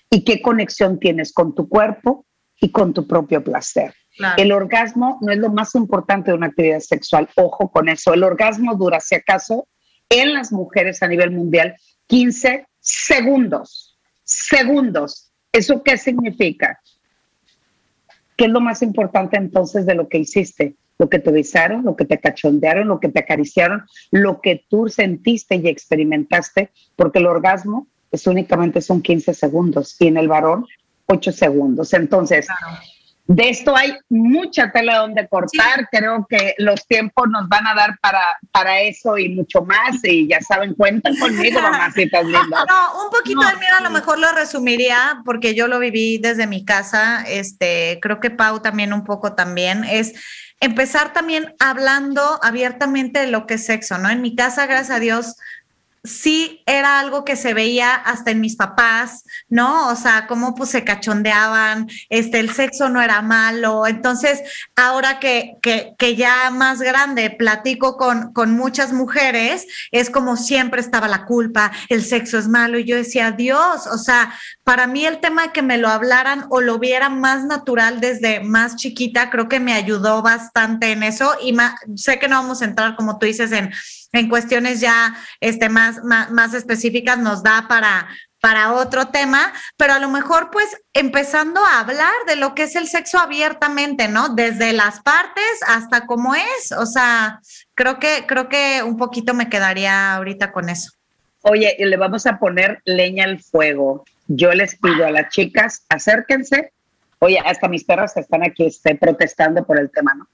y 0.10 0.24
qué 0.24 0.42
conexión 0.42 1.00
tienes 1.00 1.34
con 1.34 1.56
tu 1.56 1.70
cuerpo 1.70 2.26
y 2.60 2.72
con 2.72 2.94
tu 2.94 3.08
propio 3.08 3.44
placer. 3.44 3.94
El 4.38 4.54
orgasmo 4.54 5.18
no 5.22 5.32
es 5.34 5.40
lo 5.40 5.50
más 5.50 5.76
importante 5.76 6.32
de 6.32 6.38
una 6.38 6.48
actividad 6.48 6.80
sexual, 6.80 7.28
ojo 7.36 7.70
con 7.70 7.90
eso. 7.90 8.14
El 8.14 8.24
orgasmo 8.24 8.76
dura, 8.76 9.02
si 9.02 9.16
acaso, 9.16 9.68
en 10.10 10.34
las 10.34 10.54
mujeres 10.54 11.04
a 11.04 11.08
nivel 11.08 11.32
mundial, 11.32 11.76
15 12.08 12.66
segundos. 12.80 13.98
Segundos. 14.24 15.34
¿Eso 15.56 15.82
qué 15.84 15.98
significa? 15.98 16.82
¿Qué 18.36 18.46
es 18.46 18.52
lo 18.52 18.60
más 18.60 18.82
importante 18.82 19.38
entonces 19.38 19.86
de 19.86 19.96
lo 19.96 20.10
que 20.10 20.18
hiciste? 20.18 20.76
Lo 20.98 21.10
que 21.10 21.20
te 21.20 21.32
besaron, 21.32 21.86
lo 21.86 21.96
que 21.96 22.04
te 22.04 22.20
cachondearon, 22.20 22.90
lo 22.90 23.00
que 23.00 23.08
te 23.08 23.20
acariciaron, 23.20 23.86
lo 24.12 24.42
que 24.42 24.66
tú 24.70 24.90
sentiste 24.90 25.56
y 25.56 25.70
experimentaste, 25.70 26.72
porque 26.98 27.20
el 27.20 27.28
orgasmo 27.28 27.88
es 28.12 28.28
únicamente 28.28 28.82
son 28.82 29.02
15 29.02 29.34
segundos 29.34 29.96
y 30.00 30.08
en 30.08 30.18
el 30.18 30.28
varón 30.28 30.66
ocho 31.06 31.32
segundos. 31.32 31.94
Entonces, 31.94 32.48
de 33.28 33.50
esto 33.50 33.76
hay 33.76 33.98
mucha 34.10 34.72
tela 34.72 35.00
donde 35.00 35.28
cortar. 35.28 35.88
Creo 35.92 36.28
que 36.30 36.54
los 36.60 36.86
tiempos 36.86 37.28
nos 37.30 37.50
van 37.50 37.66
a 37.66 37.74
dar 37.74 37.98
para, 38.00 38.22
para 38.52 38.82
eso 38.82 39.18
y 39.18 39.30
mucho 39.30 39.64
más. 39.64 40.04
Y 40.04 40.28
ya 40.28 40.40
saben, 40.42 40.76
cuentan 40.76 41.16
conmigo, 41.18 41.60
mamacitas 41.62 42.24
lindas. 42.24 42.66
No, 42.68 43.06
un 43.06 43.12
poquito 43.12 43.42
de 43.42 43.56
miedo 43.56 43.76
a 43.80 43.82
lo 43.82 43.90
mejor 43.90 44.20
lo 44.20 44.32
resumiría 44.32 45.22
porque 45.26 45.56
yo 45.56 45.68
lo 45.68 45.80
viví 45.80 46.20
desde 46.20 46.46
mi 46.46 46.66
casa. 46.66 47.24
Este, 47.28 48.00
creo 48.02 48.20
que 48.20 48.30
Pau 48.30 48.62
también 48.62 48.94
un 48.94 49.04
poco 49.04 49.34
también. 49.34 49.84
Es 49.86 50.14
empezar 50.60 51.12
también 51.12 51.56
hablando 51.60 52.40
abiertamente 52.44 53.22
de 53.22 53.28
lo 53.28 53.48
que 53.48 53.56
es 53.56 53.66
sexo, 53.66 53.98
¿no? 53.98 54.10
En 54.10 54.22
mi 54.22 54.36
casa, 54.36 54.68
gracias 54.68 54.98
a 54.98 55.00
Dios, 55.00 55.36
sí 56.06 56.64
era 56.66 57.00
algo 57.00 57.26
que 57.26 57.36
se 57.36 57.54
veía 57.54 57.96
hasta 57.96 58.32
en 58.32 58.42
mis 58.42 58.56
papás, 58.56 59.24
¿no? 59.50 59.90
O 59.90 59.96
sea, 59.96 60.28
cómo 60.28 60.56
pues 60.56 60.70
se 60.70 60.84
cachondeaban, 60.84 61.88
este, 62.10 62.40
el 62.40 62.52
sexo 62.52 62.90
no 62.90 63.02
era 63.02 63.22
malo. 63.22 63.88
Entonces, 63.88 64.42
ahora 64.76 65.20
que, 65.20 65.56
que, 65.62 65.94
que 65.98 66.16
ya 66.16 66.50
más 66.52 66.82
grande 66.82 67.30
platico 67.30 67.98
con, 67.98 68.34
con 68.34 68.56
muchas 68.56 68.94
mujeres, 68.94 69.66
es 69.92 70.10
como 70.10 70.38
siempre 70.38 70.82
estaba 70.82 71.08
la 71.08 71.26
culpa, 71.26 71.72
el 71.90 72.04
sexo 72.04 72.38
es 72.38 72.48
malo. 72.48 72.80
Y 72.80 72.86
yo 72.86 72.96
decía, 72.96 73.32
Dios, 73.32 73.88
o 73.88 73.98
sea, 73.98 74.34
para 74.64 74.88
mí 74.88 75.06
el 75.06 75.20
tema 75.20 75.44
de 75.44 75.52
que 75.52 75.62
me 75.62 75.78
lo 75.78 75.90
hablaran 75.90 76.46
o 76.50 76.62
lo 76.62 76.80
vieran 76.80 77.20
más 77.20 77.46
natural 77.46 78.00
desde 78.00 78.40
más 78.40 78.76
chiquita, 78.76 79.30
creo 79.30 79.50
que 79.50 79.60
me 79.60 79.74
ayudó 79.74 80.22
bastante 80.22 80.92
en 80.92 81.04
eso. 81.04 81.36
Y 81.42 81.56
sé 81.96 82.20
que 82.20 82.28
no 82.28 82.38
vamos 82.38 82.62
a 82.62 82.66
entrar, 82.66 82.96
como 82.96 83.18
tú 83.18 83.26
dices, 83.26 83.52
en 83.52 83.72
en 84.18 84.30
cuestiones 84.30 84.82
ya 84.82 85.16
este, 85.40 85.70
más, 85.70 86.04
más, 86.04 86.54
específicas 86.54 87.18
nos 87.18 87.44
da 87.44 87.66
para, 87.68 88.08
para 88.40 88.74
otro 88.74 89.08
tema, 89.08 89.54
pero 89.78 89.94
a 89.94 90.00
lo 90.00 90.10
mejor 90.10 90.50
pues 90.52 90.78
empezando 90.94 91.60
a 91.66 91.80
hablar 91.80 92.14
de 92.28 92.36
lo 92.36 92.56
que 92.56 92.64
es 92.64 92.76
el 92.76 92.88
sexo 92.88 93.20
abiertamente, 93.20 94.08
¿no? 94.08 94.30
Desde 94.30 94.74
las 94.74 95.02
partes 95.02 95.44
hasta 95.68 96.06
cómo 96.06 96.36
es, 96.36 96.72
o 96.72 96.86
sea, 96.86 97.40
creo 97.74 98.00
que 98.00 98.26
creo 98.28 98.50
que 98.50 98.84
un 98.84 98.98
poquito 98.98 99.34
me 99.34 99.50
quedaría 99.50 100.16
ahorita 100.16 100.52
con 100.52 100.70
eso. 100.70 100.92
Oye, 101.48 101.76
le 101.78 101.98
vamos 101.98 102.26
a 102.26 102.40
poner 102.40 102.82
leña 102.86 103.26
al 103.26 103.40
fuego. 103.40 104.04
Yo 104.28 104.52
les 104.54 104.78
pido 104.80 105.06
a 105.06 105.12
las 105.12 105.30
chicas, 105.30 105.86
acérquense. 105.90 106.72
Oye, 107.20 107.40
hasta 107.40 107.68
mis 107.68 107.84
perras 107.84 108.18
están 108.18 108.44
aquí 108.44 108.66
este, 108.66 108.96
protestando 108.96 109.64
por 109.64 109.80
el 109.80 109.92
tema, 109.92 110.16
¿no? 110.16 110.28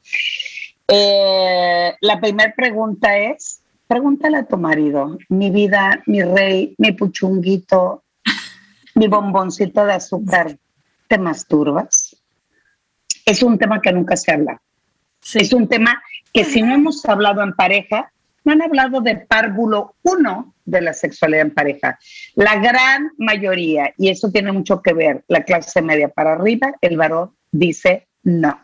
Eh, 0.88 1.95
la 2.01 2.19
primera 2.19 2.53
pregunta 2.55 3.17
es, 3.17 3.61
pregúntale 3.92 4.38
a 4.38 4.46
tu 4.46 4.58
marido, 4.58 5.18
mi 5.28 5.50
vida, 5.50 6.02
mi 6.06 6.24
rey, 6.24 6.74
mi 6.78 6.94
puchunguito, 6.94 8.06
mi 8.96 9.10
bomboncito 9.10 9.86
de 9.86 9.92
azúcar, 9.92 10.58
¿te 11.10 11.18
masturbas? 11.18 12.16
Es 13.26 13.44
un 13.44 13.58
tema 13.58 13.82
que 13.82 13.92
nunca 13.92 14.16
se 14.16 14.32
habla. 14.32 14.62
Es 15.34 15.52
un 15.52 15.68
tema 15.68 16.02
que 16.32 16.46
si 16.46 16.62
no 16.62 16.74
hemos 16.74 17.04
hablado 17.04 17.44
en 17.44 17.52
pareja, 17.52 18.14
no 18.46 18.54
han 18.54 18.62
hablado 18.62 19.02
de 19.02 19.18
párvulo 19.18 19.96
uno 20.04 20.56
de 20.64 20.82
la 20.84 20.94
sexualidad 20.94 21.42
en 21.42 21.54
pareja. 21.54 22.00
La 22.36 22.56
gran 22.60 23.12
mayoría, 23.18 23.94
y 23.98 24.08
eso 24.08 24.32
tiene 24.32 24.54
mucho 24.54 24.82
que 24.82 24.94
ver, 24.94 25.26
la 25.28 25.44
clase 25.44 25.82
media 25.82 26.08
para 26.08 26.36
arriba, 26.36 26.76
el 26.80 26.96
varón 26.96 27.36
dice 27.52 28.08
no. 28.24 28.58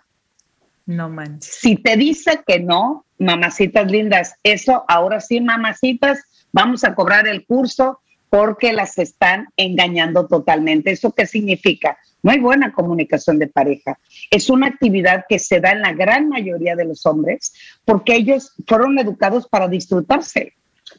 No 0.86 1.10
manches. 1.10 1.54
Si 1.54 1.76
te 1.76 1.98
dice 1.98 2.44
que 2.48 2.62
no, 2.62 3.07
mamacitas 3.20 3.90
lindas, 3.90 4.36
eso 4.44 4.86
ahora 4.88 5.20
sí, 5.20 5.42
mamacitas, 5.42 6.20
vamos 6.52 6.84
a 6.84 6.96
cobrar 6.96 7.28
el 7.28 7.46
curso 7.46 8.00
porque 8.30 8.74
las 8.74 8.98
están 8.98 9.48
engañando 9.56 10.28
totalmente. 10.28 10.92
¿Eso 10.92 11.14
qué 11.14 11.26
significa? 11.26 11.98
No 12.24 12.32
hay 12.32 12.40
buena 12.40 12.74
comunicación 12.74 13.40
de 13.40 13.48
pareja. 13.48 14.00
Es 14.32 14.50
una 14.50 14.68
actividad 14.68 15.26
que 15.30 15.40
se 15.40 15.60
da 15.60 15.72
en 15.72 15.82
la 15.82 15.94
gran 15.94 16.30
mayoría 16.30 16.76
de 16.76 16.86
los 16.86 17.06
hombres 17.06 17.54
porque 17.86 18.16
ellos 18.16 18.54
fueron 18.68 19.00
educados 19.00 19.48
para 19.48 19.68
disfrutarse, 19.68 20.54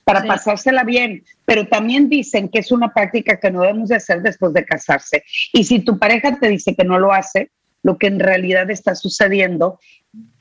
para 0.04 0.22
pasársela 0.24 0.84
bien, 0.84 1.24
pero 1.44 1.66
también 1.66 2.08
dicen 2.08 2.48
que 2.48 2.60
es 2.60 2.72
una 2.72 2.92
práctica 2.92 3.38
que 3.38 3.50
no 3.50 3.62
debemos 3.62 3.88
de 3.88 3.96
hacer 3.96 4.22
después 4.22 4.52
de 4.52 4.64
casarse. 4.64 5.22
Y 5.52 5.64
si 5.64 5.80
tu 5.80 5.98
pareja 5.98 6.38
te 6.38 6.48
dice 6.48 6.74
que 6.74 6.84
no 6.84 6.98
lo 6.98 7.12
hace, 7.12 7.50
lo 7.82 7.98
que 7.98 8.06
en 8.06 8.20
realidad 8.20 8.70
está 8.70 8.94
sucediendo 8.94 9.78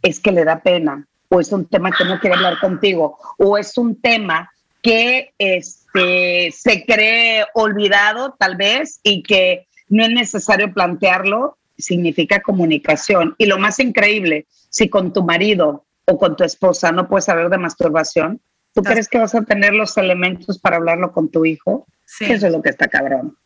es 0.01 0.19
que 0.19 0.31
le 0.31 0.43
da 0.43 0.61
pena, 0.61 1.07
o 1.29 1.39
es 1.39 1.51
un 1.51 1.65
tema 1.65 1.91
que 1.91 2.05
no 2.05 2.19
quiere 2.19 2.35
hablar 2.35 2.59
contigo, 2.59 3.17
o 3.37 3.57
es 3.57 3.77
un 3.77 3.99
tema 4.01 4.51
que 4.81 5.33
este, 5.37 6.51
se 6.51 6.85
cree 6.85 7.45
olvidado 7.53 8.35
tal 8.39 8.55
vez 8.55 8.99
y 9.03 9.23
que 9.23 9.67
no 9.89 10.03
es 10.03 10.11
necesario 10.11 10.73
plantearlo, 10.73 11.57
significa 11.77 12.41
comunicación. 12.41 13.35
Y 13.37 13.45
lo 13.45 13.57
más 13.57 13.79
increíble, 13.79 14.47
si 14.69 14.89
con 14.89 15.13
tu 15.13 15.23
marido 15.23 15.85
o 16.05 16.17
con 16.17 16.35
tu 16.35 16.43
esposa 16.43 16.91
no 16.91 17.07
puedes 17.07 17.27
hablar 17.29 17.49
de 17.49 17.57
masturbación, 17.57 18.41
¿tú 18.73 18.81
crees 18.81 19.07
que 19.07 19.17
vas 19.17 19.35
a 19.35 19.43
tener 19.43 19.73
los 19.73 19.97
elementos 19.97 20.59
para 20.59 20.77
hablarlo 20.77 21.11
con 21.11 21.29
tu 21.29 21.45
hijo? 21.45 21.87
Sí. 22.05 22.25
Eso 22.25 22.47
es 22.47 22.53
lo 22.53 22.61
que 22.61 22.69
está 22.69 22.87
cabrón. 22.87 23.37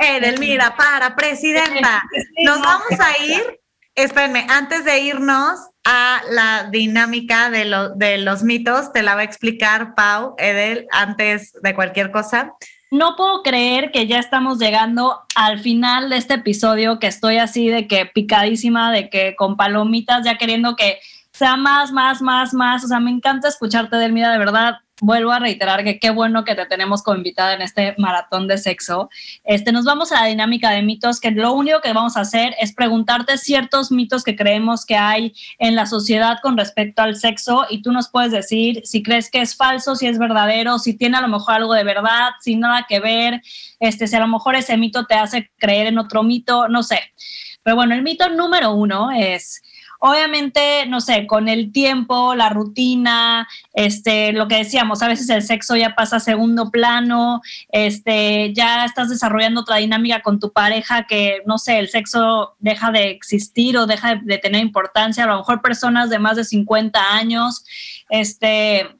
Edelmira, 0.00 0.76
para, 0.76 1.16
presidenta. 1.16 2.02
Nos 2.44 2.60
vamos 2.60 3.00
a 3.00 3.24
ir 3.24 3.57
espérenme, 4.02 4.46
antes 4.48 4.84
de 4.84 5.00
irnos 5.00 5.58
a 5.84 6.20
la 6.30 6.68
dinámica 6.70 7.50
de, 7.50 7.90
de 7.96 8.18
los 8.18 8.42
mitos, 8.42 8.92
te 8.92 9.02
la 9.02 9.14
va 9.14 9.22
a 9.22 9.24
explicar 9.24 9.94
Pau, 9.94 10.34
Edel, 10.38 10.86
antes 10.90 11.52
de 11.62 11.74
cualquier 11.74 12.10
cosa. 12.10 12.54
No 12.90 13.16
puedo 13.16 13.42
creer 13.42 13.90
que 13.90 14.06
ya 14.06 14.18
estamos 14.18 14.58
llegando 14.58 15.20
al 15.34 15.58
final 15.58 16.08
de 16.08 16.16
este 16.16 16.34
episodio, 16.34 16.98
que 16.98 17.06
estoy 17.06 17.36
así 17.36 17.68
de 17.68 17.86
que 17.86 18.06
picadísima, 18.06 18.92
de 18.92 19.10
que 19.10 19.36
con 19.36 19.56
palomitas, 19.56 20.24
ya 20.24 20.38
queriendo 20.38 20.74
que 20.74 20.98
sea 21.32 21.56
más, 21.56 21.92
más, 21.92 22.22
más, 22.22 22.54
más. 22.54 22.84
O 22.84 22.88
sea, 22.88 23.00
me 23.00 23.10
encanta 23.10 23.48
escucharte, 23.48 23.96
Edelmira, 23.96 24.32
de 24.32 24.38
verdad 24.38 24.78
vuelvo 25.00 25.32
a 25.32 25.38
reiterar 25.38 25.84
que 25.84 25.98
qué 25.98 26.10
bueno 26.10 26.44
que 26.44 26.54
te 26.54 26.66
tenemos 26.66 27.02
como 27.02 27.16
invitada 27.16 27.54
en 27.54 27.62
este 27.62 27.94
maratón 27.98 28.48
de 28.48 28.58
sexo. 28.58 29.10
Este, 29.44 29.72
nos 29.72 29.84
vamos 29.84 30.12
a 30.12 30.22
la 30.22 30.26
dinámica 30.26 30.70
de 30.70 30.82
mitos, 30.82 31.20
que 31.20 31.30
lo 31.30 31.52
único 31.52 31.80
que 31.80 31.92
vamos 31.92 32.16
a 32.16 32.20
hacer 32.20 32.54
es 32.60 32.72
preguntarte 32.72 33.38
ciertos 33.38 33.90
mitos 33.90 34.24
que 34.24 34.36
creemos 34.36 34.84
que 34.84 34.96
hay 34.96 35.34
en 35.58 35.76
la 35.76 35.86
sociedad 35.86 36.38
con 36.42 36.56
respecto 36.56 37.02
al 37.02 37.16
sexo 37.16 37.66
y 37.70 37.82
tú 37.82 37.92
nos 37.92 38.08
puedes 38.08 38.32
decir 38.32 38.82
si 38.84 39.02
crees 39.02 39.30
que 39.30 39.40
es 39.40 39.56
falso, 39.56 39.96
si 39.96 40.06
es 40.06 40.18
verdadero, 40.18 40.78
si 40.78 40.94
tiene 40.94 41.18
a 41.18 41.22
lo 41.22 41.28
mejor 41.28 41.54
algo 41.54 41.74
de 41.74 41.84
verdad, 41.84 42.30
sin 42.40 42.60
nada 42.60 42.86
que 42.88 43.00
ver, 43.00 43.42
este, 43.80 44.06
si 44.06 44.16
a 44.16 44.20
lo 44.20 44.28
mejor 44.28 44.54
ese 44.54 44.76
mito 44.76 45.06
te 45.06 45.14
hace 45.14 45.50
creer 45.58 45.86
en 45.86 45.98
otro 45.98 46.22
mito, 46.22 46.68
no 46.68 46.82
sé. 46.82 47.00
Pero 47.62 47.76
bueno, 47.76 47.94
el 47.94 48.02
mito 48.02 48.28
número 48.30 48.72
uno 48.72 49.10
es 49.10 49.62
Obviamente, 50.00 50.86
no 50.86 51.00
sé, 51.00 51.26
con 51.26 51.48
el 51.48 51.72
tiempo, 51.72 52.36
la 52.36 52.50
rutina, 52.50 53.48
este, 53.72 54.32
lo 54.32 54.46
que 54.46 54.58
decíamos, 54.58 55.02
a 55.02 55.08
veces 55.08 55.28
el 55.28 55.42
sexo 55.42 55.74
ya 55.74 55.96
pasa 55.96 56.16
a 56.16 56.20
segundo 56.20 56.70
plano, 56.70 57.42
este, 57.70 58.52
ya 58.54 58.84
estás 58.84 59.08
desarrollando 59.08 59.62
otra 59.62 59.76
dinámica 59.76 60.22
con 60.22 60.38
tu 60.38 60.52
pareja 60.52 61.08
que, 61.08 61.42
no 61.46 61.58
sé, 61.58 61.80
el 61.80 61.88
sexo 61.88 62.54
deja 62.60 62.92
de 62.92 63.10
existir 63.10 63.76
o 63.76 63.86
deja 63.86 64.14
de, 64.22 64.38
tener 64.38 64.62
importancia. 64.62 65.24
A 65.24 65.26
lo 65.26 65.38
mejor 65.38 65.62
personas 65.62 66.10
de 66.10 66.20
más 66.20 66.36
de 66.36 66.44
50 66.44 67.14
años, 67.14 67.64
este, 68.08 68.96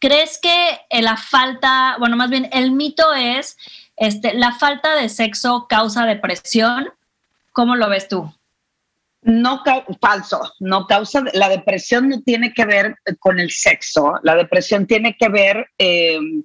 ¿crees 0.00 0.40
que 0.42 0.80
la 1.02 1.16
falta, 1.16 1.96
bueno, 2.00 2.16
más 2.16 2.30
bien 2.30 2.48
el 2.52 2.72
mito 2.72 3.14
es, 3.14 3.56
este, 3.96 4.34
la 4.34 4.52
falta 4.52 4.96
de 4.96 5.08
sexo 5.08 5.66
causa 5.68 6.04
depresión? 6.04 6.88
¿Cómo 7.52 7.76
lo 7.76 7.88
ves 7.88 8.08
tú? 8.08 8.32
No, 9.28 9.62
falso, 10.00 10.40
no 10.58 10.86
causa, 10.86 11.22
la 11.34 11.50
depresión 11.50 12.08
no 12.08 12.22
tiene 12.22 12.54
que 12.54 12.64
ver 12.64 12.96
con 13.18 13.38
el 13.38 13.50
sexo, 13.50 14.14
la 14.22 14.34
depresión 14.34 14.86
tiene 14.86 15.18
que 15.18 15.28
ver 15.28 15.66
em, 15.76 16.42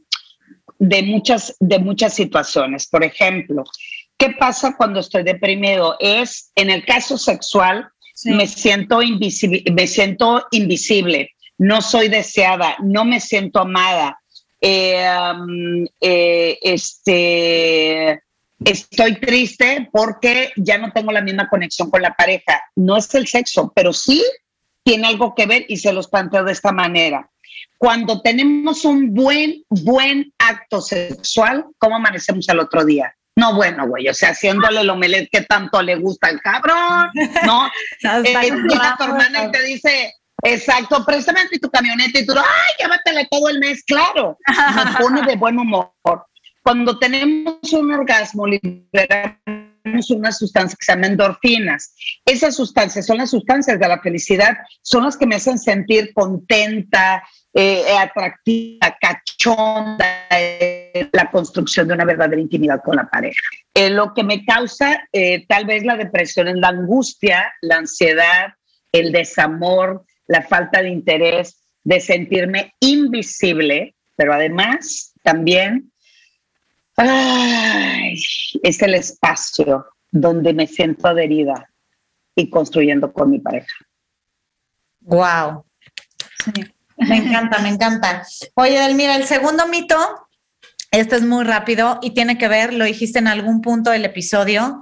de, 0.79 1.03
muchas, 1.03 1.55
de 1.61 1.79
muchas 1.79 2.13
situaciones. 2.13 2.89
Por 2.89 3.05
ejemplo, 3.05 3.63
¿qué 4.17 4.31
pasa 4.31 4.75
cuando 4.75 4.99
estoy 4.99 5.23
deprimido? 5.23 5.95
Es, 6.01 6.51
en 6.57 6.69
el 6.69 6.83
caso 6.83 7.17
sexual, 7.17 7.87
me, 8.25 8.47
siento 8.47 9.01
invisible, 9.01 9.63
me 9.71 9.87
siento 9.87 10.45
invisible, 10.51 11.31
no 11.57 11.81
soy 11.81 12.09
deseada, 12.09 12.75
no 12.83 13.05
me 13.05 13.21
siento 13.21 13.59
amada. 13.59 14.19
Em, 14.59 15.87
eh, 16.01 16.59
este, 16.61 18.21
estoy 18.65 19.19
triste 19.19 19.89
porque 19.91 20.51
ya 20.55 20.77
no 20.77 20.91
tengo 20.91 21.11
la 21.11 21.21
misma 21.21 21.49
conexión 21.49 21.89
con 21.89 22.01
la 22.01 22.13
pareja. 22.13 22.61
No 22.75 22.97
es 22.97 23.13
el 23.15 23.27
sexo, 23.27 23.71
pero 23.75 23.93
sí 23.93 24.23
tiene 24.83 25.07
algo 25.07 25.33
que 25.35 25.45
ver 25.45 25.65
y 25.67 25.77
se 25.77 25.93
los 25.93 26.07
planteo 26.07 26.43
de 26.43 26.51
esta 26.51 26.71
manera. 26.71 27.29
Cuando 27.77 28.21
tenemos 28.21 28.85
un 28.85 29.13
buen, 29.13 29.63
buen 29.69 30.33
acto 30.37 30.81
sexual, 30.81 31.65
¿cómo 31.77 31.95
amanecemos 31.95 32.47
al 32.49 32.59
otro 32.59 32.85
día? 32.85 33.13
No, 33.35 33.55
bueno, 33.55 33.87
güey, 33.87 34.07
o 34.07 34.13
sea, 34.13 34.29
haciéndole 34.29 34.81
el 34.81 34.89
omelet 34.89 35.27
que 35.31 35.41
tanto 35.41 35.81
le 35.81 35.95
gusta 35.95 36.27
al 36.27 36.39
cabrón, 36.39 37.09
¿no? 37.45 37.67
eh, 38.03 38.51
llega 38.69 38.95
tu 38.97 39.03
hermana 39.05 39.45
y 39.45 39.51
te 39.51 39.63
dice, 39.63 40.13
exacto, 40.43 41.03
préstame 41.03 41.41
tu 41.59 41.69
camioneta 41.69 42.19
y 42.19 42.25
tú, 42.25 42.33
ay, 42.37 42.73
llévatela 42.79 43.27
todo 43.29 43.49
el 43.49 43.59
mes, 43.59 43.83
claro. 43.85 44.37
Me 44.75 44.99
pone 44.99 45.23
de 45.23 45.35
buen 45.35 45.57
humor. 45.57 45.91
Cuando 46.63 46.97
tenemos 46.97 47.73
un 47.73 47.91
orgasmo, 47.91 48.47
liberamos 48.47 49.37
liberamos 49.83 50.09
una 50.11 50.31
sustancia 50.31 50.77
que 50.79 50.85
se 50.85 50.93
llama 50.93 51.07
endorfinas. 51.07 51.93
Esas 52.25 52.55
sustancias 52.55 53.05
son 53.05 53.17
las 53.17 53.31
sustancias 53.31 53.79
de 53.79 53.87
la 53.87 53.99
felicidad, 53.99 54.57
son 54.81 55.03
las 55.03 55.17
que 55.17 55.25
me 55.25 55.35
hacen 55.35 55.59
sentir 55.59 56.13
contenta, 56.13 57.23
eh, 57.53 57.83
atractiva, 57.99 58.95
cachonda, 58.99 60.27
eh, 60.29 61.09
la 61.11 61.29
construcción 61.29 61.87
de 61.87 61.93
una 61.95 62.05
verdadera 62.05 62.41
intimidad 62.41 62.81
con 62.83 62.95
la 62.95 63.09
pareja. 63.09 63.41
Eh, 63.73 63.89
lo 63.89 64.13
que 64.13 64.23
me 64.23 64.45
causa 64.45 65.07
tal 65.47 65.65
vez 65.65 65.83
la 65.83 65.97
depresión 65.97 66.47
es 66.47 66.55
la 66.55 66.69
angustia, 66.69 67.53
la 67.61 67.77
ansiedad, 67.77 68.53
el 68.91 69.11
desamor, 69.11 70.05
la 70.27 70.41
falta 70.41 70.81
de 70.81 70.89
interés, 70.89 71.61
de 71.83 71.99
sentirme 71.99 72.73
invisible, 72.79 73.95
pero 74.15 74.33
además 74.33 75.13
también 75.23 75.91
es 76.97 78.81
el 78.81 78.95
espacio 78.95 79.85
donde 80.11 80.53
me 80.53 80.67
siento 80.67 81.07
adherida 81.07 81.69
y 82.35 82.49
construyendo 82.49 83.11
con 83.11 83.31
mi 83.31 83.39
pareja. 83.39 83.75
Wow. 85.01 85.65
Me 86.97 87.17
encanta, 87.17 87.59
me 87.59 87.69
encanta. 87.69 88.25
Oye, 88.55 88.93
mira, 88.93 89.15
el 89.15 89.25
segundo 89.25 89.67
mito, 89.67 89.97
este 90.91 91.15
es 91.15 91.23
muy 91.23 91.43
rápido 91.43 91.99
y 92.01 92.11
tiene 92.11 92.37
que 92.37 92.47
ver, 92.47 92.73
lo 92.73 92.85
dijiste 92.85 93.19
en 93.19 93.27
algún 93.27 93.61
punto 93.61 93.89
del 93.89 94.05
episodio, 94.05 94.79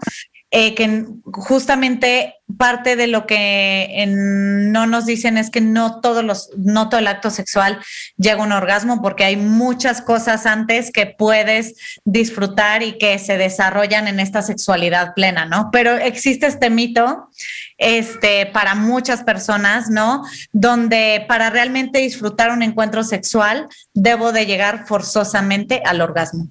eh, 0.53 0.75
que 0.75 1.05
justamente 1.31 2.35
parte 2.57 2.97
de 2.97 3.07
lo 3.07 3.25
que 3.25 4.05
no 4.07 4.85
nos 4.85 5.05
dicen 5.05 5.37
es 5.37 5.49
que 5.49 5.61
no 5.61 6.01
todos 6.01 6.25
los, 6.25 6.49
no 6.57 6.89
todo 6.89 6.99
el 6.99 7.07
acto 7.07 7.29
sexual 7.29 7.79
llega 8.17 8.41
a 8.41 8.45
un 8.45 8.51
orgasmo 8.51 9.01
porque 9.01 9.23
hay 9.23 9.37
muchas 9.37 10.01
cosas 10.01 10.45
antes 10.45 10.91
que 10.91 11.05
puedes 11.05 11.75
disfrutar 12.03 12.83
y 12.83 12.97
que 12.97 13.17
se 13.17 13.37
desarrollan 13.37 14.09
en 14.09 14.19
esta 14.19 14.41
sexualidad 14.41 15.13
plena, 15.13 15.45
¿no? 15.45 15.69
Pero 15.71 15.95
existe 15.95 16.47
este 16.47 16.69
mito, 16.69 17.29
este, 17.77 18.45
para 18.47 18.75
muchas 18.75 19.23
personas, 19.23 19.89
¿no? 19.89 20.23
Donde 20.51 21.23
para 21.29 21.49
realmente 21.49 21.99
disfrutar 21.99 22.51
un 22.51 22.61
encuentro 22.61 23.05
sexual 23.05 23.69
debo 23.93 24.33
de 24.33 24.45
llegar 24.45 24.85
forzosamente 24.85 25.81
al 25.85 26.01
orgasmo. 26.01 26.49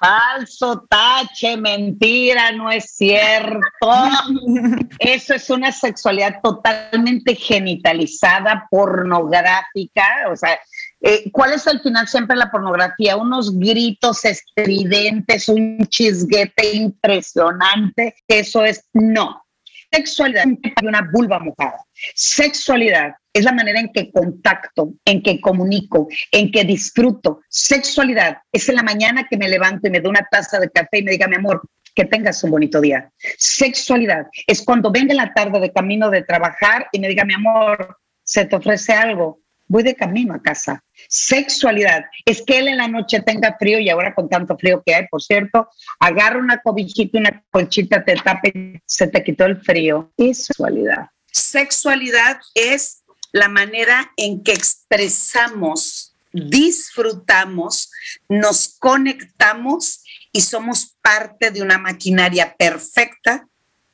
Falso, 0.00 0.86
tache, 0.88 1.58
mentira, 1.58 2.52
no 2.52 2.70
es 2.70 2.96
cierto. 2.96 3.60
Eso 4.98 5.34
es 5.34 5.50
una 5.50 5.70
sexualidad 5.72 6.40
totalmente 6.42 7.34
genitalizada, 7.34 8.66
pornográfica. 8.70 10.06
O 10.32 10.36
sea, 10.36 10.58
eh, 11.02 11.30
¿cuál 11.30 11.52
es 11.52 11.66
al 11.66 11.80
final 11.82 12.08
siempre 12.08 12.34
la 12.34 12.50
pornografía? 12.50 13.18
Unos 13.18 13.58
gritos 13.58 14.24
estridentes, 14.24 15.50
un 15.50 15.86
chisguete 15.86 16.76
impresionante. 16.76 18.14
Eso 18.26 18.64
es 18.64 18.88
no. 18.94 19.44
Sexualidad 19.92 20.44
hay 20.46 20.86
una 20.86 21.08
vulva 21.12 21.38
mojada. 21.38 21.84
Sexualidad 22.14 23.14
es 23.32 23.44
la 23.44 23.52
manera 23.52 23.80
en 23.80 23.90
que 23.92 24.10
contacto, 24.12 24.92
en 25.04 25.22
que 25.22 25.40
comunico, 25.40 26.08
en 26.30 26.52
que 26.52 26.64
disfruto. 26.64 27.40
Sexualidad 27.48 28.38
es 28.52 28.68
en 28.68 28.76
la 28.76 28.82
mañana 28.82 29.26
que 29.28 29.36
me 29.36 29.48
levanto 29.48 29.88
y 29.88 29.90
me 29.90 30.00
doy 30.00 30.10
una 30.10 30.26
taza 30.30 30.60
de 30.60 30.70
café 30.70 30.98
y 30.98 31.02
me 31.02 31.12
diga, 31.12 31.26
mi 31.26 31.36
amor, 31.36 31.62
que 31.94 32.04
tengas 32.04 32.42
un 32.44 32.52
bonito 32.52 32.80
día. 32.80 33.10
Sexualidad 33.38 34.26
es 34.46 34.62
cuando 34.62 34.90
venga 34.90 35.14
la 35.14 35.32
tarde 35.34 35.58
de 35.60 35.72
camino 35.72 36.08
de 36.10 36.22
trabajar 36.22 36.86
y 36.92 37.00
me 37.00 37.08
diga, 37.08 37.24
mi 37.24 37.34
amor, 37.34 37.98
se 38.22 38.44
te 38.44 38.56
ofrece 38.56 38.92
algo. 38.92 39.40
Voy 39.70 39.84
de 39.84 39.94
camino 39.94 40.34
a 40.34 40.42
casa. 40.42 40.82
Sexualidad 41.08 42.06
es 42.24 42.42
que 42.42 42.58
él 42.58 42.66
en 42.66 42.78
la 42.78 42.88
noche 42.88 43.20
tenga 43.20 43.56
frío 43.56 43.78
y 43.78 43.88
ahora 43.88 44.16
con 44.16 44.28
tanto 44.28 44.58
frío 44.58 44.82
que 44.84 44.96
hay, 44.96 45.06
por 45.06 45.22
cierto, 45.22 45.68
agarra 46.00 46.40
una 46.40 46.60
cobijita 46.60 47.16
y 47.16 47.20
una 47.20 47.44
colchita, 47.52 48.04
te 48.04 48.16
tape, 48.16 48.82
se 48.84 49.06
te 49.06 49.22
quitó 49.22 49.44
el 49.44 49.62
frío. 49.62 50.12
Es 50.16 50.46
sexualidad. 50.46 51.10
Sexualidad 51.30 52.40
es 52.56 53.04
la 53.30 53.48
manera 53.48 54.10
en 54.16 54.42
que 54.42 54.54
expresamos, 54.54 56.16
disfrutamos, 56.32 57.92
nos 58.28 58.76
conectamos 58.76 60.02
y 60.32 60.40
somos 60.40 60.96
parte 61.00 61.52
de 61.52 61.62
una 61.62 61.78
maquinaria 61.78 62.56
perfecta 62.56 63.46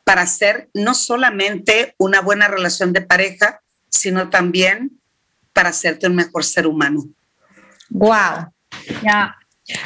para 0.05 0.23
hacer 0.23 0.71
no 0.73 0.95
solamente 0.95 1.95
una 1.99 2.23
buena 2.23 2.49
relación 2.49 2.95
de 2.95 3.03
pareja, 3.03 3.61
sino 3.91 4.31
también 4.31 4.96
para 5.57 5.71
hacerte 5.71 6.07
un 6.07 6.15
mejor 6.15 6.45
ser 6.45 6.67
humano. 6.67 7.03
Wow. 7.89 8.53
Ya. 9.03 9.35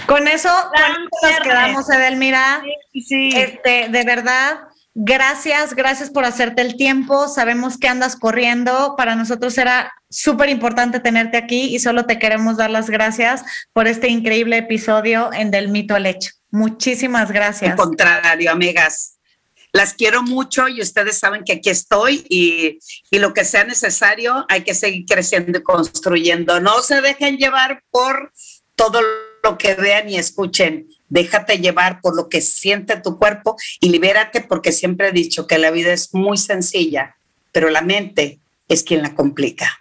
Con 0.07 0.27
eso, 0.27 0.51
nos 1.23 1.41
quedamos, 1.41 1.89
Edelmira. 1.89 2.61
Sí, 2.93 3.01
sí. 3.03 3.31
Este, 3.35 3.89
de 3.89 4.05
verdad, 4.05 4.63
Gracias, 4.93 5.75
gracias 5.75 6.11
por 6.11 6.25
hacerte 6.25 6.63
el 6.63 6.77
tiempo. 6.77 7.29
Sabemos 7.29 7.79
que 7.79 7.87
andas 7.87 8.17
corriendo. 8.17 8.97
Para 8.97 9.15
nosotros 9.15 9.57
era 9.57 9.93
súper 10.09 10.49
importante 10.49 10.99
tenerte 10.99 11.37
aquí 11.37 11.75
y 11.75 11.79
solo 11.79 12.07
te 12.07 12.19
queremos 12.19 12.57
dar 12.57 12.71
las 12.71 12.91
gracias 12.91 13.45
por 13.73 13.87
este 13.87 14.09
increíble 14.09 14.57
episodio 14.59 15.33
en 15.33 15.53
Del 15.53 15.69
Mito 15.69 15.95
al 15.95 16.07
Hecho. 16.07 16.33
Muchísimas 16.51 17.31
gracias. 17.31 17.71
Al 17.71 17.77
contrario, 17.77 18.51
amigas. 18.51 19.20
Las 19.73 19.95
quiero 19.95 20.23
mucho 20.23 20.69
y 20.69 20.81
ustedes 20.81 21.19
saben 21.19 21.45
que 21.45 21.55
aquí 21.55 21.71
estoy 21.71 22.25
y, 22.29 22.79
y 23.11 23.19
lo 23.19 23.35
que 23.35 23.45
sea 23.45 23.65
necesario 23.65 24.45
hay 24.49 24.63
que 24.63 24.75
seguir 24.75 25.05
creciendo 25.07 25.59
y 25.59 25.63
construyendo. 25.63 26.61
No 26.61 26.83
se 26.83 27.01
dejen 27.01 27.39
llevar 27.39 27.83
por 27.91 28.33
todo 28.75 29.01
lo 29.43 29.59
que 29.59 29.75
vean 29.75 30.09
y 30.09 30.17
escuchen 30.17 30.89
déjate 31.11 31.59
llevar 31.59 32.01
por 32.01 32.17
lo 32.17 32.29
que 32.31 32.41
siente 32.41 32.99
tu 32.99 33.19
cuerpo 33.19 33.57
y 33.81 33.91
libérate 33.91 34.41
porque 34.41 34.73
siempre 34.73 35.09
he 35.09 35.13
dicho 35.13 35.47
que 35.47 35.59
la 35.59 35.71
vida 35.71 35.93
es 35.93 36.15
muy 36.15 36.39
sencilla, 36.39 37.17
pero 37.53 37.69
la 37.69 37.83
mente 37.83 38.39
es 38.69 38.83
quien 38.83 39.03
la 39.03 39.15
complica. 39.15 39.81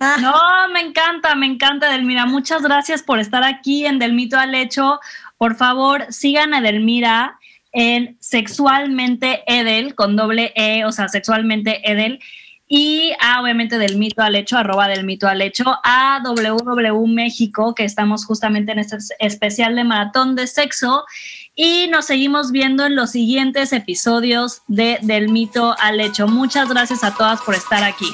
Ah. 0.00 0.16
No, 0.20 0.72
me 0.72 0.80
encanta, 0.80 1.34
me 1.34 1.46
encanta, 1.46 1.90
Delmira. 1.90 2.26
Muchas 2.26 2.62
gracias 2.62 3.02
por 3.02 3.18
estar 3.18 3.42
aquí 3.42 3.86
en 3.86 3.98
Del 3.98 4.12
Mito 4.12 4.36
al 4.36 4.54
Hecho. 4.54 5.00
Por 5.38 5.56
favor, 5.56 6.06
sigan 6.10 6.54
a 6.54 6.60
Delmira 6.60 7.37
en 7.72 8.16
Sexualmente 8.20 9.42
Edel, 9.46 9.94
con 9.94 10.16
doble 10.16 10.52
E, 10.54 10.84
o 10.84 10.92
sea, 10.92 11.08
Sexualmente 11.08 11.80
Edel 11.90 12.20
y 12.68 13.12
a 13.18 13.40
obviamente 13.40 13.78
del 13.78 13.96
mito 13.96 14.20
al 14.22 14.34
hecho, 14.34 14.58
arroba 14.58 14.88
del 14.88 15.04
mito 15.04 15.26
al 15.26 15.40
hecho, 15.40 15.64
a 15.82 16.20
WW 16.22 17.06
México, 17.06 17.74
que 17.74 17.84
estamos 17.84 18.26
justamente 18.26 18.72
en 18.72 18.78
este 18.78 18.98
especial 19.20 19.74
de 19.74 19.84
maratón 19.84 20.36
de 20.36 20.46
sexo. 20.46 21.04
Y 21.54 21.88
nos 21.88 22.04
seguimos 22.04 22.52
viendo 22.52 22.84
en 22.84 22.94
los 22.94 23.12
siguientes 23.12 23.72
episodios 23.72 24.60
de 24.68 24.98
Del 25.02 25.30
mito 25.30 25.74
al 25.80 25.98
hecho. 25.98 26.28
Muchas 26.28 26.68
gracias 26.68 27.02
a 27.02 27.14
todas 27.14 27.40
por 27.40 27.54
estar 27.54 27.82
aquí. 27.82 28.12